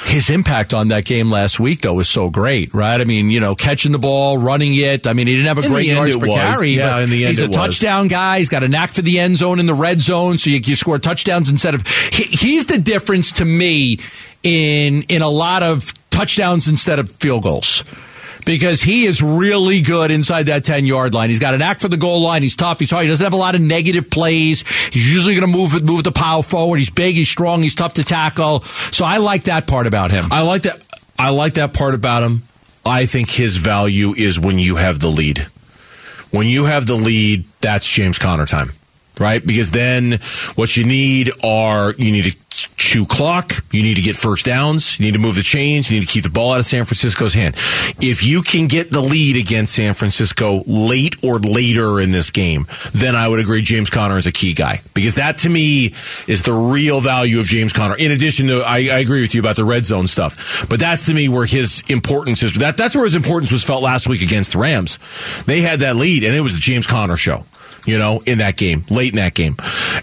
His 0.06 0.30
impact 0.30 0.74
on 0.74 0.90
that 0.90 1.06
game 1.06 1.32
last 1.32 1.60
week, 1.60 1.82
though, 1.82 1.94
was 1.94 2.10
so 2.10 2.30
great, 2.30 2.74
right? 2.74 3.00
I 3.00 3.06
mean, 3.06 3.30
you 3.30 3.40
know, 3.40 3.56
catching 3.56 3.94
the 3.94 4.00
ball, 4.00 4.38
running 4.38 4.76
it. 4.76 5.08
I 5.08 5.14
mean, 5.14 5.28
he 5.28 5.36
didn't 5.36 5.48
have 5.48 5.60
a 5.60 5.66
in 5.66 5.72
great 5.72 5.88
yards 5.88 6.18
per 6.18 6.28
was. 6.28 6.38
carry, 6.38 6.70
yeah, 6.72 6.96
but 6.96 7.04
in 7.04 7.10
the 7.10 7.26
end 7.26 7.38
he's 7.38 7.42
a 7.42 7.48
touchdown 7.48 8.10
guy. 8.10 8.40
He's 8.40 8.50
got 8.50 8.64
a 8.64 8.68
knack 8.68 8.92
for 8.92 9.02
the 9.02 9.20
end 9.20 9.38
zone 9.38 9.60
in 9.60 9.66
the 9.66 9.74
red 9.74 10.02
zone, 10.02 10.38
so 10.38 10.50
you, 10.50 10.60
you 10.64 10.76
score 10.76 11.00
touchdowns 11.00 11.50
instead 11.50 11.74
of. 11.74 11.88
He, 11.88 12.24
he's 12.26 12.66
the 12.66 12.78
difference 12.78 13.32
to 13.34 13.46
me 13.46 14.00
in 14.44 15.04
in 15.04 15.22
a 15.22 15.30
lot 15.30 15.64
of 15.64 15.94
touchdowns 16.10 16.68
instead 16.68 17.00
of 17.00 17.10
field 17.10 17.44
goals 17.44 17.84
because 18.46 18.82
he 18.82 19.06
is 19.06 19.22
really 19.22 19.82
good 19.82 20.12
inside 20.12 20.44
that 20.48 20.64
10 20.64 20.86
yard 20.86 21.14
line. 21.14 21.30
He's 21.30 21.40
got 21.40 21.54
an 21.54 21.62
act 21.62 21.82
for 21.82 21.88
the 21.88 21.98
goal 21.98 22.22
line. 22.22 22.44
He's 22.44 22.56
tough. 22.56 22.80
He's 22.80 22.92
hard. 22.92 23.04
He 23.04 23.10
doesn't 23.10 23.24
have 23.24 23.34
a 23.34 23.38
lot 23.38 23.56
of 23.56 23.62
negative 23.62 24.10
plays. 24.10 24.64
He's 24.92 25.14
usually 25.14 25.36
going 25.36 25.52
to 25.52 25.58
move 25.58 25.84
move 25.84 26.04
the 26.04 26.12
power 26.12 26.44
forward. 26.44 26.78
He's 26.78 26.90
big. 26.90 27.16
He's 27.16 27.30
strong. 27.30 27.62
He's 27.62 27.76
tough 27.76 27.96
to 27.96 28.04
tackle. 28.04 28.62
So 28.62 29.06
I 29.06 29.18
like 29.18 29.44
that 29.44 29.68
part 29.68 29.88
about 29.88 30.12
him. 30.12 30.26
I 30.32 30.42
like 30.42 30.64
that. 30.64 30.84
I 31.18 31.30
like 31.30 31.56
that 31.56 31.74
part 31.74 31.94
about 31.94 32.24
him. 32.24 32.44
I 32.86 33.06
think 33.06 33.30
his 33.30 33.58
value 33.58 34.14
is 34.14 34.40
when 34.40 34.60
you 34.60 34.76
have 34.76 35.00
the 35.00 35.08
lead. 35.08 35.40
When 36.32 36.48
you 36.48 36.66
have 36.66 36.86
the 36.86 36.96
lead, 36.96 37.46
that's 37.62 37.88
James 37.88 38.18
Conner 38.18 38.46
time 38.46 38.72
right? 39.20 39.46
Because 39.46 39.72
then 39.72 40.14
what 40.56 40.76
you 40.76 40.86
need 40.86 41.32
are 41.44 41.94
you 41.94 42.12
need 42.12 42.26
to 42.26 42.38
chew 42.76 43.06
clock, 43.06 43.64
you 43.72 43.84
need 43.84 43.96
to 43.96 44.02
get 44.02 44.16
first 44.16 44.46
downs, 44.46 45.00
you 45.00 45.06
need 45.06 45.14
to 45.14 45.20
move 45.20 45.36
the 45.36 45.44
chains, 45.44 45.90
you 45.90 46.00
need 46.00 46.06
to 46.06 46.12
keep 46.12 46.24
the 46.24 46.30
ball 46.30 46.54
out 46.54 46.60
of 46.60 46.66
San 46.66 46.86
Francisco's 46.86 47.34
hand. 47.34 47.56
If 48.02 48.24
you 48.24 48.42
can 48.42 48.68
get 48.68 48.92
the 48.92 49.02
lead 49.02 49.38
against 49.38 49.74
San 49.74 49.94
Francisco 49.94 50.64
late 50.66 51.24
or 51.24 51.40
later 51.40 52.00
in 52.00 52.12
this 52.12 52.32
game, 52.32 52.68
then 52.94 53.16
I 53.16 53.28
would 53.28 53.40
agree 53.40 53.62
James 53.62 53.90
Conner 53.90 54.18
is 54.18 54.28
a 54.28 54.32
key 54.32 54.54
guy 54.54 54.82
because 54.94 55.16
that 55.16 55.40
to 55.40 55.50
me 55.50 55.94
is 56.28 56.42
the 56.44 56.54
real 56.54 57.02
value 57.02 57.40
of 57.40 57.46
James 57.46 57.74
Conner. 57.74 57.96
In 57.96 58.12
addition 58.12 58.48
to, 58.48 58.62
I, 58.62 58.78
I 58.78 59.00
agree 59.00 59.22
with 59.22 59.34
you 59.34 59.42
about 59.42 59.56
the 59.56 59.66
red 59.66 59.86
zone 59.86 60.08
stuff, 60.08 60.68
but 60.70 60.80
that's 60.80 61.06
to 61.08 61.14
me 61.14 61.30
where 61.30 61.46
his 61.46 61.84
importance 61.88 62.44
is. 62.44 62.54
That 62.56 62.78
that's 62.78 62.96
where 62.96 63.06
his 63.06 63.16
importance 63.16 63.52
was 63.52 63.64
felt 63.64 63.84
last 63.84 64.08
week 64.08 64.22
against 64.22 64.54
the 64.54 64.60
Rams. 64.60 65.00
They 65.46 65.62
had 65.62 65.80
that 65.80 65.96
lead, 65.96 66.24
and 66.24 66.36
it 66.36 66.42
was 66.42 66.54
the 66.54 66.60
James 66.60 66.88
Conner 66.88 67.18
show 67.18 67.46
you 67.86 67.98
know, 67.98 68.22
in 68.26 68.38
that 68.40 68.58
game, 68.58 68.86
late 68.90 69.12
in 69.12 69.18
that 69.18 69.34
game. 69.34 69.58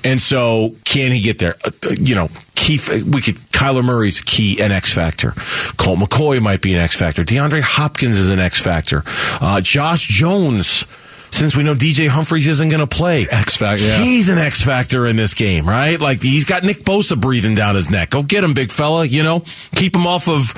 And 0.05 0.21
so, 0.21 0.75
can 0.85 1.13
he 1.13 1.21
get 1.21 1.39
there? 1.39 1.55
Uh, 1.65 1.71
you 1.99 2.15
know, 2.15 2.29
Keith, 2.61 2.89
we 2.91 3.23
could, 3.23 3.37
Kyler 3.53 3.83
Murray's 3.83 4.21
key, 4.21 4.61
an 4.61 4.71
X 4.71 4.93
factor. 4.93 5.33
Colt 5.79 5.99
McCoy 5.99 6.43
might 6.43 6.61
be 6.61 6.75
an 6.75 6.79
X 6.79 6.95
factor. 6.95 7.25
DeAndre 7.25 7.63
Hopkins 7.63 8.19
is 8.19 8.29
an 8.29 8.39
X 8.39 8.61
factor. 8.61 9.03
Uh, 9.41 9.63
Josh 9.63 10.07
Jones, 10.07 10.85
since 11.31 11.57
we 11.57 11.63
know 11.63 11.75
DJ 11.75 12.09
Humphries 12.09 12.47
isn't 12.47 12.69
going 12.69 12.81
to 12.81 12.87
play. 12.87 13.27
X 13.31 13.57
factor. 13.57 13.85
Yeah. 13.85 13.99
He's 13.99 14.29
an 14.29 14.39
X 14.39 14.63
factor 14.63 15.07
in 15.07 15.17
this 15.17 15.35
game, 15.35 15.69
right? 15.69 16.01
Like 16.01 16.23
he's 16.23 16.45
got 16.45 16.65
Nick 16.65 16.79
Bosa 16.79 17.21
breathing 17.21 17.55
down 17.55 17.75
his 17.75 17.91
neck. 17.91 18.11
Go 18.11 18.23
get 18.23 18.45
him, 18.45 18.55
big 18.55 18.71
fella. 18.71 19.05
You 19.05 19.23
know, 19.23 19.41
keep 19.75 19.95
him 19.95 20.07
off 20.07 20.29
of 20.29 20.51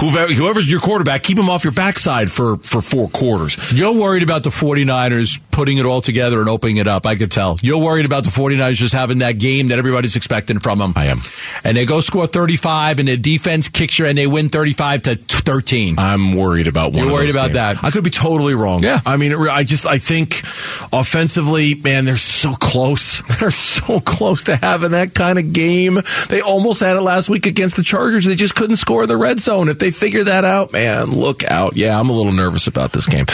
whoever, 0.00 0.32
whoever's 0.32 0.70
your 0.70 0.80
quarterback. 0.80 1.22
Keep 1.22 1.38
him 1.38 1.50
off 1.50 1.64
your 1.64 1.72
backside 1.72 2.30
for 2.30 2.56
for 2.58 2.80
four 2.80 3.08
quarters. 3.08 3.56
You're 3.78 3.94
worried 3.94 4.22
about 4.22 4.42
the 4.44 4.50
49ers 4.50 5.40
putting 5.50 5.78
it 5.78 5.86
all 5.86 6.00
together 6.00 6.40
and 6.40 6.48
opening 6.48 6.76
it 6.76 6.86
up. 6.86 7.06
I 7.06 7.16
could 7.16 7.30
tell. 7.32 7.58
You're 7.62 7.82
worried 7.82 8.06
about 8.06 8.24
the 8.24 8.30
49ers 8.30 8.74
just 8.74 8.94
having 8.94 9.18
that 9.18 9.38
game 9.38 9.68
that 9.68 9.78
everybody's 9.78 10.16
expecting 10.16 10.58
from 10.60 10.78
them. 10.78 10.92
I 10.96 11.06
am. 11.06 11.20
And 11.64 11.76
they 11.76 11.84
go 11.84 12.00
score 12.00 12.26
35 12.26 12.98
and 13.00 13.08
the 13.08 13.16
defense 13.16 13.68
kicks 13.68 13.98
you 13.98 14.06
and 14.06 14.16
they 14.16 14.26
win 14.26 14.48
35 14.50 15.02
to 15.02 15.16
13. 15.16 15.98
I'm 15.98 16.34
worried 16.34 16.66
about 16.68 16.92
one. 16.92 17.02
You're 17.04 17.12
worried 17.12 17.30
about 17.30 17.52
games. 17.52 17.80
that. 17.80 17.84
I 17.84 17.90
could 17.90 18.04
be 18.04 18.10
totally 18.10 18.54
wrong. 18.54 18.82
Yeah. 18.82 19.00
I 19.04 19.16
mean, 19.16 19.32
I 19.32 19.64
just 19.64 19.86
I 19.86 19.98
think 19.98 20.17
offensively, 20.92 21.74
man, 21.74 22.04
they're 22.04 22.16
so 22.16 22.54
close. 22.54 23.22
They're 23.38 23.50
so 23.50 24.00
close 24.00 24.44
to 24.44 24.56
having 24.56 24.90
that 24.90 25.14
kind 25.14 25.38
of 25.38 25.52
game. 25.52 25.98
They 26.28 26.40
almost 26.40 26.80
had 26.80 26.96
it 26.96 27.02
last 27.02 27.28
week 27.28 27.46
against 27.46 27.76
the 27.76 27.84
Chargers. 27.84 28.24
They 28.24 28.34
just 28.34 28.54
couldn't 28.56 28.76
score 28.76 29.06
the 29.06 29.16
red 29.16 29.38
zone. 29.38 29.68
If 29.68 29.78
they 29.78 29.92
figure 29.92 30.24
that 30.24 30.44
out, 30.44 30.72
man, 30.72 31.10
look 31.12 31.44
out. 31.44 31.76
Yeah, 31.76 31.98
I'm 31.98 32.10
a 32.10 32.12
little 32.12 32.32
nervous 32.32 32.66
about 32.66 32.92
this 32.92 33.06
game. 33.06 33.26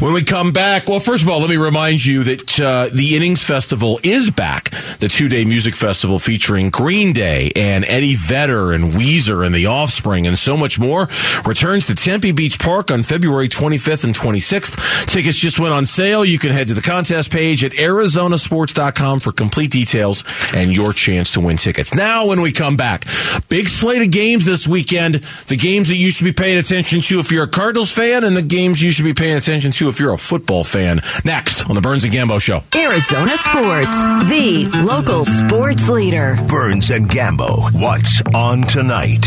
When 0.00 0.12
we 0.12 0.22
come 0.22 0.52
back, 0.52 0.88
well, 0.88 1.00
first 1.00 1.22
of 1.22 1.28
all, 1.30 1.40
let 1.40 1.48
me 1.48 1.56
remind 1.56 2.04
you 2.04 2.22
that 2.24 2.60
uh, 2.60 2.88
the 2.92 3.16
Innings 3.16 3.42
Festival 3.42 3.98
is 4.02 4.30
back. 4.30 4.70
The 4.98 5.08
two 5.08 5.28
day 5.30 5.44
music 5.46 5.74
festival 5.74 6.18
featuring 6.18 6.68
Green 6.68 7.12
Day 7.14 7.50
and 7.56 7.84
Eddie 7.86 8.16
Vedder 8.16 8.72
and 8.72 8.92
Weezer 8.92 9.44
and 9.44 9.54
The 9.54 9.66
Offspring 9.66 10.26
and 10.26 10.36
so 10.38 10.56
much 10.56 10.78
more 10.78 11.08
returns 11.46 11.86
to 11.86 11.94
Tempe 11.94 12.32
Beach 12.32 12.58
Park 12.58 12.90
on 12.90 13.02
February 13.02 13.48
25th 13.48 14.04
and 14.04 14.14
26th. 14.14 15.06
Tickets 15.06 15.36
just 15.38 15.58
went 15.58 15.72
on 15.72 15.86
sale. 15.86 16.24
You 16.26 16.38
can 16.38 16.52
head 16.52 16.68
to 16.68 16.74
the 16.74 16.82
contest 16.82 17.30
page 17.30 17.64
at 17.64 17.72
arizonasports.com 17.72 19.20
for 19.20 19.32
complete 19.32 19.70
details 19.70 20.24
and 20.54 20.74
your 20.74 20.92
chance 20.92 21.32
to 21.32 21.40
win 21.40 21.56
tickets. 21.56 21.94
Now, 21.94 22.26
when 22.26 22.40
we 22.42 22.52
come 22.52 22.76
back, 22.76 23.04
big 23.48 23.66
slate 23.68 24.02
of 24.02 24.10
games 24.10 24.44
this 24.44 24.68
weekend. 24.68 25.16
The 25.46 25.56
games 25.56 25.88
that 25.88 25.96
you 25.96 26.10
should 26.10 26.24
be 26.24 26.32
paying 26.32 26.58
attention 26.58 27.00
to 27.02 27.20
if 27.20 27.32
you're 27.32 27.44
a 27.44 27.48
Cardinals 27.48 27.92
fan 27.92 28.24
and 28.24 28.36
the 28.36 28.42
games 28.42 28.82
you 28.82 28.90
should 28.90 29.04
be 29.04 29.14
paying 29.14 29.36
attention 29.36 29.72
to 29.72 29.88
if 29.88 29.98
you're 30.00 30.12
a 30.12 30.18
football 30.18 30.64
fan. 30.64 31.00
Next. 31.24 31.46
next 31.46 31.68
on 31.68 31.74
the 31.74 31.80
Burns 31.80 32.04
and 32.04 32.12
Gambo 32.12 32.40
Show. 32.40 32.62
Arizona 32.74 33.36
Sports, 33.36 34.04
the 34.28 34.68
local 34.84 35.24
sports 35.24 35.88
leader. 35.88 36.36
Burns 36.48 36.90
and 36.90 37.08
Gambo. 37.08 37.72
What's 37.80 38.22
on 38.34 38.62
tonight? 38.62 39.26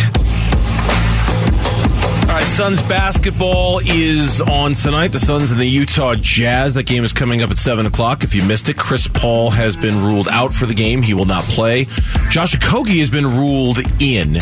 All 2.30 2.36
right, 2.36 2.46
Suns 2.46 2.84
basketball 2.84 3.80
is 3.80 4.39
on 4.39 4.76
tonight. 4.76 5.08
The 5.08 5.18
Suns 5.18 5.52
and 5.52 5.60
the 5.60 5.65
Utah 5.65 6.13
Jazz. 6.13 6.76
That 6.76 6.84
game 6.84 7.04
is 7.04 7.12
coming 7.12 7.42
up 7.42 7.50
at 7.50 7.58
7 7.58 7.88
o'clock. 7.88 8.24
If 8.24 8.36
you 8.36 8.44
missed 8.44 8.70
it, 8.70 8.78
Chris 8.78 9.08
Paul 9.08 9.50
has 9.50 9.76
been 9.76 10.04
ruled 10.04 10.28
out 10.28 10.54
for 10.54 10.68
the 10.68 10.76
game. 10.76 11.02
He 11.02 11.15
will 11.15 11.26
not 11.26 11.44
play. 11.46 11.86
Josh 12.30 12.56
Okogie 12.56 13.00
has 13.00 13.10
been 13.10 13.26
ruled 13.26 13.80
in. 14.00 14.38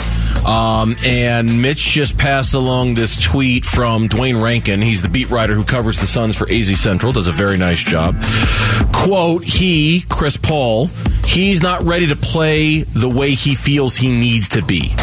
Um, 0.45 0.97
and 1.05 1.61
Mitch 1.61 1.79
just 1.79 2.17
passed 2.17 2.53
along 2.55 2.95
this 2.95 3.15
tweet 3.15 3.63
from 3.63 4.09
Duane 4.09 4.35
Rankin. 4.35 4.81
He's 4.81 5.01
the 5.01 5.07
beat 5.07 5.29
writer 5.29 5.55
who 5.55 5.63
covers 5.63 5.97
the 5.97 6.07
Suns 6.07 6.35
for 6.35 6.45
AZ 6.51 6.77
Central, 6.77 7.13
does 7.13 7.27
a 7.27 7.31
very 7.31 7.55
nice 7.55 7.79
job. 7.79 8.21
Quote, 8.91 9.45
he, 9.45 10.03
Chris 10.09 10.35
Paul, 10.35 10.87
he's 11.25 11.61
not 11.61 11.83
ready 11.83 12.07
to 12.07 12.17
play 12.17 12.81
the 12.81 13.07
way 13.07 13.31
he 13.31 13.55
feels 13.55 13.95
he 13.95 14.09
needs 14.09 14.49
to 14.49 14.61
be. 14.61 14.93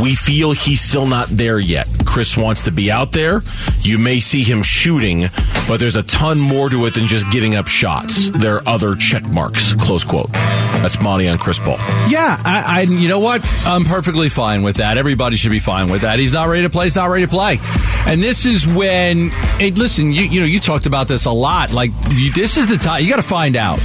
We 0.00 0.14
feel 0.14 0.52
he's 0.52 0.80
still 0.80 1.06
not 1.06 1.28
there 1.28 1.58
yet. 1.58 1.88
Chris 2.14 2.36
wants 2.36 2.62
to 2.62 2.70
be 2.70 2.92
out 2.92 3.10
there. 3.10 3.42
You 3.80 3.98
may 3.98 4.20
see 4.20 4.44
him 4.44 4.62
shooting, 4.62 5.30
but 5.66 5.80
there's 5.80 5.96
a 5.96 6.02
ton 6.04 6.38
more 6.38 6.70
to 6.70 6.86
it 6.86 6.94
than 6.94 7.08
just 7.08 7.28
getting 7.32 7.56
up 7.56 7.66
shots. 7.66 8.30
There 8.30 8.54
are 8.54 8.68
other 8.68 8.94
check 8.94 9.26
marks. 9.26 9.74
Close 9.74 10.04
quote. 10.04 10.30
That's 10.30 11.02
Monty 11.02 11.28
on 11.28 11.38
Chris 11.38 11.58
Paul. 11.58 11.78
Yeah, 12.06 12.40
I, 12.44 12.62
I, 12.66 12.80
you 12.82 13.08
know 13.08 13.18
what? 13.18 13.40
I'm 13.66 13.84
perfectly 13.84 14.28
fine 14.28 14.62
with 14.62 14.76
that. 14.76 14.96
Everybody 14.96 15.34
should 15.34 15.50
be 15.50 15.58
fine 15.58 15.90
with 15.90 16.02
that. 16.02 16.20
He's 16.20 16.32
not 16.32 16.46
ready 16.46 16.62
to 16.62 16.70
play. 16.70 16.84
He's 16.84 16.94
not 16.94 17.06
ready 17.06 17.24
to 17.24 17.30
play. 17.30 17.58
And 18.06 18.22
this 18.22 18.46
is 18.46 18.64
when, 18.64 19.30
hey, 19.58 19.72
listen, 19.72 20.12
you, 20.12 20.22
you 20.22 20.38
know, 20.38 20.46
you 20.46 20.60
talked 20.60 20.86
about 20.86 21.08
this 21.08 21.24
a 21.24 21.32
lot. 21.32 21.72
Like, 21.72 21.90
you, 22.10 22.30
this 22.32 22.56
is 22.56 22.68
the 22.68 22.76
time. 22.76 23.02
You 23.02 23.10
got 23.10 23.16
to 23.16 23.22
find 23.22 23.56
out. 23.56 23.80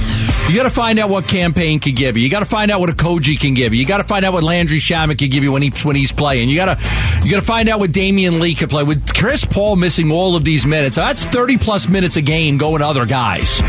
You 0.48 0.56
got 0.56 0.64
to 0.64 0.70
find 0.70 0.98
out 0.98 1.10
what 1.10 1.26
Cam 1.26 1.54
Payne 1.54 1.80
can 1.80 1.94
give 1.94 2.16
you. 2.16 2.22
You 2.24 2.30
got 2.30 2.40
to 2.40 2.44
find 2.44 2.70
out 2.70 2.80
what 2.80 2.90
Okogie 2.90 3.38
can 3.38 3.54
give 3.54 3.72
you. 3.72 3.80
You 3.80 3.86
got 3.86 3.98
to 3.98 4.04
find 4.04 4.24
out 4.24 4.32
what 4.32 4.42
Landry 4.42 4.78
Shamet 4.78 5.18
can 5.18 5.30
give 5.30 5.42
you 5.42 5.52
when 5.52 5.62
he 5.62 5.72
when 5.84 5.96
he's 5.96 6.12
playing. 6.12 6.48
You 6.48 6.56
got 6.56 6.76
to 6.76 6.84
you 7.24 7.30
got 7.30 7.40
to 7.40 7.46
find 7.46 7.68
out 7.68 7.78
what 7.78 7.92
Damian 7.92 8.19
Lee 8.28 8.54
can 8.54 8.68
play. 8.68 8.82
With 8.82 9.14
Chris 9.14 9.44
Paul 9.44 9.76
missing 9.76 10.12
all 10.12 10.36
of 10.36 10.44
these 10.44 10.66
minutes, 10.66 10.96
that's 10.96 11.24
thirty 11.24 11.56
plus 11.56 11.88
minutes 11.88 12.16
a 12.16 12.22
game 12.22 12.58
going 12.58 12.80
to 12.80 12.86
other 12.86 13.06
guys. 13.06 13.62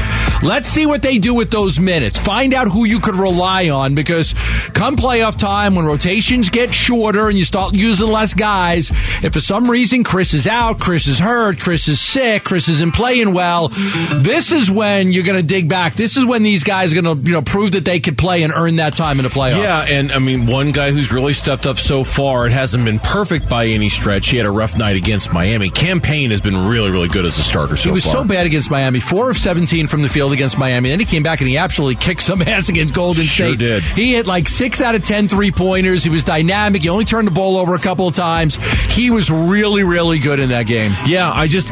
Let's 0.44 0.70
see 0.70 0.86
what 0.88 1.04
they 1.04 1.20
do 1.20 1.36
with 1.36 1.52
those 1.52 1.80
minutes. 1.80 2.18
Find 2.18 2.54
out 2.54 2.68
who 2.68 2.84
you 2.86 3.00
could 3.00 3.16
rely 3.16 3.70
on 3.70 3.94
because 3.94 4.34
come 4.74 4.96
playoff 4.96 5.38
time, 5.38 5.76
when 5.76 5.86
rotations 5.86 6.50
get 6.50 6.74
shorter 6.74 7.30
and 7.30 7.38
you 7.38 7.46
start 7.46 7.76
using 7.76 8.08
less 8.08 8.34
guys, 8.34 8.92
if 9.24 9.34
for 9.34 9.40
some 9.40 9.70
reason 9.70 10.04
Chris 10.04 10.34
is 10.34 10.48
out, 10.48 10.80
Chris 10.80 11.06
is 11.08 11.20
hurt, 11.20 11.60
Chris 11.60 11.88
is 11.88 12.02
sick, 12.02 12.44
Chris 12.44 12.68
isn't 12.70 12.96
playing 12.96 13.34
well, 13.34 13.68
this 14.16 14.52
is 14.52 14.72
when 14.72 15.12
you're 15.12 15.26
going 15.26 15.38
to 15.38 15.44
dig 15.44 15.70
back. 15.70 15.94
This 15.94 16.18
is 16.18 16.26
when 16.26 16.42
these 16.42 16.64
guys 16.64 16.92
are 16.92 17.02
going 17.02 17.18
to 17.18 17.24
you 17.24 17.34
know 17.34 17.44
prove 17.44 17.74
that 17.74 17.86
they 17.86 18.00
could 18.00 18.18
play 18.18 18.42
and 18.42 18.52
earn 18.52 18.78
that 18.78 18.96
time 18.96 19.20
in 19.20 19.24
the 19.24 19.30
playoffs. 19.30 19.62
Yeah, 19.62 19.86
and 19.88 20.12
I 20.12 20.18
mean, 20.18 20.48
one 20.48 20.72
guy 20.72 20.92
who's 20.92 21.12
really 21.12 21.34
stepped 21.34 21.68
up 21.68 21.78
so 21.78 22.04
far, 22.04 22.48
it 22.48 22.52
hasn't 22.52 22.84
been 22.84 23.00
perfect 23.00 23.48
by 23.48 23.68
any 23.68 23.90
stretch. 23.90 24.30
He 24.30 24.38
had 24.42 24.48
a 24.48 24.52
rough 24.52 24.78
night 24.78 24.96
against 24.96 25.32
Miami. 25.32 25.70
Cam 25.70 26.02
Payne 26.02 26.32
has 26.32 26.42
been 26.42 26.68
really, 26.68 26.90
really 26.92 27.08
good 27.08 27.26
as 27.26 27.38
a 27.38 27.44
starter 27.44 27.76
so 27.76 27.90
He 27.90 27.94
was 27.94 28.04
far. 28.04 28.14
so 28.14 28.24
bad 28.24 28.46
against 28.46 28.70
Miami, 28.72 29.00
four 29.00 29.30
of 29.30 29.38
seventeen 29.38 29.88
from 29.88 30.02
the 30.02 30.10
field 30.10 30.34
against 30.34 30.58
Miami. 30.58 30.90
Then 30.90 31.00
he 31.00 31.06
came 31.06 31.24
back 31.24 31.42
and 31.42 31.48
he 31.50 31.58
absolutely 31.58 31.96
kicked 31.96 32.22
some 32.22 32.42
ass 32.48 32.70
against 32.70 32.94
Golden 32.94 33.24
Sure 33.24 33.48
State. 33.50 33.60
did. 33.60 33.84
He 33.84 34.14
hit 34.14 34.28
like 34.28 34.48
six 34.50 34.82
out 34.82 34.96
of 34.96 35.04
10 35.04 35.28
three 35.28 35.52
pointers. 35.52 36.04
He 36.04 36.10
was 36.10 36.24
dynamic. 36.24 36.82
He 36.82 36.90
only 36.90 37.06
turned 37.06 37.28
the 37.28 37.32
ball 37.32 37.58
over 37.58 37.76
a 37.76 37.80
couple 37.80 38.08
of 38.08 38.16
times. 38.16 38.58
He 38.94 39.10
was 39.12 39.30
really, 39.30 39.84
really 39.84 40.20
good 40.20 40.40
in 40.40 40.50
that 40.50 40.66
game. 40.66 40.92
Yeah, 41.06 41.32
I 41.32 41.48
just 41.48 41.72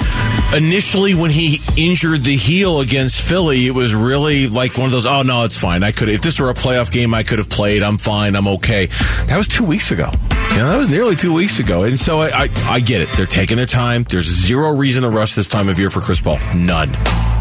initially 0.56 1.14
when 1.16 1.32
he 1.32 1.60
injured 1.78 2.24
the 2.24 2.36
heel 2.36 2.82
against 2.82 3.22
Philly, 3.22 3.68
it 3.68 3.72
was 3.72 3.94
really 3.94 4.48
like 4.48 4.78
one 4.78 4.86
of 4.86 4.92
those. 4.92 5.06
Oh 5.06 5.22
no, 5.24 5.44
it's 5.46 5.58
fine. 5.58 5.84
I 5.84 5.92
could 5.92 6.10
if 6.10 6.22
this 6.22 6.40
were 6.40 6.50
a 6.50 6.54
playoff 6.54 6.92
game, 6.92 7.14
I 7.14 7.24
could 7.24 7.40
have 7.40 7.50
played. 7.50 7.84
I'm 7.84 7.98
fine. 7.98 8.36
I'm 8.36 8.48
okay. 8.48 8.88
That 9.28 9.38
was 9.38 9.48
two 9.48 9.64
weeks 9.64 9.92
ago. 9.92 10.12
You 10.50 10.56
know, 10.56 10.70
that 10.72 10.78
was 10.78 10.90
nearly 10.90 11.16
two 11.16 11.32
weeks 11.32 11.60
ago, 11.60 11.84
and 11.84 11.98
so 11.98 12.20
I, 12.20 12.46
I, 12.46 12.50
I 12.66 12.80
get 12.80 13.02
it. 13.02 13.10
They're 13.16 13.26
taking 13.26 13.58
their 13.58 13.66
time. 13.66 14.04
There's 14.04 14.26
zero 14.26 14.76
reason 14.76 15.04
to 15.04 15.10
rush 15.10 15.36
this 15.36 15.48
time 15.48 15.70
of 15.70 15.80
year 15.80 15.90
for 15.90 16.02
Chris 16.02 16.20
Paul. 16.20 16.40
None. 16.56 16.90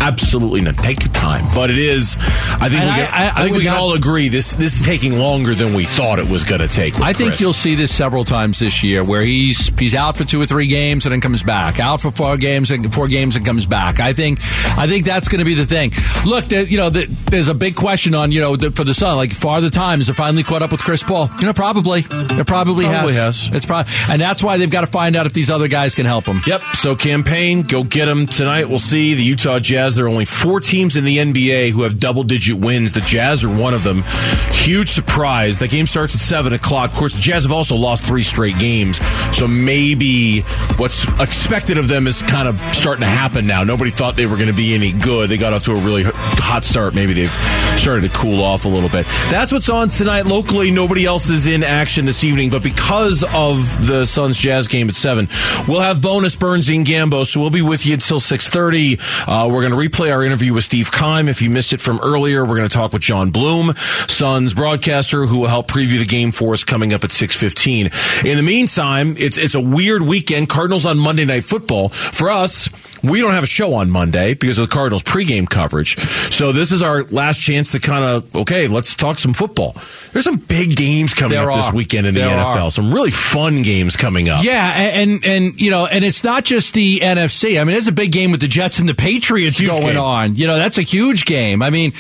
Absolutely 0.01 0.61
none. 0.61 0.75
Take 0.75 1.03
your 1.05 1.13
time. 1.13 1.47
But 1.55 1.71
it 1.71 1.79
is. 1.79 2.17
I 2.19 2.69
think 2.69 2.81
And 2.83 2.85
we 2.85 2.91
I- 2.91 2.97
can, 3.07 3.09
I- 3.13 3.27
I, 3.27 3.31
I 3.31 3.45
think 3.45 3.57
we 3.57 3.63
can 3.65 3.73
not- 3.73 3.81
all 3.81 3.93
agree 3.95 4.29
this 4.29 4.55
this 4.55 4.81
is 4.81 4.87
taking 4.87 5.19
longer 5.19 5.55
than 5.55 5.75
we 5.75 5.85
thought 5.85 6.19
it 6.19 6.29
was 6.29 6.45
going 6.45 6.61
to 6.61 6.69
take. 6.69 7.01
I 7.01 7.13
think 7.13 7.31
Chris. 7.31 7.41
you'll 7.41 7.53
see 7.53 7.75
this 7.75 7.95
several 7.95 8.25
times 8.25 8.59
this 8.59 8.83
year, 8.83 9.03
where 9.05 9.23
he's 9.23 9.71
he's 9.79 9.95
out 9.95 10.17
for 10.17 10.25
two 10.25 10.41
or 10.41 10.47
three 10.47 10.67
games 10.69 11.05
and 11.07 11.13
then 11.13 11.21
comes 11.21 11.43
back, 11.43 11.81
out 11.81 12.01
for 12.01 12.11
four 12.11 12.37
games 12.37 12.71
and 12.71 12.93
four 12.93 13.09
games 13.09 13.37
and 13.37 13.45
comes 13.45 13.67
back. 13.67 14.01
I 14.01 14.13
think 14.13 14.41
I 14.79 14.87
think 14.87 15.05
that's 15.05 15.29
going 15.29 15.41
to 15.41 15.45
be 15.45 15.55
the 15.55 15.67
thing. 15.67 15.93
Look, 16.27 16.47
there, 16.47 16.63
you 16.63 16.77
know, 16.77 16.91
the, 16.91 17.07
there's 17.31 17.49
a 17.49 17.55
big 17.55 17.75
question 17.75 18.15
on 18.15 18.33
you 18.33 18.41
know 18.41 18.57
the, 18.57 18.71
for 18.71 18.85
the 18.85 18.95
Sun, 18.95 19.17
like 19.17 19.33
Father 19.33 19.71
Time 19.71 19.99
has 20.01 20.09
it 20.09 20.15
finally 20.15 20.43
caught 20.43 20.63
up 20.63 20.71
with 20.73 20.83
Chris 20.83 21.03
Paul? 21.03 21.29
You 21.41 21.47
know, 21.47 21.53
probably, 21.53 22.01
it 22.01 22.47
probably, 22.47 22.85
Probably 22.87 23.15
has. 23.15 23.47
has. 23.47 23.57
It's 23.57 23.67
probably, 23.67 23.93
and 24.11 24.21
that's 24.21 24.43
why 24.43 24.57
they've 24.59 24.71
got 24.71 24.83
to 24.83 24.87
find 24.87 25.17
out 25.17 25.27
if 25.27 25.33
these 25.33 25.51
other 25.51 25.69
guys 25.69 25.95
can 25.95 26.07
help 26.07 26.25
him. 26.27 26.41
Yep. 26.47 26.63
So 26.75 26.97
Cam 26.97 27.25
Payne, 27.25 27.63
go 27.63 27.83
get 27.85 28.09
him 28.09 28.27
tonight. 28.27 28.69
We'll 28.69 28.79
see 28.79 29.15
the 29.15 29.23
Utah 29.25 29.59
Jazz. 29.59 29.98
There 29.99 30.07
are 30.07 30.09
only 30.09 30.25
four 30.25 30.61
teams 30.61 30.97
in 30.97 31.05
the 31.05 31.19
NBA 31.19 31.73
who 31.73 31.83
have 31.83 31.99
double 31.99 32.23
digit 32.23 32.57
wins. 32.57 32.93
The 32.93 33.01
Jazz 33.01 33.43
are 33.43 33.49
one 33.49 33.75
of 33.75 33.83
them. 33.83 34.05
Huge 34.53 34.91
surprise. 34.91 35.59
That 35.59 35.71
game 35.71 35.89
starts 35.89 36.15
at 36.15 36.21
seven 36.21 36.53
o'clock. 36.53 36.93
Of 36.93 36.97
course, 36.97 37.15
the 37.15 37.21
Jazz 37.21 37.43
have 37.43 37.51
also 37.51 37.75
lost 37.75 38.07
three 38.07 38.23
straight 38.23 38.59
games. 38.61 39.01
So 39.37 39.49
maybe 39.49 40.43
what's 40.77 41.05
expected 41.19 41.79
of 41.79 41.89
them 41.89 42.07
is 42.07 42.23
kind 42.23 42.47
of 42.47 42.61
starting 42.77 43.01
to 43.01 43.09
happen 43.09 43.47
now. 43.47 43.65
Nobody 43.65 43.91
thought 43.91 44.15
they 44.15 44.27
were 44.27 44.37
going 44.37 44.49
to 44.49 44.55
be 44.55 44.73
any 44.75 44.93
good. 44.93 45.31
They 45.31 45.37
got 45.37 45.53
off 45.53 45.65
to 45.65 45.73
a 45.73 45.81
really 45.81 46.05
hot 46.05 46.63
start. 46.63 46.95
Maybe 46.95 47.13
they've 47.13 47.37
started 47.77 48.11
to 48.11 48.17
cool 48.17 48.41
off 48.41 48.67
a 48.67 48.69
little 48.69 48.89
bit. 48.89 49.07
That's 49.31 49.51
what's 49.51 49.69
on 49.69 49.89
tonight 49.89 50.27
locally. 50.27 50.71
Nobody 50.71 51.07
else 51.07 51.29
is 51.29 51.49
in 51.49 51.65
action 51.65 52.05
this 52.05 52.23
evening, 52.23 52.51
but 52.51 52.63
because 52.63 53.25
of 53.35 53.87
the 53.87 54.07
Suns 54.07 54.39
Jazz 54.39 54.69
game 54.69 54.89
at 54.89 54.95
seven, 54.95 55.29
we'll 55.67 55.81
have 55.81 56.01
bonus 56.01 56.37
Burns 56.37 56.69
and 56.69 56.87
Gambo. 56.87 57.27
So 57.27 57.41
we'll 57.41 57.51
be 57.51 57.63
with 57.63 57.85
you 57.85 57.95
until 57.95 58.21
six 58.21 58.49
thirty. 58.49 58.99
Uh, 59.27 59.49
we're 59.51 59.63
going 59.63 59.73
to 59.73 59.78
replay 59.79 60.13
our 60.13 60.25
interview 60.25 60.53
with 60.53 60.65
Steve 60.65 60.91
Keim. 60.91 61.29
If 61.29 61.41
you 61.41 61.51
missed 61.51 61.73
it 61.73 61.81
from 61.81 62.01
earlier, 62.03 62.45
we're 62.45 62.57
going 62.57 62.69
to 62.69 62.75
talk 62.75 62.93
with 62.93 63.03
John 63.03 63.31
Bloom, 63.31 63.73
Suns 64.09 64.53
broadcaster, 64.53 65.25
who 65.27 65.39
will 65.39 65.49
help 65.49 65.69
preview 65.69 65.99
the 65.99 66.05
game 66.05 66.33
for 66.33 66.53
us 66.53 66.65
coming 66.65 66.93
up 66.93 67.05
at 67.05 67.13
six 67.13 67.37
fifteen. 67.37 67.91
In 68.25 68.37
the 68.37 68.43
meantime, 68.43 69.15
it's 69.19 69.39
it's 69.39 69.55
a 69.55 69.61
weird 69.61 70.03
weekend. 70.03 70.49
Cardinals 70.49 70.85
on 70.85 70.99
Monday 70.99 71.25
Night 71.25 71.45
Football 71.45 71.91
for 71.91 72.31
us. 72.31 72.69
We 73.03 73.21
don't 73.21 73.35
have 73.35 73.45
a 73.45 73.49
show 73.49 73.75
on 73.75 73.91
Monday 73.91 74.35
because 74.35 74.59
of 74.59 74.69
the 74.69 74.75
Cardinals 74.75 75.03
pregame 75.03 75.49
coverage. 75.49 75.99
So 75.99 76.53
this 76.53 76.73
is 76.73 76.83
our 76.83 77.05
last 77.05 77.41
chance 77.41 77.71
to 77.73 77.81
kind 77.81 78.05
of 78.05 78.37
okay, 78.37 78.69
let's 78.69 78.95
talk 78.95 79.19
some 79.19 79.33
football. 79.35 79.77
There's 80.13 80.25
some 80.25 80.37
big 80.37 80.77
games 80.77 81.15
coming 81.15 81.39
There 81.39 81.51
up 81.51 81.57
this 81.57 81.73
weekend 81.73 82.07
in 82.07 82.15
the 82.15 82.21
NFL. 82.21 82.57
are. 82.57 82.71
Some 82.71 82.93
really 82.93 83.11
fun 83.11 83.63
games 83.63 83.97
coming 83.97 84.29
up. 84.29 84.45
Yeah, 84.45 84.73
and, 84.73 85.25
and 85.25 85.61
you 85.61 85.71
know, 85.71 85.87
and 85.87 86.05
it's 86.05 86.25
not 86.25 86.45
just 86.45 86.75
the 86.75 86.99
NFC. 87.01 87.61
I 87.61 87.65
mean, 87.65 87.75
there's 87.75 87.89
a 87.89 87.93
big 87.93 88.13
game 88.13 88.31
with 88.31 88.41
the 88.41 88.49
Jets 88.49 88.79
and 88.79 88.89
the 88.89 88.95
Patriots 88.95 89.59
Huge 89.59 89.71
going 89.71 89.83
game. 89.83 89.99
on. 89.99 90.35
You 90.35 90.47
know, 90.47 90.57
that's 90.57 90.79
a 90.79 90.83
huge 90.83 91.25
game. 91.25 91.63
I 91.63 91.71
mean, 91.71 91.93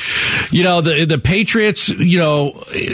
you 0.50 0.62
know, 0.64 0.80
the 0.80 1.04
the 1.04 1.18
Patriots, 1.18 1.88
you 1.88 2.18
know, 2.18 2.52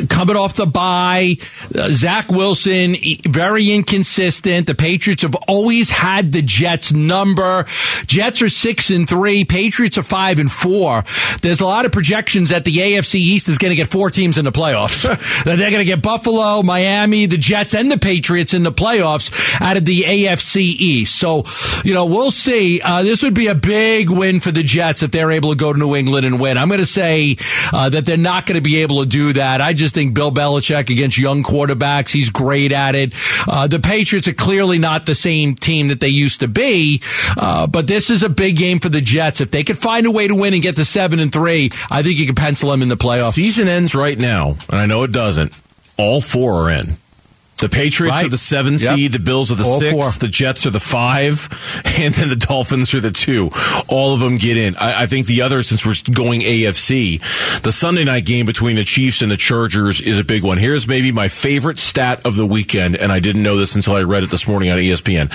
coming 0.08 0.36
off 0.36 0.54
the 0.54 0.66
bye, 0.66 1.36
uh, 1.74 1.88
Zach 1.90 2.30
Wilson 2.30 2.96
very 3.26 3.72
inconsistent. 3.72 4.66
The 4.66 4.74
Patriots 4.74 5.22
have 5.22 5.34
always 5.48 5.90
had 5.90 6.32
the 6.32 6.42
Jets 6.42 6.92
number. 6.92 7.64
Jets 8.06 8.42
are 8.42 8.48
six 8.48 8.90
and 8.90 9.08
three. 9.08 9.44
Patriots 9.44 9.98
are 9.98 10.02
five 10.02 10.38
and 10.38 10.50
four. 10.50 11.04
There's 11.42 11.60
a 11.60 11.64
lot 11.64 11.84
of 11.84 11.92
projections 11.92 12.50
that 12.50 12.64
the 12.64 12.76
AFC 12.76 13.16
East 13.16 13.48
is 13.48 13.58
going 13.58 13.70
to 13.70 13.76
get 13.76 13.88
four 13.88 14.10
teams 14.10 14.38
in 14.38 14.44
the 14.44 14.52
playoffs. 14.52 15.02
that 15.44 15.56
they're 15.56 15.70
going 15.70 15.80
to 15.80 15.84
get 15.84 16.02
Buffalo, 16.02 16.62
Miami, 16.62 17.26
the 17.26 17.38
Jets, 17.38 17.74
and 17.74 17.90
the 17.90 17.98
Patriots 17.98 18.54
in 18.54 18.62
the 18.62 18.72
playoffs 18.72 19.32
out 19.60 19.76
of 19.76 19.84
the 19.84 20.02
AFC 20.02 20.56
East. 20.56 21.18
So, 21.18 21.44
you 21.84 21.94
know, 21.94 22.06
we'll 22.06 22.30
see. 22.30 22.80
Uh, 22.80 23.02
this 23.02 23.22
would 23.22 23.34
be 23.34 23.48
a 23.48 23.54
big 23.54 24.10
win 24.10 24.40
for 24.40 24.50
the 24.50 24.62
Jets 24.62 25.02
if 25.02 25.10
they're 25.10 25.30
able 25.30 25.50
to 25.50 25.56
go 25.56 25.72
to 25.72 25.78
New 25.78 25.94
England 25.94 26.26
and 26.26 26.40
win. 26.40 26.58
I'm 26.58 26.68
going 26.68 26.80
to 26.80 26.86
say 26.86 27.36
uh, 27.72 27.88
that 27.90 28.06
they're 28.06 28.16
not 28.16 28.46
going 28.46 28.56
to 28.56 28.62
be 28.62 28.82
able 28.82 29.02
to 29.02 29.08
do 29.08 29.32
that. 29.34 29.60
I 29.60 29.72
just 29.72 29.94
think 29.94 30.14
Bill 30.14 30.30
Belichick 30.30 30.90
against 30.90 31.18
young 31.18 31.42
quarterbacks, 31.42 32.12
he's 32.12 32.30
great 32.30 32.72
at 32.72 32.94
it. 32.94 33.14
Uh, 33.46 33.66
the 33.66 33.80
Patriots 33.80 34.28
are 34.28 34.34
clearly 34.34 34.78
not 34.78 35.06
the 35.06 35.14
same 35.14 35.54
team 35.54 35.88
that 35.88 36.00
they 36.00 36.08
used 36.08 36.40
to 36.40 36.48
be, 36.48 37.02
uh, 37.36 37.66
but 37.84 37.88
this 37.88 38.08
is 38.08 38.22
a 38.22 38.30
big 38.30 38.56
game 38.56 38.78
for 38.80 38.88
the 38.88 39.02
Jets. 39.02 39.42
If 39.42 39.50
they 39.50 39.62
could 39.62 39.76
find 39.76 40.06
a 40.06 40.10
way 40.10 40.26
to 40.26 40.34
win 40.34 40.54
and 40.54 40.62
get 40.62 40.76
to 40.76 40.86
seven 40.86 41.18
and 41.18 41.30
three, 41.30 41.68
I 41.90 42.02
think 42.02 42.18
you 42.18 42.24
can 42.24 42.34
pencil 42.34 42.70
them 42.70 42.80
in 42.80 42.88
the 42.88 42.96
playoffs. 42.96 43.34
Season 43.34 43.68
ends 43.68 43.94
right 43.94 44.18
now, 44.18 44.56
and 44.70 44.80
I 44.80 44.86
know 44.86 45.02
it 45.02 45.12
doesn't. 45.12 45.52
All 45.98 46.22
four 46.22 46.62
are 46.62 46.70
in. 46.70 46.96
The 47.58 47.68
Patriots 47.68 48.16
Right. 48.16 48.26
are 48.26 48.30
the 48.30 48.36
seven 48.36 48.74
Yep. 48.78 48.94
seed, 48.96 49.12
the 49.12 49.18
Bills 49.20 49.52
are 49.52 49.54
the 49.54 49.64
All 49.64 49.78
six, 49.78 49.92
four. 49.92 50.10
the 50.18 50.28
Jets 50.28 50.66
are 50.66 50.70
the 50.70 50.80
five, 50.80 51.48
and 51.98 52.12
then 52.12 52.28
the 52.28 52.36
Dolphins 52.36 52.92
are 52.94 53.00
the 53.00 53.12
two. 53.12 53.50
All 53.86 54.12
of 54.12 54.20
them 54.20 54.36
get 54.38 54.56
in. 54.56 54.74
I, 54.76 55.02
I 55.02 55.06
think 55.06 55.26
the 55.26 55.42
other, 55.42 55.62
since 55.62 55.86
we're 55.86 55.94
going 56.12 56.40
AFC, 56.40 57.20
the 57.62 57.72
Sunday 57.72 58.02
night 58.04 58.26
game 58.26 58.44
between 58.44 58.76
the 58.76 58.84
Chiefs 58.84 59.22
and 59.22 59.30
the 59.30 59.36
Chargers 59.36 60.00
is 60.00 60.18
a 60.18 60.24
big 60.24 60.42
one. 60.42 60.58
Here's 60.58 60.88
maybe 60.88 61.12
my 61.12 61.28
favorite 61.28 61.78
stat 61.78 62.20
of 62.26 62.34
the 62.36 62.44
weekend, 62.46 62.96
and 62.96 63.12
I 63.12 63.20
didn't 63.20 63.42
know 63.44 63.56
this 63.56 63.74
until 63.76 63.94
I 63.94 64.02
read 64.02 64.24
it 64.24 64.30
this 64.30 64.48
morning 64.48 64.70
on 64.70 64.78
ESPN. 64.78 65.30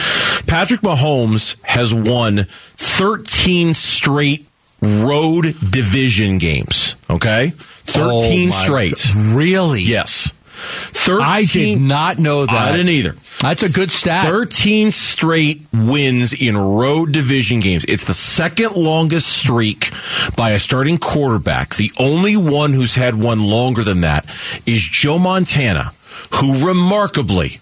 Patrick 0.45 0.81
Mahomes 0.81 1.55
has 1.63 1.93
won 1.93 2.45
13 2.75 3.73
straight 3.73 4.45
road 4.81 5.45
division 5.71 6.37
games. 6.37 6.95
Okay, 7.09 7.53
oh 7.55 7.59
thirteen 7.83 8.49
Oh, 8.49 8.51
my 8.51 8.63
straight. 8.63 9.05
Really? 9.15 9.81
Yes, 9.81 10.31
thirteen. 10.59 11.23
I 11.25 11.43
did 11.45 11.81
not 11.81 12.19
know 12.19 12.45
that. 12.45 12.55
I 12.55 12.71
didn't 12.71 12.89
either. 12.89 13.15
That's 13.41 13.63
a 13.63 13.69
good 13.69 13.89
stat. 13.89 14.25
13 14.25 14.91
straight 14.91 15.61
wins 15.71 16.33
in 16.33 16.57
road 16.57 17.13
division 17.13 17.61
games. 17.61 17.85
It's 17.87 18.03
the 18.03 18.13
second 18.13 18.75
longest 18.75 19.27
streak 19.29 19.91
by 20.35 20.49
a 20.51 20.59
starting 20.59 20.97
quarterback. 20.97 21.75
The 21.75 21.89
only 21.97 22.35
one 22.35 22.73
who's 22.73 22.95
had 22.95 23.15
one 23.15 23.39
longer 23.45 23.81
than 23.81 24.01
that 24.01 24.25
is 24.65 24.81
Joe 24.81 25.19
Montana, 25.19 25.93
who 26.35 26.67
remarkably 26.67 27.61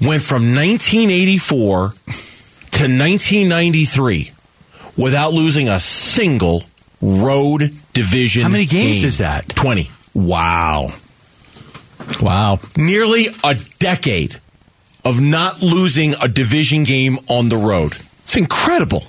went 0.00 0.22
from 0.22 0.54
1984 0.54 1.88
to 2.70 2.82
1993 2.84 4.30
without 4.96 5.32
losing 5.32 5.68
a 5.68 5.80
single 5.80 6.62
road 7.02 7.62
division 7.92 8.42
How 8.42 8.48
many 8.48 8.66
games 8.66 8.98
game. 8.98 9.08
is 9.08 9.18
that? 9.18 9.48
20. 9.48 9.90
Wow. 10.14 10.92
Wow. 12.20 12.58
nearly 12.76 13.28
a 13.44 13.54
decade 13.78 14.40
of 15.04 15.20
not 15.20 15.62
losing 15.62 16.14
a 16.20 16.28
division 16.28 16.84
game 16.84 17.18
on 17.28 17.48
the 17.48 17.56
road. 17.56 17.96
It's 18.22 18.36
incredible. 18.36 19.04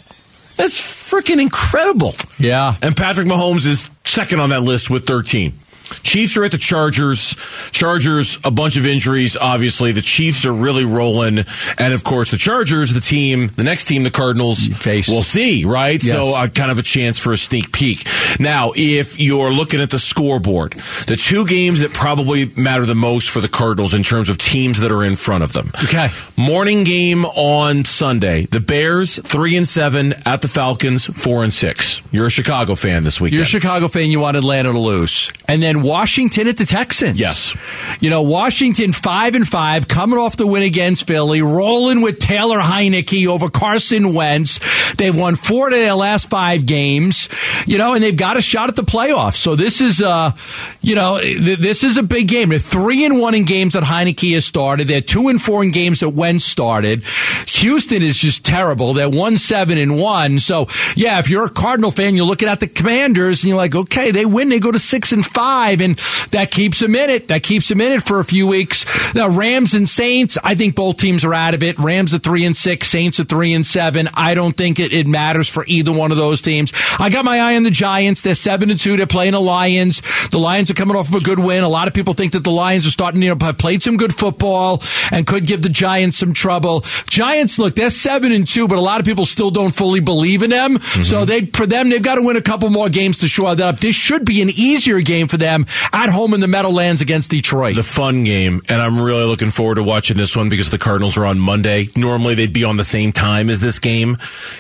That's 0.58 0.80
freaking 0.82 1.42
incredible. 1.42 2.14
Yeah. 2.40 2.76
And 2.82 2.96
Patrick 2.96 3.28
Mahomes 3.28 3.66
is 3.66 3.90
second 4.04 4.40
on 4.40 4.50
that 4.50 4.62
list 4.62 4.90
with 4.90 5.06
13. 5.08 5.54
Chiefs 6.04 6.38
are 6.38 6.44
at 6.44 6.52
the 6.52 6.58
Chargers. 6.58 7.36
Chargers, 7.72 8.38
a 8.44 8.52
bunch 8.52 8.78
of 8.78 8.86
injuries, 8.86 9.36
obviously. 9.38 9.92
The 9.92 10.02
Chiefs 10.02 10.46
are 10.46 10.54
really 10.54 10.86
rolling. 10.86 11.40
And 11.78 11.94
of 11.94 12.04
course, 12.04 12.32
the 12.32 12.38
Chargers, 12.38 12.94
the 12.94 13.02
team, 13.02 13.48
the 13.48 13.64
next 13.64 13.86
team, 13.86 14.04
the 14.04 14.12
Cardinals, 14.12 14.68
Face. 14.68 15.08
we'll 15.08 15.24
see, 15.24 15.66
right? 15.66 16.04
Yes. 16.04 16.14
So, 16.14 16.36
uh, 16.36 16.48
kind 16.48 16.72
of 16.72 16.80
a 16.80 16.84
chance 16.84 17.20
for 17.20 17.34
a 17.34 17.38
sneak 17.38 17.72
peek. 17.72 18.08
Now, 18.40 18.72
if 18.76 19.20
you're 19.20 19.52
looking 19.52 19.82
at 19.82 19.90
the 19.90 20.00
scoreboard, 20.00 20.74
the 21.08 21.18
two 21.18 21.46
games 21.46 21.82
that 21.82 21.94
probably 21.94 22.46
matter 22.56 22.86
the 22.86 22.96
most 22.96 23.30
for 23.30 23.42
the 23.42 23.48
Cardinals 23.50 23.94
in 23.94 24.04
terms 24.04 24.30
of 24.30 24.38
teams 24.38 24.80
that 24.80 24.92
are 24.92 25.04
in 25.04 25.16
front 25.16 25.44
of 25.44 25.54
them. 25.54 25.72
Okay. 25.84 26.10
Morning 26.36 26.84
game 26.84 27.26
on 27.26 27.86
Sunday. 27.86 28.46
The 28.46 28.60
Bears, 28.60 29.20
three 29.24 29.56
and 29.58 29.68
seven 29.68 30.14
at 30.26 30.42
the 30.42 30.48
Falcons, 30.48 31.06
four 31.06 31.44
and 31.44 31.54
six. 31.54 32.02
You're 32.12 32.28
a 32.28 32.32
Chicago 32.32 32.76
fan 32.76 33.04
this 33.04 33.20
weekend. 33.20 33.36
You're 33.36 33.44
a 33.44 33.48
Chicago 33.48 33.88
fan. 33.88 34.10
You 34.12 34.20
want 34.20 34.38
Atlanta 34.38 34.72
to 34.72 34.80
lose, 34.80 35.32
and 35.48 35.62
then 35.62 35.82
Washington 35.88 36.48
at 36.48 36.58
the 36.58 36.66
Texans. 36.66 37.20
Yes. 37.20 37.56
you 38.00 38.10
know 38.10 38.22
Washington 38.22 38.94
five 38.94 39.36
and 39.36 39.48
five, 39.48 39.88
coming 39.88 40.20
off 40.20 40.36
the 40.38 40.46
win 40.48 40.64
against 40.64 41.08
Philly, 41.08 41.42
rolling 41.42 42.02
with 42.02 42.20
Taylor 42.20 42.60
Heinicke 42.60 43.28
over 43.28 43.50
Carson 43.50 44.14
Wentz. 44.14 44.60
They've 44.96 45.16
won 45.16 45.36
four 45.36 45.68
of 45.68 45.74
their 45.74 45.94
last 45.94 46.30
five 46.30 46.66
games. 46.66 47.30
You 47.66 47.78
know, 47.78 47.94
and 47.94 48.04
they've 48.04 48.16
got 48.16 48.38
a 48.38 48.42
shot 48.42 48.70
at 48.70 48.76
the 48.76 48.84
playoffs. 48.84 49.36
So 49.36 49.56
this 49.56 49.82
is, 49.82 50.02
uh, 50.02 50.32
you 50.82 50.96
know, 50.96 51.20
th- 51.20 51.60
this 51.60 51.84
is 51.84 51.98
a 51.98 52.04
big 52.04 52.28
game. 52.28 52.50
They're 52.50 52.60
three 52.60 53.06
and 53.06 53.20
one 53.20 53.36
in 53.36 53.46
games 53.46 53.74
that 53.74 53.84
Heinicke 53.84 54.34
has 54.34 54.46
started. 54.46 54.88
They're 54.88 55.02
two 55.02 55.28
and 55.30 55.42
four 55.42 55.64
in 55.64 55.72
games 55.72 56.00
that 56.02 56.10
Wentz 56.10 56.46
started. 56.46 57.04
Houston 57.48 58.02
is 58.04 58.18
just 58.18 58.46
terrible. 58.46 58.94
They're 58.94 59.10
one 59.10 59.38
seven 59.38 59.78
and 59.78 59.98
one. 60.00 60.40
So 60.40 60.68
yeah, 60.96 61.20
if 61.20 61.30
you're 61.30 61.46
a 61.46 61.50
Cardinal 61.50 61.92
fan, 61.92 62.16
you're 62.16 62.26
looking 62.26 62.48
at 62.50 62.60
the 62.60 62.68
Commanders 62.68 63.44
and 63.44 63.50
you're 63.50 63.58
like, 63.58 63.76
okay, 63.76 64.12
they 64.12 64.26
win, 64.26 64.50
they 64.50 64.60
go 64.60 64.72
to 64.72 64.80
six 64.80 65.12
and 65.12 65.26
five, 65.26 65.67
and 65.74 65.98
that 66.32 66.52
keeps 66.52 66.80
them 66.80 66.96
in 66.96 67.10
it. 67.10 67.28
That 67.28 67.44
keeps 67.44 67.70
them 67.70 67.82
in 67.82 67.92
it 67.92 68.02
for 68.02 68.20
a 68.20 68.24
few 68.26 68.48
weeks. 68.48 68.86
Now 69.14 69.30
Rams 69.30 69.74
and 69.74 69.88
Saints, 69.88 70.38
I 70.44 70.56
think 70.56 70.76
both 70.76 70.98
teams 70.98 71.24
are 71.26 71.34
out 71.34 71.54
of 71.54 71.64
it. 71.64 71.78
Rams 71.80 72.14
are 72.14 72.20
three 72.20 72.46
and 72.46 72.56
six, 72.56 72.88
Saints 72.88 73.20
are 73.20 73.26
three 73.26 73.54
and 73.54 73.66
seven. 73.66 74.08
I 74.16 74.34
don't 74.34 74.56
think 74.56 74.80
it, 74.80 74.94
it 74.94 75.08
matters 75.08 75.48
for 75.48 75.64
either 75.68 75.92
one 75.92 76.12
of 76.12 76.18
those 76.18 76.42
teams. 76.42 76.72
I 77.00 77.10
got 77.10 77.26
my 77.26 77.40
eye 77.40 77.56
on 77.56 77.64
the 77.64 77.72
Giants. 77.72 78.22
They're 78.22 78.36
seven 78.36 78.70
and 78.70 78.80
two. 78.80 78.98
They're 78.98 79.08
playing 79.08 79.34
the 79.34 79.42
Lions. 79.42 80.02
The 80.32 80.40
Lions 80.40 80.72
are 80.72 80.74
coming 80.74 80.96
off 80.96 81.10
of 81.10 81.16
a 81.16 81.24
good 81.24 81.40
win. 81.40 81.64
A 81.64 81.70
lot 81.70 81.88
of 81.88 81.94
people 81.94 82.14
think 82.14 82.34
that 82.34 82.44
the 82.44 82.52
Lions 82.52 82.88
are 82.88 82.92
starting, 82.92 83.22
you 83.22 83.34
know, 83.34 83.46
have 83.46 83.58
played 83.58 83.84
some 83.84 83.98
good 83.98 84.14
football 84.14 84.82
and 85.12 85.26
could 85.26 85.46
give 85.46 85.62
the 85.62 85.70
Giants 85.70 86.18
some 86.18 86.34
trouble. 86.34 86.82
Giants, 87.10 87.60
look, 87.60 87.76
they're 87.76 87.90
seven 87.90 88.32
and 88.32 88.48
two, 88.48 88.68
but 88.68 88.78
a 88.78 88.82
lot 88.82 89.00
of 89.00 89.06
people 89.06 89.26
still 89.26 89.52
don't 89.52 89.74
fully 89.74 90.00
believe 90.00 90.44
in 90.44 90.50
them. 90.50 90.80
So 90.80 91.02
mm-hmm. 91.02 91.26
they, 91.26 91.46
for 91.46 91.66
them, 91.66 91.90
they've 91.90 92.02
got 92.02 92.16
to 92.16 92.22
win 92.22 92.38
a 92.38 92.42
couple 92.42 92.70
more 92.70 92.90
games 92.90 93.20
to 93.20 93.28
shore 93.28 93.56
that 93.56 93.68
up. 93.68 93.80
This 93.80 93.96
should 93.96 94.26
be 94.26 94.42
an 94.42 94.50
easier 94.50 95.02
game 95.02 95.28
for 95.28 95.38
them 95.38 95.57
at 95.94 96.10
home 96.10 96.34
in 96.34 96.40
the 96.40 96.48
Meadowlands 96.48 97.02
against 97.02 97.32
Detroit. 97.32 97.76
the 97.76 97.84
fun 97.84 98.24
game, 98.24 98.62
and 98.70 98.82
I'm 98.82 99.00
really 99.02 99.26
looking 99.26 99.52
forward 99.52 99.76
to 99.76 99.84
watching 99.84 100.18
this 100.18 100.36
one 100.36 100.50
because 100.50 100.70
the 100.70 100.78
Cardinals 100.78 101.18
are 101.18 101.26
on 101.26 101.40
Monday. 101.40 101.88
Normally 101.96 102.36
they'd 102.36 102.54
be 102.54 102.64
on 102.64 102.78
the 102.78 102.84
same 102.84 103.12
time 103.12 103.50
as 103.50 103.60
this 103.60 103.80
game. 103.80 104.18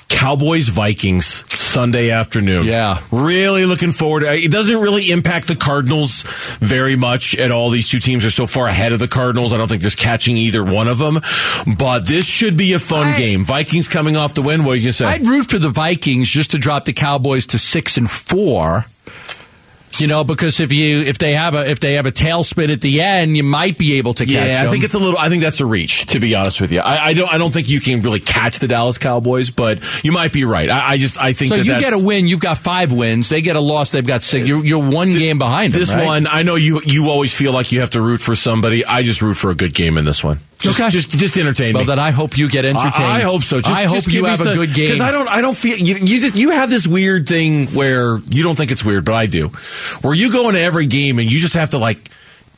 Cowboys 0.10 0.70
Vikings 0.70 1.43
Sunday 1.52 2.10
afternoon. 2.12 2.66
Yeah. 2.66 3.00
really 3.12 3.66
looking 3.66 3.91
forward. 3.91 4.22
to 4.22 4.34
It 4.34 4.52
doesn't 4.52 4.80
really 4.80 5.12
impact 5.12 5.48
the 5.48 5.56
Cardinals 5.56 6.24
very 6.60 6.95
much 6.95 7.36
at 7.36 7.52
all. 7.52 7.70
These 7.70 7.89
two 7.89 8.00
teams 8.00 8.26
are 8.26 8.32
so 8.32 8.48
far 8.48 8.68
ahead 8.68 8.93
of 8.93 9.00
the 9.00 9.08
Cardinals. 9.08 9.54
I 9.54 9.58
don't 9.58 9.68
think 9.68 9.82
there's 9.82 9.95
catching 9.95 10.38
either 10.38 10.64
one 10.64 10.88
of 10.88 10.98
them. 10.98 11.20
But 11.78 12.08
this 12.08 12.26
should 12.26 12.58
be 12.58 12.74
a 12.74 12.80
fun 12.80 13.08
I- 13.08 13.18
game. 13.18 13.43
Vikings 13.43 13.88
coming 13.88 14.16
off 14.16 14.34
the 14.34 14.41
win. 14.41 14.64
What 14.64 14.72
are 14.72 14.76
you 14.76 14.84
gonna 14.84 14.93
say? 14.93 15.06
I'd 15.06 15.28
root 15.28 15.50
for 15.50 15.60
the 15.60 15.70
Vikings 15.70 16.30
just 16.30 16.52
to 16.52 16.58
drop 16.58 16.86
the 16.86 16.93
Cowboys 16.93 17.45
to 17.48 17.60
six 17.60 17.98
and 17.98 18.10
four. 18.10 18.86
You 19.93 20.05
know, 20.05 20.23
because 20.23 20.59
if 20.59 20.71
you 20.71 20.99
if 21.01 21.17
they 21.17 21.33
have 21.33 21.55
a 21.55 21.69
if 21.69 21.79
they 21.79 21.93
have 21.93 22.05
a 22.05 22.11
tailspin 22.11 22.71
at 22.71 22.81
the 22.81 23.01
end, 23.01 23.35
you 23.35 23.43
might 23.43 23.77
be 23.77 23.97
able 23.97 24.13
to 24.15 24.25
catch 24.25 24.33
Yeah, 24.33 24.63
I 24.63 24.69
think 24.69 24.83
it's 24.83 24.93
a 24.93 24.99
little. 24.99 25.17
I 25.17 25.29
think 25.29 25.41
that's 25.41 25.59
a 25.59 25.65
reach. 25.65 26.05
To 26.07 26.19
be 26.19 26.35
honest 26.35 26.61
with 26.61 26.71
you, 26.71 26.81
I, 26.81 27.07
I 27.07 27.13
don't. 27.13 27.33
I 27.33 27.38
don't 27.38 27.51
think 27.53 27.69
you 27.69 27.79
can 27.79 28.01
really 28.01 28.19
catch 28.19 28.59
the 28.59 28.67
Dallas 28.67 28.97
Cowboys, 28.97 29.49
but 29.49 29.81
you 30.03 30.11
might 30.11 30.33
be 30.33 30.43
right. 30.43 30.69
I, 30.69 30.91
I 30.91 30.97
just. 30.97 31.19
I 31.19 31.33
think 31.33 31.49
so. 31.49 31.57
that 31.57 31.65
You 31.65 31.79
get 31.79 31.93
a 31.93 31.99
win, 32.03 32.27
you've 32.27 32.41
got 32.41 32.57
five 32.57 32.91
wins. 32.91 33.29
They 33.29 33.41
get 33.41 33.55
a 33.55 33.59
loss, 33.61 33.91
they've 33.91 34.05
got 34.05 34.23
six. 34.23 34.47
You're, 34.47 34.63
you're 34.63 34.91
one 34.91 35.11
game 35.11 35.39
behind 35.39 35.73
them, 35.73 35.79
This 35.79 35.93
right? 35.93 36.05
one, 36.05 36.27
I 36.27 36.43
know 36.43 36.55
you. 36.55 36.81
You 36.85 37.09
always 37.09 37.33
feel 37.33 37.53
like 37.53 37.71
you 37.71 37.79
have 37.79 37.91
to 37.91 38.01
root 38.01 38.21
for 38.21 38.35
somebody. 38.35 38.85
I 38.85 39.03
just 39.03 39.21
root 39.21 39.35
for 39.35 39.49
a 39.49 39.55
good 39.55 39.73
game 39.73 39.97
in 39.97 40.05
this 40.05 40.23
one. 40.23 40.39
Just, 40.68 40.80
Okay. 40.80 40.89
just, 40.89 41.09
just 41.09 41.38
entertain 41.38 41.74
Well, 41.74 41.84
me. 41.84 41.88
then 41.88 41.99
I 41.99 42.11
hope 42.11 42.38
you 42.38 42.49
get 42.49 42.65
entertained. 42.65 42.93
I, 43.11 43.18
I 43.18 43.22
hope 43.22 43.41
so. 43.41 43.61
Just, 43.61 43.80
I 43.80 43.86
hope 43.86 44.07
you 44.07 44.26
have 44.26 44.41
a 44.41 44.53
good 44.53 44.74
game. 44.74 44.86
because 44.86 45.01
I 45.01 45.11
don't. 45.11 45.28
I 45.28 45.41
don't 45.41 45.55
feel 45.57 45.78
you, 45.78 45.95
you. 45.95 46.20
Just 46.20 46.36
you 46.36 46.51
have 46.51 46.70
this 46.70 46.86
weird 46.88 47.28
thing 47.28 47.68
where 47.68 48.18
you 48.30 48.43
don't 48.43 48.55
think 48.55 48.72
it's 48.72 48.84
weird, 48.86 49.05
but 49.05 49.13
I 49.13 49.26
do. 49.26 49.47
Where 50.01 50.13
you 50.13 50.32
go 50.32 50.47
into 50.49 50.61
every 50.61 50.86
game 50.86 51.20
and 51.20 51.32
you 51.32 51.39
just 51.39 51.55
have 51.55 51.72
to 51.72 51.78
like 51.78 51.99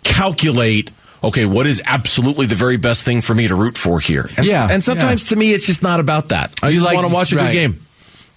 calculate. 0.03 0.91
Okay, 1.23 1.45
what 1.45 1.67
is 1.67 1.81
absolutely 1.85 2.45
the 2.45 2.55
very 2.55 2.77
best 2.77 3.03
thing 3.03 3.19
for 3.21 3.33
me 3.35 3.47
to 3.49 3.55
root 3.55 3.77
for 3.77 3.99
here? 3.99 4.29
And, 4.37 4.45
Yeah, 4.45 4.67
and 4.69 4.81
sometimes 4.83 5.25
to 5.25 5.35
me, 5.35 5.53
it's 5.53 5.65
just 5.65 5.83
not 5.83 5.99
about 5.99 6.29
that. 6.29 6.53
I 6.63 6.69
You 6.69 6.75
just 6.75 6.85
like- 6.85 6.95
want 6.95 7.07
to 7.07 7.13
watch 7.13 7.33
a 7.33 7.35
right. 7.35 7.47
good 7.47 7.53
game. 7.53 7.85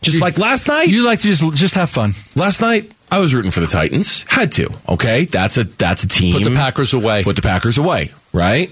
Just 0.02 0.20
like 0.20 0.36
last 0.36 0.66
night. 0.66 0.88
You 0.88 1.04
like 1.04 1.20
to 1.20 1.28
just 1.28 1.54
just 1.54 1.74
have 1.74 1.88
fun. 1.88 2.14
Last 2.34 2.60
night, 2.60 2.90
I 3.12 3.18
was 3.20 3.34
rooting 3.34 3.50
for 3.50 3.60
the 3.60 3.66
Titans. 3.66 4.24
Had 4.26 4.52
to. 4.52 4.68
Okay, 4.88 5.26
that's 5.26 5.58
a 5.58 5.64
that's 5.64 6.02
a 6.04 6.08
team. 6.08 6.34
Put 6.34 6.44
the 6.44 6.50
Packers 6.56 6.92
away. 6.94 7.22
Put 7.22 7.36
the 7.36 7.42
Packers 7.42 7.76
away. 7.78 8.10
Right. 8.32 8.70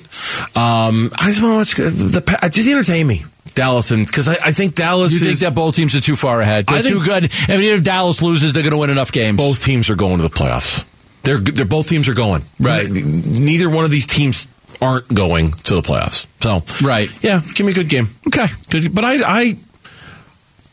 Um, 0.57 1.11
I 1.19 1.27
just 1.31 1.43
want 1.43 1.53
to 1.69 1.83
watch 1.83 1.93
the. 2.13 2.23
Pa- 2.23 2.49
Just 2.49 2.67
entertain 2.69 3.07
me, 3.07 3.25
Dallas, 3.55 3.91
and 3.91 4.07
because 4.07 4.27
I, 4.29 4.39
I 4.43 4.53
think 4.53 4.75
Dallas 4.75 5.13
You 5.13 5.19
think 5.19 5.33
is 5.33 5.41
that 5.41 5.55
both 5.55 5.77
teams 5.77 5.95
are 5.95 6.01
too 6.01 6.17
far 6.17 6.41
ahead? 6.41 6.65
They're 6.67 6.79
I 6.79 6.83
think- 6.83 6.95
too 6.97 7.05
good. 7.05 7.31
I 7.49 7.59
mean, 7.59 7.75
if 7.75 7.85
Dallas 7.85 8.23
loses, 8.23 8.55
they're 8.55 8.63
going 8.63 8.73
to 8.73 8.79
win 8.79 8.89
enough 8.91 9.13
games. 9.13 9.37
both 9.37 9.63
teams 9.63 9.91
are 9.91 9.95
going 9.97 10.17
to 10.17 10.23
the 10.23 10.31
playoffs. 10.31 10.85
They're 11.23 11.39
they're 11.39 11.67
both 11.67 11.89
teams 11.89 12.09
are 12.09 12.15
going. 12.15 12.43
Right. 12.59 12.89
Neither 12.91 13.69
one 13.69 13.85
of 13.85 13.91
these 13.91 14.07
teams 14.07 14.49
aren't 14.81 15.07
going 15.13 15.53
to 15.53 15.75
the 15.75 15.83
playoffs. 15.83 16.25
So 16.41 16.63
Right. 16.87 17.11
Yeah. 17.23 17.43
Give 17.55 17.67
me 17.67 17.73
a 17.73 17.75
good 17.75 17.91
game. 17.91 18.09
Okay. 18.29 18.47
Good. 18.71 18.95
But 18.95 19.05
I 19.05 19.19
I 19.23 19.57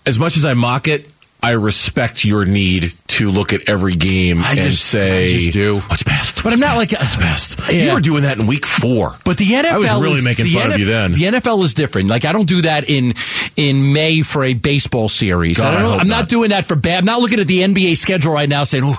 as 0.06 0.18
much 0.18 0.38
as 0.38 0.46
I 0.46 0.54
mock 0.54 0.88
it. 0.88 1.10
I 1.48 1.52
respect 1.52 2.26
your 2.26 2.44
need 2.44 2.94
to 3.08 3.32
look 3.32 3.54
at 3.54 3.70
every 3.70 3.96
game 3.96 4.44
I 4.44 4.52
and 4.52 4.60
just- 4.60 4.84
say, 4.84 5.34
I 5.34 5.38
just 5.38 5.52
do. 5.54 5.78
"What's 5.80 6.04
best?" 6.38 6.44
But 6.44 6.54
I'm 6.54 6.60
not 6.60 6.78
like 6.78 6.92
What's 6.92 7.16
best. 7.16 7.60
Yeah. 7.72 7.88
You 7.90 7.94
were 7.96 8.02
doing 8.02 8.24
that 8.24 8.38
in 8.40 8.48
week 8.48 8.66
four. 8.66 9.16
But 9.26 9.38
the 9.38 9.46
NFL 9.46 9.72
I 9.72 9.78
was 9.78 10.02
really 10.02 10.20
is, 10.20 10.26
making 10.26 10.48
fun 10.48 10.72
of 10.72 10.80
you 10.80 10.86
then. 10.86 11.12
The 11.12 11.20
NFL 11.26 11.64
is 11.64 11.74
different. 11.74 12.10
Like 12.10 12.26
I 12.26 12.32
don't 12.32 12.48
do 12.48 12.62
that 12.64 12.90
in 12.90 13.14
in 13.56 13.94
May 13.94 14.22
for 14.22 14.44
a 14.44 14.54
baseball 14.54 15.10
series. 15.10 15.58
God, 15.58 15.74
I 15.74 15.78
I 15.78 15.82
don't, 15.82 15.92
hope 15.92 16.02
I'm 16.02 16.08
not. 16.08 16.16
not. 16.22 16.30
doing 16.30 16.50
that 16.52 16.68
for 16.68 16.76
bad. 16.76 17.00
I'm 17.00 17.06
not 17.06 17.20
looking 17.22 17.40
at 17.40 17.48
the 17.48 17.62
NBA 17.62 17.98
schedule 17.98 18.32
right 18.34 18.48
now 18.50 18.64
saying, 18.64 18.84
"Oh, 18.86 18.98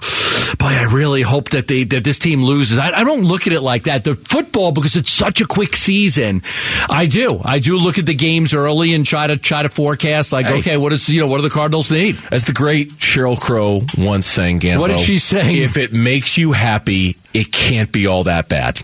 boy, 0.59 0.67
I 0.67 0.85
really 0.91 1.23
hope 1.23 1.51
that 1.51 1.69
they 1.69 1.85
that 1.85 2.05
this 2.05 2.19
team 2.19 2.43
loses." 2.43 2.79
I, 2.79 2.91
I 2.91 3.05
don't 3.05 3.23
look 3.23 3.47
at 3.47 3.53
it 3.53 3.61
like 3.63 3.85
that. 3.85 4.05
The 4.05 4.15
football 4.17 4.73
because 4.73 4.97
it's 4.97 5.11
such 5.11 5.41
a 5.41 5.47
quick 5.47 5.75
season. 5.77 6.43
I 6.91 7.07
do. 7.07 7.41
I 7.45 7.59
do 7.59 7.79
look 7.79 7.99
at 7.99 8.07
the 8.07 8.15
games 8.15 8.55
early 8.55 8.95
and 8.95 9.05
try 9.07 9.27
to 9.27 9.37
try 9.37 9.63
to 9.63 9.69
forecast. 9.69 10.33
Like, 10.33 10.47
Hey. 10.47 10.59
okay, 10.59 10.77
what 10.77 10.93
is 10.93 11.09
you 11.09 11.21
know 11.21 11.27
what 11.27 11.39
do 11.39 11.43
the 11.43 11.51
Cardinals 11.51 11.91
need? 11.91 12.17
As 12.31 12.45
the 12.45 12.53
great 12.53 12.93
Sheryl 12.99 13.39
Crow 13.41 13.83
once 13.97 14.27
sang, 14.27 14.61
Gambo, 14.61 14.81
What 14.81 14.89
did 14.89 15.01
she 15.01 15.19
say? 15.19 15.59
If 15.61 15.77
it 15.77 15.93
makes 15.93 16.37
you 16.39 16.53
happy, 16.53 17.17
it 17.35 17.53
can't 17.53 17.91
be 17.93 18.07
all 18.07 18.25
that 18.25 18.49
bad. 18.49 18.81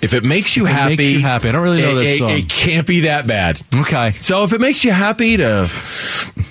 If 0.00 0.14
it 0.14 0.22
makes 0.22 0.56
you 0.56 0.64
it 0.66 0.70
happy, 0.70 0.96
makes 0.96 1.12
you 1.12 1.20
happy. 1.20 1.48
I 1.48 1.52
don't 1.52 1.62
really 1.62 1.82
know 1.82 1.90
it, 1.92 1.94
that 1.96 2.06
it- 2.06 2.18
song. 2.18 2.30
it 2.30 2.48
can't 2.48 2.86
be 2.86 3.00
that 3.00 3.26
bad. 3.26 3.60
Okay. 3.74 4.12
So 4.12 4.44
if 4.44 4.52
it 4.52 4.60
makes 4.60 4.84
you 4.84 4.92
happy 4.92 5.36
to 5.38 5.68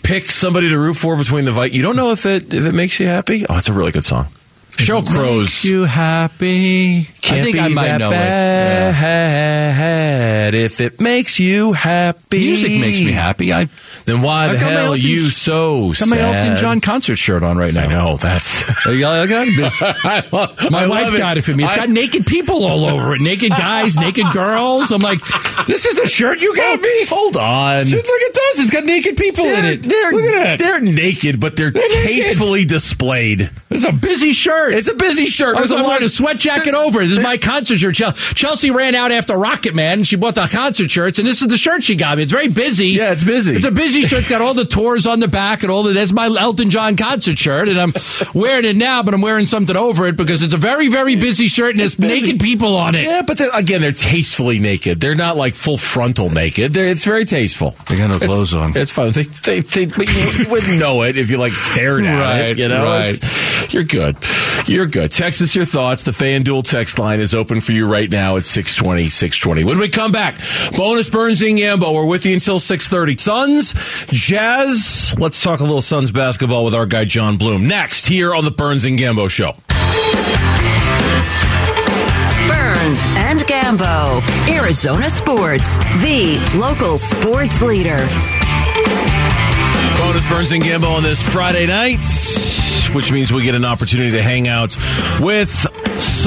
pick 0.04 0.24
somebody 0.24 0.70
to 0.70 0.78
root 0.78 0.96
for 0.96 1.16
between 1.16 1.46
the 1.46 1.52
Vikings, 1.52 1.78
you 1.78 1.84
don't 1.84 1.96
know 1.96 2.12
if 2.12 2.26
it 2.26 2.54
if 2.54 2.66
it 2.66 2.74
makes 2.74 3.00
you 3.00 3.06
happy. 3.08 3.46
Oh, 3.50 3.58
it's 3.58 3.70
a 3.70 3.74
really 3.74 3.92
good 3.92 4.04
song. 4.06 4.28
Sheryl 4.78 5.06
Crow's 5.06 5.66
you 5.66 5.84
happy. 5.84 7.08
Can't 7.22 7.44
think 7.44 7.56
be 7.58 7.60
I 7.60 7.68
might 7.68 7.88
that 7.88 7.98
know 8.00 8.08
it. 8.08 8.12
bad 8.12 9.58
if 10.56 10.80
it 10.80 11.02
makes 11.02 11.40
you 11.40 11.74
happy. 11.74 12.40
Music 12.40 12.72
makes 12.80 13.00
me 13.00 13.12
happy. 13.12 13.52
I 13.52 13.68
Then 14.06 14.22
why 14.22 14.46
I 14.46 14.54
the 14.54 14.58
hell 14.60 14.70
are 14.70 14.80
Elton- 14.96 15.02
you 15.02 15.30
so 15.30 15.92
got 16.00 16.08
my 16.08 16.20
Elton? 16.20 16.56
John 16.58 16.80
concert 16.80 17.18
shirt 17.18 17.44
on 17.44 17.58
right 17.58 17.74
now. 17.74 17.84
I 17.84 17.88
know 17.88 18.16
that's. 18.18 18.64
I 18.86 19.26
got 19.26 19.46
this. 19.48 19.76
I 19.82 20.24
love- 20.32 20.72
My 20.72 20.86
I 20.86 20.88
wife 20.88 21.14
it. 21.14 21.18
got 21.18 21.38
it 21.38 21.42
for 21.44 21.54
me. 21.54 21.66
It's 21.66 21.74
I- 21.74 21.78
got 21.78 21.90
naked 21.90 22.26
people 22.26 22.64
all 22.66 22.86
over 22.86 23.14
it. 23.16 23.22
Naked 23.22 23.50
guys, 23.52 23.98
naked 23.98 24.28
girls. 24.32 24.90
I'm 24.92 25.02
like, 25.02 25.20
this 25.66 25.86
is 25.86 25.96
the 25.98 26.08
shirt 26.08 26.40
you 26.40 26.56
got 26.56 26.80
me? 26.80 27.06
Hold 27.08 27.36
on. 27.36 27.84
Look, 27.84 28.06
it 28.06 28.34
does. 28.34 28.60
It's 28.60 28.70
got 28.70 28.86
naked 28.86 29.18
people 29.18 29.44
in 29.46 29.64
They're, 29.64 29.74
it. 29.74 29.84
they're, 29.84 30.12
Look 30.14 30.24
at 30.24 30.44
that. 30.44 30.60
they're 30.60 30.80
naked, 30.80 31.42
but 31.42 31.58
they're, 31.58 31.72
naked. 31.72 31.92
tastefully 31.92 32.64
displayed. 32.64 33.50
It's 33.70 33.84
a 33.84 33.92
busy 33.92 34.32
shirt. 34.32 34.67
It's 34.74 34.88
a 34.88 34.94
busy 34.94 35.26
shirt. 35.26 35.56
I 35.58 35.62
was 35.62 35.72
wearing 35.72 35.86
lot 35.88 36.02
a 36.02 36.06
of- 36.06 36.12
sweat 36.12 36.38
jacket 36.38 36.74
over. 36.74 37.02
it. 37.02 37.08
This 37.08 37.18
is 37.18 37.24
my 37.24 37.38
concert 37.38 37.78
shirt. 37.80 37.96
Chelsea 37.96 38.72
ran 38.72 38.96
out 38.96 39.12
after 39.12 39.36
Rocket 39.38 39.74
Man, 39.76 40.00
and 40.00 40.08
she 40.08 40.16
bought 40.16 40.36
the 40.36 40.48
concert 40.52 40.90
shirts, 40.92 41.20
and 41.20 41.28
this 41.28 41.42
is 41.42 41.48
the 41.48 41.58
shirt 41.58 41.84
she 41.84 41.96
got 41.96 42.18
me. 42.18 42.24
It's 42.24 42.32
very 42.32 42.48
busy. 42.50 42.90
Yeah, 42.90 43.12
it's 43.12 43.24
busy. 43.24 43.56
It's 43.56 43.66
a 43.66 43.72
busy 43.72 44.02
shirt. 44.04 44.20
It's 44.20 44.30
got 44.30 44.42
all 44.42 44.54
the 44.54 44.66
tours 44.66 45.06
on 45.08 45.20
the 45.20 45.28
back 45.28 45.64
and 45.64 45.72
all 45.72 45.84
the. 45.84 45.94
That's 45.94 46.12
my 46.14 46.28
Elton 46.28 46.70
John 46.70 46.96
concert 46.98 47.38
shirt, 47.38 47.68
and 47.70 47.80
I'm 47.80 47.94
wearing 48.34 48.66
it 48.66 48.76
now, 48.76 49.04
but 49.04 49.14
I'm 49.14 49.22
wearing 49.22 49.46
something 49.46 49.76
over 49.76 50.08
it 50.08 50.16
because 50.16 50.44
it's 50.44 50.54
a 50.54 50.58
very, 50.58 50.90
very 50.90 51.16
busy 51.16 51.48
shirt, 51.48 51.72
and 51.72 51.80
there's 51.80 51.98
naked 52.00 52.40
people 52.40 52.76
on 52.76 52.96
it. 52.96 53.04
Yeah, 53.04 53.22
but 53.22 53.38
they're, 53.38 53.50
again, 53.54 53.82
they're 53.82 53.92
tastefully 53.92 54.60
naked. 54.60 55.00
They're 55.00 55.16
not 55.16 55.38
like 55.38 55.56
full 55.56 55.78
frontal 55.78 56.30
naked. 56.30 56.74
They're, 56.74 56.88
it's 56.88 57.06
very 57.06 57.26
tasteful. 57.26 57.76
They 57.90 57.98
got 57.98 58.08
no 58.10 58.16
It's- 58.16 58.28
clothes 58.28 58.54
on. 58.54 58.76
It's 58.76 58.92
fine. 58.92 59.12
They, 59.12 59.24
they, 59.24 59.60
they, 59.62 59.86
but 59.86 60.08
you, 60.14 60.44
you 60.44 60.50
wouldn't 60.50 60.80
know 60.80 61.04
it 61.04 61.18
if 61.18 61.32
you 61.32 61.38
like 61.38 61.54
stared 61.54 62.04
at 62.06 62.20
Right, 62.20 62.50
it. 62.50 62.58
You 62.60 62.68
know, 62.68 62.84
right. 62.84 63.18
You're 63.74 63.84
good. 63.84 64.18
You're 64.66 64.88
good. 64.88 65.12
Text 65.12 65.42
us 65.42 65.56
your 65.56 65.66
thoughts. 65.66 66.04
The 66.04 66.12
FanDuel 66.12 66.64
text 66.64 67.00
line 67.00 67.20
is 67.20 67.34
open 67.34 67.62
for 67.62 67.72
you 67.72 67.88
right 67.88 68.10
now 68.10 68.38
at 68.38 68.46
620, 68.46 69.10
620. 69.10 69.64
When 69.64 69.80
we 69.80 69.90
come 69.90 70.12
back, 70.12 70.40
bonus 70.76 71.10
Burns 71.10 71.42
and 71.42 71.58
Gambo. 71.58 71.94
We're 71.94 72.06
with 72.06 72.26
you 72.26 72.34
until 72.34 72.60
630. 72.60 73.18
Suns, 73.18 73.74
Jazz. 74.08 75.16
Let's 75.18 75.42
talk 75.42 75.60
a 75.60 75.64
little 75.64 75.82
Suns 75.82 76.12
basketball 76.12 76.66
with 76.66 76.76
our 76.76 76.86
guy 76.86 77.06
John 77.06 77.38
Bloom. 77.38 77.68
Next, 77.68 78.06
here 78.06 78.34
on 78.34 78.44
the 78.46 78.52
Burns 78.52 78.86
and 78.86 78.98
Gambo 78.98 79.30
Show. 79.30 79.54
Burns 82.48 83.00
and 83.18 83.40
Gambo. 83.42 84.22
Arizona 84.50 85.10
Sports, 85.10 85.78
the 86.02 86.40
local 86.56 86.98
sports 86.98 87.62
leader. 87.62 87.98
Bonus 89.98 90.26
Burns 90.28 90.52
and 90.52 90.64
Gambo 90.64 90.96
on 90.96 91.04
this 91.04 91.22
Friday 91.22 91.66
night, 91.68 92.02
which 92.94 93.12
means 93.12 93.32
we 93.32 93.44
get 93.44 93.56
an 93.56 93.66
opportunity 93.66 94.12
to 94.12 94.22
hang 94.24 94.48
out 94.48 94.76
with 95.20 95.66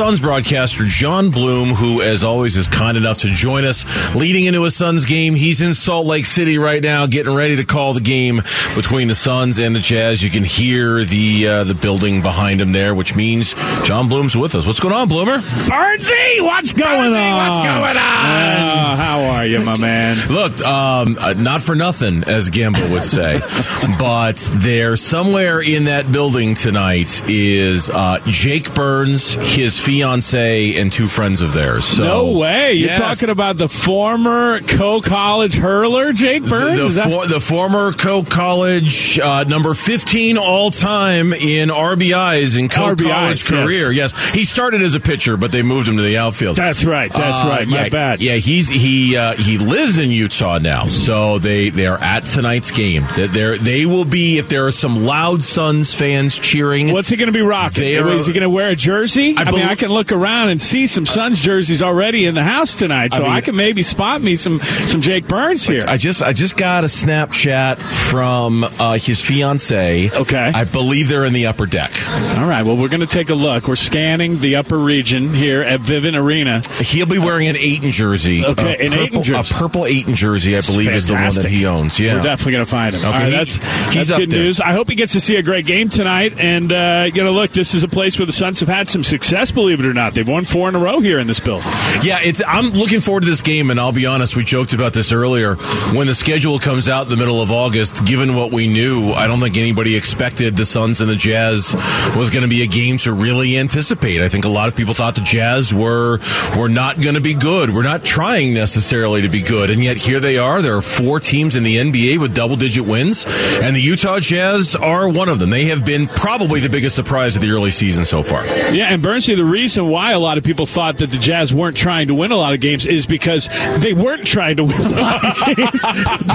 Suns 0.00 0.18
broadcaster 0.18 0.84
John 0.86 1.30
Bloom, 1.30 1.74
who, 1.74 2.00
as 2.00 2.24
always, 2.24 2.56
is 2.56 2.68
kind 2.68 2.96
enough 2.96 3.18
to 3.18 3.28
join 3.28 3.66
us 3.66 3.84
leading 4.14 4.46
into 4.46 4.64
a 4.64 4.70
Suns 4.70 5.04
game. 5.04 5.34
He's 5.34 5.60
in 5.60 5.74
Salt 5.74 6.06
Lake 6.06 6.24
City 6.24 6.56
right 6.56 6.82
now, 6.82 7.06
getting 7.06 7.34
ready 7.34 7.56
to 7.56 7.66
call 7.66 7.92
the 7.92 8.00
game 8.00 8.40
between 8.74 9.08
the 9.08 9.14
Suns 9.14 9.58
and 9.58 9.76
the 9.76 9.78
Jazz. 9.80 10.22
You 10.22 10.30
can 10.30 10.42
hear 10.42 11.04
the 11.04 11.46
uh, 11.46 11.64
the 11.64 11.74
building 11.74 12.22
behind 12.22 12.62
him 12.62 12.72
there, 12.72 12.94
which 12.94 13.14
means 13.14 13.52
John 13.84 14.08
Bloom's 14.08 14.34
with 14.34 14.54
us. 14.54 14.64
What's 14.64 14.80
going 14.80 14.94
on, 14.94 15.06
Bloomer? 15.06 15.36
Barnsey, 15.36 16.40
what's 16.40 16.72
going 16.72 17.12
Barnsey, 17.12 17.32
on? 17.32 17.48
what's 17.50 17.66
going 17.66 17.98
on? 17.98 18.00
Oh, 18.00 18.96
how 18.96 19.20
are 19.34 19.44
you, 19.44 19.60
my 19.60 19.76
man? 19.76 20.16
Look, 20.30 20.58
um, 20.62 21.18
uh, 21.20 21.34
not 21.34 21.60
for 21.60 21.74
nothing, 21.74 22.24
as 22.24 22.48
Gambo 22.48 22.90
would 22.90 23.04
say, 23.04 23.38
but 23.98 24.36
there 24.62 24.96
somewhere 24.96 25.60
in 25.60 25.84
that 25.84 26.10
building 26.10 26.54
tonight 26.54 27.22
is 27.28 27.90
uh, 27.90 28.18
Jake 28.24 28.72
Burns, 28.72 29.34
his 29.34 29.78
fiance, 29.94 30.76
and 30.80 30.92
two 30.92 31.08
friends 31.08 31.42
of 31.42 31.52
theirs. 31.52 31.84
So, 31.84 32.04
no 32.04 32.30
way. 32.38 32.74
You're 32.74 32.90
Yes. 32.90 32.98
talking 32.98 33.28
about 33.30 33.56
the 33.56 33.68
former 33.68 34.60
Coe 34.60 35.00
College 35.00 35.54
hurler, 35.54 36.12
Jake 36.12 36.44
Burns? 36.44 36.78
The, 36.78 36.84
the, 36.84 36.88
that- 36.90 37.08
for, 37.10 37.26
the 37.26 37.40
former 37.40 37.92
Coe 37.92 38.22
College 38.22 39.18
uh, 39.18 39.44
number 39.44 39.74
15 39.74 40.38
all 40.38 40.70
time 40.70 41.32
in 41.32 41.70
RBIs 41.70 42.56
in 42.56 42.68
Coe 42.68 42.94
RBIs, 42.94 43.04
College 43.10 43.42
yes. 43.42 43.48
career. 43.48 43.90
Yes. 43.92 44.30
he 44.30 44.44
started 44.44 44.80
as 44.82 44.94
a 44.94 45.00
pitcher, 45.00 45.36
but 45.36 45.50
they 45.50 45.62
moved 45.62 45.88
him 45.88 45.96
to 45.96 46.02
the 46.02 46.18
outfield. 46.18 46.56
That's 46.56 46.84
right. 46.84 47.12
That's 47.12 47.44
Uh, 47.44 47.48
right. 47.48 47.66
My 47.68 47.82
yeah, 47.84 47.88
bad. 47.88 48.22
Yeah, 48.22 48.34
he's 48.36 48.68
he 48.68 49.16
uh, 49.16 49.32
he 49.34 49.58
lives 49.58 49.98
in 49.98 50.10
Utah 50.10 50.58
now, 50.58 50.86
so 50.88 51.38
they 51.38 51.70
they 51.70 51.86
are 51.86 51.98
at 51.98 52.24
tonight's 52.24 52.70
game. 52.70 53.06
They 53.16 53.56
they 53.58 53.86
will 53.86 54.04
be 54.04 54.38
if 54.38 54.48
there 54.48 54.66
are 54.66 54.70
some 54.70 55.04
loud 55.04 55.42
Suns 55.42 55.92
fans 55.94 56.38
cheering. 56.38 56.92
What's 56.92 57.08
he 57.08 57.16
going 57.16 57.26
to 57.28 57.32
be 57.32 57.40
rocking? 57.42 57.96
Are- 57.98 58.08
Is 58.10 58.26
he 58.26 58.32
going 58.32 58.42
to 58.42 58.50
wear 58.50 58.70
a 58.70 58.76
jersey? 58.76 59.34
I, 59.36 59.50
mean, 59.50 59.62
I 59.62 59.74
can 59.80 59.90
look 59.90 60.12
around 60.12 60.50
and 60.50 60.60
see 60.60 60.86
some 60.86 61.06
Suns 61.06 61.40
jerseys 61.40 61.82
already 61.82 62.26
in 62.26 62.34
the 62.34 62.42
house 62.44 62.76
tonight, 62.76 63.12
so 63.12 63.24
I, 63.24 63.34
mean- 63.34 63.42
can 63.42 63.56
maybe 63.56 63.82
spot 63.82 64.22
me 64.22 64.36
some 64.36 64.60
some 64.60 65.00
Jake 65.00 65.26
Burns 65.26 65.66
here. 65.66 65.82
I 65.88 65.96
just 65.96 66.22
I 66.22 66.32
just 66.32 66.56
got 66.56 66.84
a 66.84 66.86
Snapchat 66.86 67.80
from 68.10 68.64
uh, 68.64 68.94
his 68.98 69.20
fiance. 69.20 70.10
Okay. 70.10 70.52
I 70.54 70.64
believe 70.64 71.08
they're 71.08 71.24
in 71.24 71.32
the 71.32 71.46
upper 71.46 71.66
deck. 71.66 71.90
All 72.08 72.46
right. 72.48 72.62
Well, 72.62 72.76
we're 72.76 72.88
going 72.88 73.00
to 73.00 73.06
take 73.06 73.30
a 73.30 73.34
look. 73.34 73.66
We're 73.68 73.76
scanning 73.76 74.38
the 74.40 74.56
upper 74.56 74.78
region 74.78 75.32
here 75.34 75.62
at 75.62 75.80
Vivint 75.80 76.16
Arena. 76.16 76.62
He'll 76.80 77.06
be 77.06 77.18
wearing 77.18 77.48
an 77.48 77.56
Ayton 77.56 77.90
jersey. 77.90 78.44
Okay, 78.44 78.76
a 78.78 78.84
an 78.84 78.90
purple, 78.90 79.02
Ayton 79.04 79.22
jersey. 79.22 79.54
a 79.54 79.58
purple 79.58 79.86
Ayton 79.86 80.14
jersey. 80.14 80.56
I 80.56 80.60
believe 80.60 80.90
is 80.90 81.06
the 81.08 81.14
one 81.14 81.34
that 81.34 81.46
he 81.46 81.66
owns. 81.66 81.98
Yeah, 81.98 82.16
We're 82.16 82.22
definitely 82.22 82.52
going 82.52 82.64
to 82.64 82.70
find 82.70 82.94
him. 82.96 83.02
Okay, 83.04 83.10
right, 83.18 83.24
he- 83.26 83.30
that's 83.30 83.58
that's 83.94 84.10
good 84.12 84.30
there. 84.30 84.40
news. 84.40 84.60
I 84.60 84.72
hope 84.72 84.88
he 84.90 84.94
gets 84.96 85.12
to 85.14 85.20
see 85.20 85.36
a 85.36 85.42
great 85.42 85.66
game 85.66 85.88
tonight. 85.88 86.38
And 86.38 86.72
uh, 86.72 87.10
you 87.12 87.24
know, 87.24 87.32
look, 87.32 87.50
this 87.50 87.74
is 87.74 87.82
a 87.82 87.88
place 87.88 88.18
where 88.18 88.26
the 88.26 88.32
Suns 88.32 88.60
have 88.60 88.68
had 88.68 88.88
some 88.88 89.04
success. 89.04 89.50
Believe 89.60 89.80
it 89.80 89.84
or 89.84 89.92
not, 89.92 90.14
they've 90.14 90.26
won 90.26 90.46
four 90.46 90.70
in 90.70 90.74
a 90.74 90.78
row 90.78 91.00
here 91.00 91.18
in 91.18 91.26
this 91.26 91.38
build. 91.38 91.62
Yeah, 92.02 92.18
it's. 92.22 92.40
I'm 92.46 92.70
looking 92.70 93.00
forward 93.00 93.24
to 93.24 93.28
this 93.28 93.42
game, 93.42 93.70
and 93.70 93.78
I'll 93.78 93.92
be 93.92 94.06
honest. 94.06 94.34
We 94.34 94.42
joked 94.42 94.72
about 94.72 94.94
this 94.94 95.12
earlier. 95.12 95.56
When 95.94 96.06
the 96.06 96.14
schedule 96.14 96.58
comes 96.58 96.88
out 96.88 97.02
in 97.02 97.08
the 97.10 97.18
middle 97.18 97.42
of 97.42 97.50
August, 97.50 98.06
given 98.06 98.34
what 98.34 98.52
we 98.52 98.68
knew, 98.68 99.12
I 99.12 99.26
don't 99.26 99.38
think 99.38 99.58
anybody 99.58 99.96
expected 99.96 100.56
the 100.56 100.64
Suns 100.64 101.02
and 101.02 101.10
the 101.10 101.14
Jazz 101.14 101.74
was 102.16 102.30
going 102.30 102.40
to 102.40 102.48
be 102.48 102.62
a 102.62 102.66
game 102.66 102.96
to 102.98 103.12
really 103.12 103.58
anticipate. 103.58 104.22
I 104.22 104.30
think 104.30 104.46
a 104.46 104.48
lot 104.48 104.68
of 104.68 104.74
people 104.74 104.94
thought 104.94 105.14
the 105.14 105.20
Jazz 105.20 105.74
were 105.74 106.20
were 106.58 106.70
not 106.70 106.98
going 107.02 107.16
to 107.16 107.20
be 107.20 107.34
good. 107.34 107.68
We're 107.68 107.82
not 107.82 108.02
trying 108.02 108.54
necessarily 108.54 109.20
to 109.20 109.28
be 109.28 109.42
good, 109.42 109.68
and 109.68 109.84
yet 109.84 109.98
here 109.98 110.20
they 110.20 110.38
are. 110.38 110.62
There 110.62 110.74
are 110.78 110.82
four 110.82 111.20
teams 111.20 111.54
in 111.54 111.64
the 111.64 111.76
NBA 111.76 112.16
with 112.18 112.34
double 112.34 112.56
digit 112.56 112.86
wins, 112.86 113.26
and 113.60 113.76
the 113.76 113.82
Utah 113.82 114.20
Jazz 114.20 114.74
are 114.74 115.06
one 115.06 115.28
of 115.28 115.38
them. 115.38 115.50
They 115.50 115.66
have 115.66 115.84
been 115.84 116.06
probably 116.06 116.60
the 116.60 116.70
biggest 116.70 116.96
surprise 116.96 117.36
of 117.36 117.42
the 117.42 117.50
early 117.50 117.70
season 117.70 118.06
so 118.06 118.22
far. 118.22 118.46
Yeah, 118.46 118.86
and 118.86 119.02
Bernstein, 119.02 119.36
the 119.36 119.44
reason 119.50 119.88
why 119.88 120.12
a 120.12 120.18
lot 120.18 120.38
of 120.38 120.44
people 120.44 120.66
thought 120.66 120.98
that 120.98 121.10
the 121.10 121.18
Jazz 121.18 121.52
weren't 121.52 121.76
trying 121.76 122.08
to 122.08 122.14
win 122.14 122.32
a 122.32 122.36
lot 122.36 122.54
of 122.54 122.60
games 122.60 122.86
is 122.86 123.06
because 123.06 123.48
they 123.78 123.92
weren't 123.92 124.26
trying 124.26 124.56
to 124.56 124.64
win 124.64 124.76
a 124.80 124.88
lot 124.90 125.24
of 125.24 125.46
games. 125.56 125.82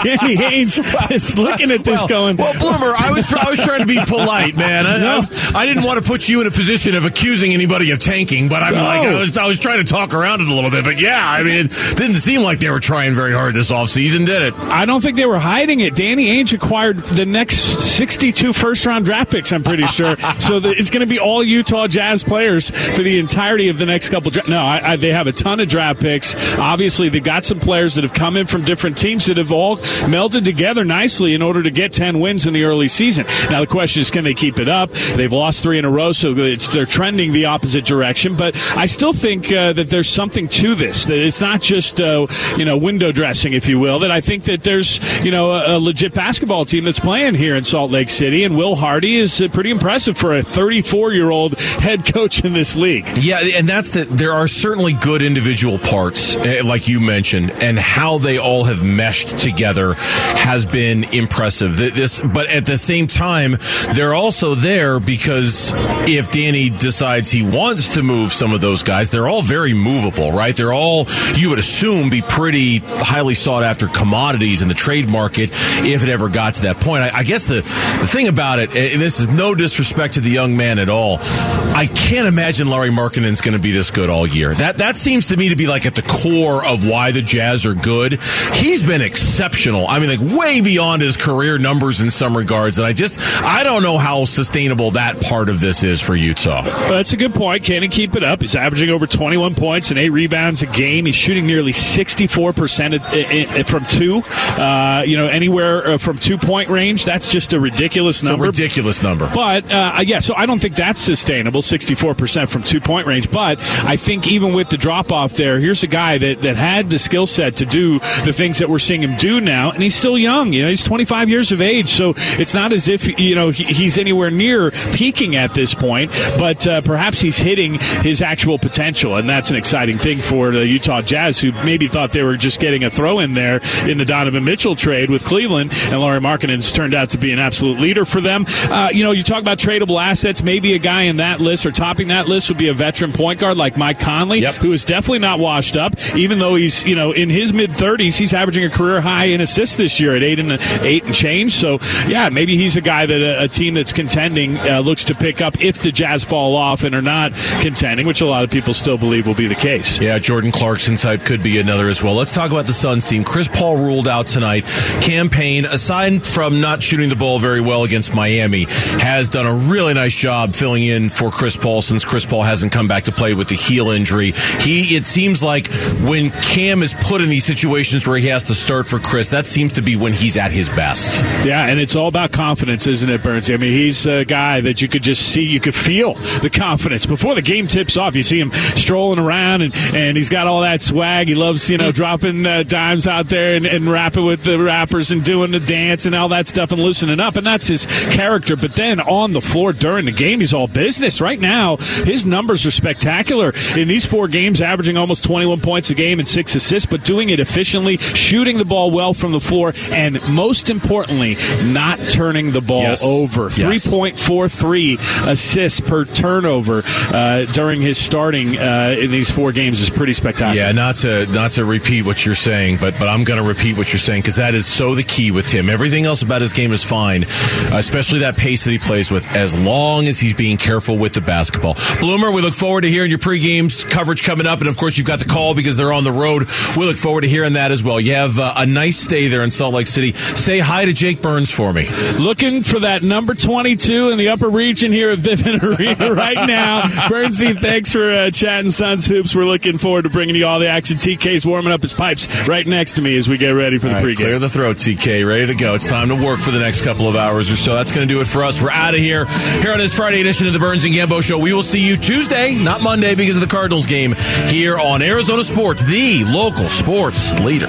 Danny 0.04 0.36
Ainge 0.38 1.12
is 1.12 1.38
looking 1.38 1.72
at 1.72 1.84
this 1.84 2.00
well, 2.00 2.08
going, 2.08 2.38
Well, 2.38 2.54
Bloomer, 2.60 2.94
I 2.96 3.12
was 3.12 3.32
I 3.34 3.50
was 3.50 3.60
trying 3.60 3.80
to 3.80 3.86
be 3.86 4.00
polite, 4.06 4.56
man. 4.56 4.86
I, 4.86 4.98
No. 5.00 5.22
I, 5.56 5.62
I 5.62 5.66
didn't 5.66 5.84
want 5.84 6.04
to 6.04 6.10
put 6.10 6.28
you 6.30 6.42
in 6.42 6.48
a 6.48 6.52
position 6.52 6.96
of 6.96 7.06
accusing 7.06 7.54
anybody 7.54 7.92
of 7.92 8.00
tanking, 8.00 8.50
but 8.50 8.62
I'm 8.64 8.74
No. 8.74 8.84
like 8.84 9.02
I 9.08 9.20
was 9.20 9.38
I 9.38 9.48
was 9.48 9.60
trying 9.60 9.84
to 9.84 9.90
talk 9.92 10.14
around 10.14 10.42
it 10.42 10.48
a 10.48 10.54
little 10.54 10.72
bit. 10.72 10.84
But 10.84 11.02
yeah, 11.02 11.22
I 11.28 11.44
mean, 11.44 11.66
it 11.66 11.72
didn't 11.96 12.16
seem 12.18 12.42
like 12.42 12.60
they 12.60 12.70
were 12.70 12.80
trying 12.80 13.16
very 13.16 13.34
hard 13.34 13.54
this 13.54 13.72
offseason, 13.72 14.26
did 14.26 14.42
it? 14.42 14.54
I 14.56 14.86
don't 14.86 15.02
think 15.02 15.16
they 15.18 15.26
were 15.26 15.40
hiding 15.40 15.80
it. 15.80 15.96
Danny 15.96 16.28
Ainge 16.28 16.54
acquired 16.54 16.98
the 16.98 17.26
next 17.26 17.58
62 17.98 18.54
first 18.54 18.86
round 18.86 19.06
draft 19.06 19.32
picks, 19.32 19.52
I'm 19.52 19.64
pretty 19.64 19.86
sure. 19.88 20.16
so 20.40 20.60
the, 20.60 20.70
it's 20.72 20.90
going 20.90 21.02
to 21.02 21.08
be 21.08 21.20
all 21.20 21.44
Utah 21.44 21.88
Jazz 21.88 22.24
players 22.24 22.70
for 22.70 23.04
the 23.06 23.20
entirety 23.20 23.70
of 23.70 23.78
the 23.78 23.86
next 23.86 24.10
couple. 24.10 24.32
Dra- 24.32 24.50
no, 24.50 24.66
I, 24.66 24.94
I, 24.94 24.96
they 24.96 25.12
have 25.12 25.28
a 25.28 25.32
ton 25.32 25.60
of 25.60 25.70
draft 25.70 26.02
picks. 26.02 26.36
Obviously, 26.58 27.08
they 27.08 27.20
got 27.20 27.46
some 27.46 27.60
players 27.60 27.96
that 27.96 28.04
have 28.04 28.14
come 28.14 28.36
in 28.36 28.48
from 28.48 28.66
different 28.66 28.98
teams 28.98 29.28
that 29.28 29.38
have 29.38 29.52
all 29.52 29.78
melded 29.78 30.44
together 30.44 30.84
nicely 30.84 31.34
in 31.34 31.42
order 31.42 31.62
to 31.62 31.70
get 31.70 31.94
10 31.94 32.20
wins 32.20 32.48
in 32.48 32.54
the 32.54 32.64
early 32.64 32.88
season. 32.88 33.26
Now, 33.50 33.62
the 33.62 33.68
question 33.68 34.02
is, 34.02 34.10
can 34.10 34.24
they 34.24 34.34
keep 34.34 34.60
it 34.60 34.68
up? 34.68 34.92
They've 34.92 35.32
lost 35.32 35.62
three 35.62 35.78
in 35.78 35.86
a 35.86 35.90
row, 35.90 36.12
so 36.12 36.34
they're 36.34 36.86
trending 36.86 37.32
the 37.32 37.46
opposite 37.46 37.86
direction. 37.86 38.36
But 38.36 38.56
I 38.76 38.88
still 38.88 39.14
think 39.14 39.52
uh, 39.52 39.74
that 39.74 39.90
there's 39.90 40.10
something 40.10 40.48
to 40.48 40.74
this, 40.74 41.06
that 41.06 41.20
it's 41.20 41.42
not 41.42 41.62
just, 41.62 42.02
uh, 42.02 42.26
you 42.58 42.66
know, 42.66 42.78
window 42.78 43.12
dressing, 43.12 43.54
if 43.54 43.68
you 43.68 43.80
will, 43.80 44.00
that 44.00 44.12
I 44.12 44.22
think 44.22 44.46
that 44.46 44.64
there's, 44.64 45.00
you 45.24 45.32
know, 45.32 45.52
a, 45.52 45.78
a 45.78 45.80
legit 45.80 46.14
basketball 46.14 46.66
team 46.66 46.86
that's 46.86 47.00
playing 47.00 47.36
here 47.36 47.56
in 47.56 47.64
Salt 47.64 47.92
Lake 47.92 48.10
City, 48.10 48.44
and 48.44 48.58
Will 48.58 48.76
Hardy 48.76 49.18
is 49.18 49.42
uh, 49.42 49.48
pretty 49.50 49.70
impressive 49.70 50.18
for 50.18 50.36
a 50.36 50.42
34 50.42 51.14
year 51.14 51.30
old 51.30 51.60
head 51.60 52.06
coach 52.06 52.44
in 52.44 52.54
this 52.54 52.76
league. 52.76 52.95
Yeah, 53.16 53.40
and 53.40 53.68
that's 53.68 53.90
the. 53.92 54.06
There 54.06 54.34
are 54.34 54.48
certainly 54.48 54.94
good 54.94 55.22
individual 55.22 55.78
parts, 55.78 56.36
eh, 56.36 56.62
like 56.64 56.88
you 56.88 57.00
mentioned, 57.00 57.52
and 57.52 57.78
how 57.80 58.18
they 58.18 58.38
all 58.38 58.66
have 58.66 58.84
meshed 58.84 59.38
together 59.38 59.94
has 59.96 60.66
been 60.66 61.04
impressive. 61.06 61.78
This, 61.78 62.20
but 62.20 62.50
at 62.50 62.66
the 62.66 62.78
same 62.78 63.08
time, 63.08 63.58
they're 63.94 64.14
also 64.14 64.56
there 64.56 65.00
because 65.00 65.72
if 66.08 66.32
Danny 66.32 66.70
decides 66.70 67.32
he 67.32 67.44
wants 67.44 67.90
to 67.96 68.04
move 68.04 68.32
some 68.32 68.54
of 68.54 68.62
those 68.62 68.84
guys, 68.84 69.10
they're 69.10 69.28
all 69.28 69.42
very 69.42 69.74
movable, 69.74 70.32
right? 70.32 70.56
They're 70.56 70.74
all 70.74 71.08
you 71.36 71.50
would 71.50 71.60
assume 71.60 72.10
be 72.10 72.22
pretty 72.22 72.80
highly 72.80 73.34
sought 73.34 73.64
after 73.64 73.88
commodities 73.88 74.62
in 74.62 74.68
the 74.68 74.74
trade 74.74 75.10
market 75.10 75.50
if 75.84 76.04
it 76.04 76.10
ever 76.10 76.30
got 76.30 76.56
to 76.56 76.62
that 76.64 76.80
point. 76.80 77.04
I, 77.04 77.20
I 77.20 77.24
guess 77.24 77.46
the 77.46 77.56
the 77.56 78.08
thing 78.08 78.28
about 78.28 78.60
it, 78.60 78.76
and 78.76 79.02
this 79.02 79.20
is 79.20 79.28
no 79.28 79.56
disrespect 79.56 80.16
to 80.16 80.22
the 80.22 80.30
young 80.30 80.56
man 80.58 80.80
at 80.80 80.90
all, 80.90 81.18
I 81.22 81.90
can't 81.94 82.28
imagine 82.28 82.68
Larry 82.70 82.85
Lauri 82.86 82.96
Markkanen's 82.96 83.42
going 83.42 83.54
to 83.54 83.60
be 83.60 83.72
this 83.72 83.90
good 83.90 84.10
all 84.12 84.28
year. 84.28 84.54
That 84.54 84.78
that 84.78 84.96
seems 84.96 85.28
to 85.28 85.38
me 85.38 85.50
to 85.50 85.56
be 85.56 85.66
like 85.66 85.86
at 85.88 85.96
the 85.96 86.02
core 86.04 86.64
of 86.66 86.86
why 86.88 87.12
the 87.12 87.22
Jazz 87.24 87.66
are 87.66 87.74
good. 87.74 88.20
He's 88.54 88.84
been 88.84 89.02
exceptional. 89.02 89.88
I 89.88 90.00
mean, 90.00 90.10
like 90.20 90.38
way 90.38 90.62
beyond 90.62 91.02
his 91.02 91.18
career 91.18 91.58
numbers 91.58 92.00
in 92.02 92.12
some 92.12 92.38
regards. 92.38 92.78
And 92.78 92.86
I 92.86 92.94
just 92.94 93.18
I 93.42 93.64
don't 93.64 93.82
know 93.82 93.98
how 93.98 94.26
sustainable 94.26 94.92
that 94.92 95.20
part 95.22 95.50
of 95.50 95.60
this 95.60 95.84
is 95.84 96.00
for 96.00 96.16
Utah. 96.16 96.64
Well, 96.64 96.90
that's 96.92 97.12
a 97.14 97.18
good 97.18 97.34
point. 97.34 97.64
Can 97.64 97.82
he 97.82 97.88
keep 97.88 98.16
it 98.16 98.24
up? 98.24 98.42
He's 98.42 98.56
averaging 98.56 98.90
over 98.92 99.08
21 99.08 99.56
points 99.56 99.90
and 99.90 99.98
eight 100.00 100.10
rebounds 100.10 100.62
a 100.62 100.68
game. 100.68 101.08
He's 101.08 101.16
shooting 101.16 101.48
nearly 101.48 101.72
64% 101.72 103.66
from 103.68 103.86
two. 103.86 104.22
Uh, 104.62 105.02
you 105.06 105.18
know, 105.18 105.28
anywhere 105.28 105.88
uh, 105.94 105.98
from 105.98 106.18
two 106.18 106.38
point 106.38 106.70
range. 106.70 107.04
That's 107.06 107.32
just 107.32 107.54
a 107.54 107.60
ridiculous 107.60 108.20
It's 108.20 108.28
a 108.28 108.32
number. 108.34 108.46
ridiculous 108.46 109.02
number. 109.02 109.30
But 109.34 109.72
uh, 109.74 110.02
yeah, 110.06 110.20
so 110.20 110.36
I 110.36 110.46
don't 110.46 110.60
think 110.60 110.76
that's 110.76 111.00
sustainable, 111.00 111.62
64% 111.62 112.48
from 112.50 112.64
two 112.64 112.75
point 112.80 113.08
range. 113.08 113.32
But 113.32 113.60
I 113.84 113.96
think 113.96 114.28
even 114.28 114.54
with 114.54 114.70
the 114.70 114.78
drop 114.78 115.12
off 115.12 115.34
there, 115.34 115.60
here's 115.60 115.84
a 115.84 115.88
guy 115.88 116.18
that, 116.18 116.42
that 116.42 116.56
had 116.56 116.90
the 116.90 117.00
skill 117.00 117.26
set 117.26 117.58
to 117.58 117.66
do 117.66 118.00
the 118.00 118.34
things 118.34 118.60
that 118.60 118.70
we're 118.70 118.80
seeing 118.80 119.02
him 119.02 119.18
do 119.18 119.42
now, 119.42 119.72
and 119.72 119.82
he's 119.82 119.96
still 119.96 120.18
young. 120.18 120.54
You 120.54 120.64
know, 120.64 120.70
he's 120.70 120.84
25 120.84 121.30
years 121.30 121.52
of 121.52 121.62
age, 121.62 121.90
so 121.90 122.14
it's 122.18 122.54
not 122.54 122.74
as 122.74 122.88
if 122.90 123.20
you 123.20 123.36
know 123.36 123.50
he, 123.50 123.64
he's 123.64 123.98
anywhere 123.98 124.32
near 124.32 124.72
peaking 124.94 125.36
at 125.36 125.54
this 125.54 125.74
point. 125.74 126.12
But 126.38 126.66
uh, 126.68 126.82
perhaps 126.82 127.22
he's 127.22 127.38
hitting 127.38 127.76
his 128.02 128.22
actual 128.22 128.60
potential, 128.60 129.16
and 129.16 129.28
that's 129.28 129.50
an 129.50 129.56
exciting 129.56 129.98
thing 129.98 130.18
for 130.18 130.52
the 130.52 130.66
Utah 130.66 131.02
Jazz, 131.02 131.40
who 131.40 131.52
maybe 131.64 131.88
thought 131.88 132.12
they 132.12 132.24
were 132.24 132.38
just 132.38 132.60
getting 132.60 132.84
a 132.84 132.90
throw 132.90 133.20
in 133.20 133.34
there 133.34 133.62
in 133.88 133.98
the 133.98 134.06
Donovan 134.06 134.44
Mitchell 134.44 134.76
trade 134.76 135.10
with 135.10 135.24
Cleveland, 135.24 135.72
and 135.74 136.00
Lauri 136.00 136.20
Markkanen's 136.20 136.72
turned 136.72 136.94
out 136.94 137.12
to 137.12 137.18
be 137.18 137.32
an 137.32 137.40
absolute 137.40 137.80
leader 137.80 138.06
for 138.06 138.22
them. 138.22 138.46
Uh, 138.70 138.90
you 138.92 139.04
know, 139.04 139.12
you 139.12 139.24
talk 139.24 139.42
about 139.42 139.58
tradable 139.58 140.02
assets. 140.02 140.44
Maybe 140.44 140.74
a 140.74 140.80
guy 140.80 141.04
in 141.04 141.18
that 141.18 141.40
list 141.40 141.66
or 141.66 141.72
topping 141.72 142.10
that 142.10 142.28
list 142.28 142.50
would 142.50 142.58
be 142.58 142.65
a 142.68 142.74
veteran 142.74 143.12
point 143.12 143.40
guard 143.40 143.58
like 143.58 143.78
Mike 143.78 144.00
Conley, 144.00 144.42
who 144.42 144.72
is 144.72 144.86
definitely 144.86 145.20
not 145.20 145.40
washed 145.40 145.78
up. 145.78 145.94
Even 146.16 146.40
though 146.40 146.56
he's 146.56 146.84
you 146.86 146.96
know 146.96 147.12
in 147.12 147.30
his 147.30 147.54
mid 147.54 147.72
thirties, 147.72 148.18
he's 148.18 148.34
averaging 148.34 148.66
a 148.66 148.70
career 148.70 149.02
high 149.02 149.26
in 149.26 149.42
assists 149.42 149.78
this 149.78 150.00
year 150.00 150.16
at 150.16 150.24
eight 150.24 150.40
and 150.40 150.52
eight 150.82 151.04
and 151.06 151.16
change. 151.16 151.54
So 151.54 151.80
yeah, 152.08 152.30
maybe 152.30 152.58
he's 152.58 152.76
a 152.76 152.82
guy 152.82 153.06
that 153.06 153.22
a, 153.22 153.44
a 153.44 153.48
team 153.48 153.74
that's 153.74 153.94
contending 153.94 154.58
uh, 154.58 154.80
looks 154.80 155.06
to 155.06 155.16
pick 155.16 155.42
up 155.42 155.62
if 155.62 155.80
the 155.82 155.92
Jazz 155.92 156.24
fall 156.24 156.56
off 156.56 156.84
and 156.84 156.96
are 156.96 157.02
not 157.02 157.34
contending, 157.62 158.06
which 158.08 158.22
a 158.22 158.26
lot 158.26 158.44
of 158.44 158.50
people 158.52 158.74
still 158.74 158.98
believe 158.98 159.28
will 159.28 159.36
be 159.36 159.48
the 159.48 159.56
case. 159.56 160.00
Yeah, 160.00 160.20
Jordan 160.20 160.52
Clarkson 160.52 160.96
type 160.96 161.24
could 161.24 161.44
be 161.44 161.60
another 161.60 161.88
as 161.88 162.02
well. 162.02 162.16
Let's 162.16 162.34
talk 162.34 162.52
about 162.52 162.66
the 162.66 162.74
Suns 162.74 163.08
team. 163.08 163.24
Chris 163.24 163.48
Paul 163.48 163.78
ruled 163.78 164.08
out 164.08 164.28
tonight. 164.28 164.66
Cam 165.02 165.30
Payne, 165.30 165.66
aside 165.66 166.26
from 166.26 166.62
not 166.62 166.82
shooting 166.82 167.10
the 167.10 167.16
ball 167.16 167.40
very 167.40 167.62
well 167.62 167.84
against 167.84 168.14
Miami, 168.14 168.66
has 169.00 169.30
done 169.30 169.46
a 169.46 169.54
really 169.54 169.94
nice 169.94 170.16
job 170.16 170.56
filling 170.56 170.84
in 170.84 171.10
for 171.10 171.32
Chris 171.32 171.56
Paul 171.58 171.82
since 171.82 172.04
Chris 172.06 172.26
Paul 172.26 172.44
hasn't 172.56 172.72
come 172.72 172.88
back 172.88 173.04
to 173.04 173.12
play 173.12 173.34
with 173.34 173.50
the 173.50 173.56
heel 173.56 173.90
injury. 173.90 174.32
He, 174.62 174.96
it 174.96 175.06
seems 175.06 175.44
like 175.44 175.68
when 176.00 176.32
Cam 176.32 176.82
is 176.84 176.94
put 176.94 177.20
in 177.20 177.28
these 177.28 177.44
situations 177.44 178.08
where 178.08 178.18
he 178.18 178.30
has 178.30 178.46
to 178.46 178.56
start 178.56 178.88
for 178.88 178.98
Chris, 178.98 179.32
that 179.32 179.46
seems 179.46 179.74
to 179.74 179.82
be 179.82 179.98
when 179.98 180.14
he's 180.14 180.38
at 180.38 180.52
his 180.52 180.70
best. 180.70 181.22
Yeah, 181.46 181.66
and 181.66 181.82
it's 181.82 181.98
all 181.98 182.08
about 182.08 182.32
confidence, 182.32 182.88
isn't 182.88 183.10
it, 183.10 183.22
Burns? 183.22 183.52
I 183.52 183.58
mean, 183.58 183.74
he's 183.74 184.08
a 184.08 184.24
guy 184.24 184.62
that 184.62 184.82
you 184.82 184.88
could 184.88 185.04
just 185.04 185.22
see, 185.22 185.44
you 185.44 185.60
could 185.60 185.76
feel 185.76 186.14
the 186.14 186.50
confidence 186.50 187.06
before 187.06 187.36
the 187.36 187.42
game 187.42 187.68
tips 187.68 187.98
off. 187.98 188.16
You 188.16 188.24
see 188.24 188.40
him 188.40 188.52
strolling 188.52 189.20
around, 189.20 189.62
and, 189.62 189.76
and 189.94 190.16
he's 190.16 190.30
got 190.30 190.48
all 190.48 190.62
that 190.62 190.82
swag. 190.82 191.28
He 191.28 191.36
loves, 191.36 191.70
you 191.70 191.78
know, 191.78 191.92
dropping 191.92 192.48
uh, 192.48 192.64
dimes 192.64 193.06
out 193.06 193.28
there 193.28 193.56
and, 193.56 193.66
and 193.66 193.92
rapping 193.92 194.26
with 194.26 194.44
the 194.44 194.58
rappers 194.58 195.12
and 195.12 195.26
doing 195.26 195.52
the 195.52 195.60
dance 195.60 196.06
and 196.06 196.16
all 196.16 196.30
that 196.30 196.48
stuff 196.48 196.72
and 196.72 196.82
loosening 196.82 197.20
up, 197.20 197.36
and 197.36 197.46
that's 197.46 197.68
his 197.68 197.86
character. 197.86 198.56
But 198.56 198.76
then 198.76 199.02
on 199.02 199.34
the 199.34 199.42
floor 199.42 199.74
during 199.74 200.06
the 200.06 200.14
game, 200.14 200.40
he's 200.40 200.54
all 200.54 200.70
business. 200.70 201.20
Right 201.20 201.40
now, 201.40 201.76
his 202.06 202.26
numbers 202.36 202.66
are 202.66 202.72
spectacular 202.72 203.54
in 203.78 203.88
these 203.88 204.06
four 204.06 204.28
games, 204.28 204.62
averaging 204.62 204.98
almost 204.98 205.24
21 205.24 205.62
points 205.62 205.90
a 205.90 205.96
game 205.96 206.20
and 206.20 206.28
six 206.28 206.54
assists, 206.54 206.86
but 206.86 207.04
doing 207.06 207.30
it 207.30 207.40
efficiently, 207.40 207.98
shooting 207.98 208.58
the 208.58 208.66
ball 208.66 208.92
well 208.92 209.14
from 209.14 209.32
the 209.32 209.40
floor, 209.40 209.74
and 209.92 210.22
most 210.30 210.70
importantly, 210.70 211.38
not 211.64 211.98
turning 212.10 212.52
the 212.52 212.60
ball 212.62 212.82
Yes. 212.82 213.02
over. 213.04 213.44
Yes. 213.56 213.88
3.43 213.88 214.98
assists 215.28 215.80
per 215.80 216.04
turnover 216.06 216.84
uh, 217.14 217.46
during 217.54 217.82
his 217.82 217.98
starting 217.98 218.58
uh, 218.58 218.96
in 219.00 219.12
these 219.12 219.30
four 219.32 219.52
games 219.54 219.80
is 219.80 219.90
pretty 219.90 220.14
spectacular. 220.14 220.56
Yeah, 220.56 220.72
not 220.74 220.96
to 220.98 221.26
not 221.28 221.52
to 221.52 221.64
repeat 221.66 222.06
what 222.06 222.26
you're 222.26 222.36
saying, 222.36 222.78
but 222.82 222.96
but 223.00 223.08
I'm 223.08 223.24
going 223.24 223.42
to 223.42 223.48
repeat 223.48 223.78
what 223.78 223.92
you're 223.94 224.00
saying 224.00 224.22
because 224.24 224.36
that 224.36 224.54
is 224.56 224.66
so 224.66 224.94
the 224.96 225.04
key 225.04 225.32
with 225.32 225.50
him. 225.50 225.70
Everything 225.70 226.06
else 226.06 226.22
about 226.22 226.42
his 226.42 226.52
game 226.54 226.72
is 226.74 226.84
fine, 226.84 227.24
especially 227.72 228.20
that 228.20 228.38
pace 228.38 228.66
that 228.66 228.72
he 228.72 228.78
plays 228.80 229.10
with, 229.12 229.26
as 229.34 229.56
long 229.56 230.08
as 230.08 230.20
he's 230.20 230.34
being 230.34 230.58
careful 230.58 230.98
with 230.98 231.14
the 231.14 231.22
basketball. 231.22 231.76
Bloomer, 232.00 232.25
we 232.32 232.42
look 232.42 232.54
forward 232.54 232.82
to 232.82 232.90
hearing 232.90 233.10
your 233.10 233.20
pregame 233.20 233.70
coverage 233.90 234.24
coming 234.24 234.48
up, 234.48 234.60
and 234.60 234.68
of 234.68 234.78
course 234.78 234.98
you've 234.98 235.08
got 235.08 235.20
the 235.20 235.26
call 235.26 235.56
because 235.56 235.78
they're 235.78 235.94
on 235.94 236.04
the 236.04 236.12
road. 236.12 236.44
We 236.78 236.86
look 236.86 236.98
forward 236.98 237.22
to 237.22 237.28
hearing 237.28 237.54
that 237.54 237.72
as 237.72 237.84
well. 237.84 238.00
You 238.00 238.14
have 238.14 238.40
uh, 238.40 238.54
a 238.58 238.66
nice 238.66 238.98
stay 238.98 239.28
there 239.28 239.44
in 239.44 239.52
Salt 239.52 239.74
Lake 239.74 239.88
City. 239.88 240.14
Say 240.14 240.60
hi 240.60 240.86
to 240.86 240.94
Jake 240.94 241.22
Burns 241.22 241.52
for 241.52 241.72
me. 241.74 241.88
Looking 242.20 242.64
for 242.64 242.80
that 242.80 243.04
number 243.04 243.34
22 243.34 244.10
in 244.10 244.18
the 244.18 244.30
upper 244.30 244.50
region 244.50 244.92
here 244.92 245.10
at 245.12 245.20
Vivint 245.20 245.62
Arena 245.80 246.14
right 246.14 246.48
now. 246.48 246.82
Bernsey, 246.84 247.58
thanks 247.60 247.92
for 247.92 248.12
uh, 248.12 248.32
chatting 248.32 248.72
Suns 248.72 249.06
Hoops. 249.08 249.36
We're 249.36 249.46
looking 249.46 249.78
forward 249.78 250.04
to 250.04 250.10
bringing 250.10 250.36
you 250.36 250.46
all 250.48 250.60
the 250.60 250.68
action. 250.68 250.98
TK's 250.98 251.46
warming 251.46 251.72
up 251.72 251.82
his 251.82 251.94
pipes 251.94 252.28
right 252.48 252.66
next 252.66 252.94
to 252.94 253.02
me 253.02 253.16
as 253.18 253.28
we 253.30 253.38
get 253.38 253.50
ready 253.52 253.78
for 253.78 253.88
the 253.88 253.96
All 253.98 254.04
right, 254.04 254.16
pregame. 254.16 254.18
clear 254.18 254.40
the 254.40 254.50
throat, 254.50 254.78
TK. 254.78 255.28
Ready 255.28 255.48
to 255.48 255.56
go. 255.56 255.76
It's 255.76 255.88
time 255.90 256.10
to 256.10 256.16
work 256.16 256.40
for 256.40 256.52
the 256.52 256.60
next 256.60 256.82
couple 256.82 257.08
of 257.08 257.16
hours 257.16 257.50
or 257.52 257.56
so. 257.56 257.76
That's 257.76 257.92
going 257.92 258.08
to 258.08 258.14
do 258.14 258.22
it 258.22 258.26
for 258.28 258.44
us. 258.44 258.62
We're 258.62 258.72
out 258.72 258.94
of 258.94 259.00
here. 259.00 259.26
Here 259.26 259.72
on 259.72 259.78
this 259.80 259.96
Friday 259.96 260.22
edition 260.22 260.48
of 260.48 260.54
the 260.54 260.60
Burns 260.60 260.84
and 260.86 260.94
Gambo 260.94 261.22
Show. 261.22 261.38
We 261.40 261.54
will 261.54 261.64
see 261.64 261.86
you 261.86 261.98
Tuesday, 262.16 262.56
not 262.56 262.82
Monday 262.82 263.14
because 263.14 263.36
of 263.36 263.42
the 263.42 263.48
Cardinals 263.48 263.86
game, 263.86 264.14
here 264.48 264.80
on 264.80 265.02
Arizona 265.02 265.44
Sports, 265.44 265.82
the 265.82 266.24
local 266.24 266.70
sports 266.70 267.38
leader. 267.42 267.68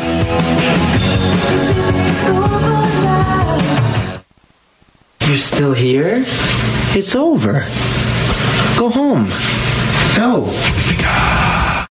You're 5.27 5.37
still 5.37 5.75
here? 5.75 6.23
It's 6.95 7.17
over. 7.17 7.55
Go 8.79 8.89
home. 8.89 9.27
Go. 10.15 10.45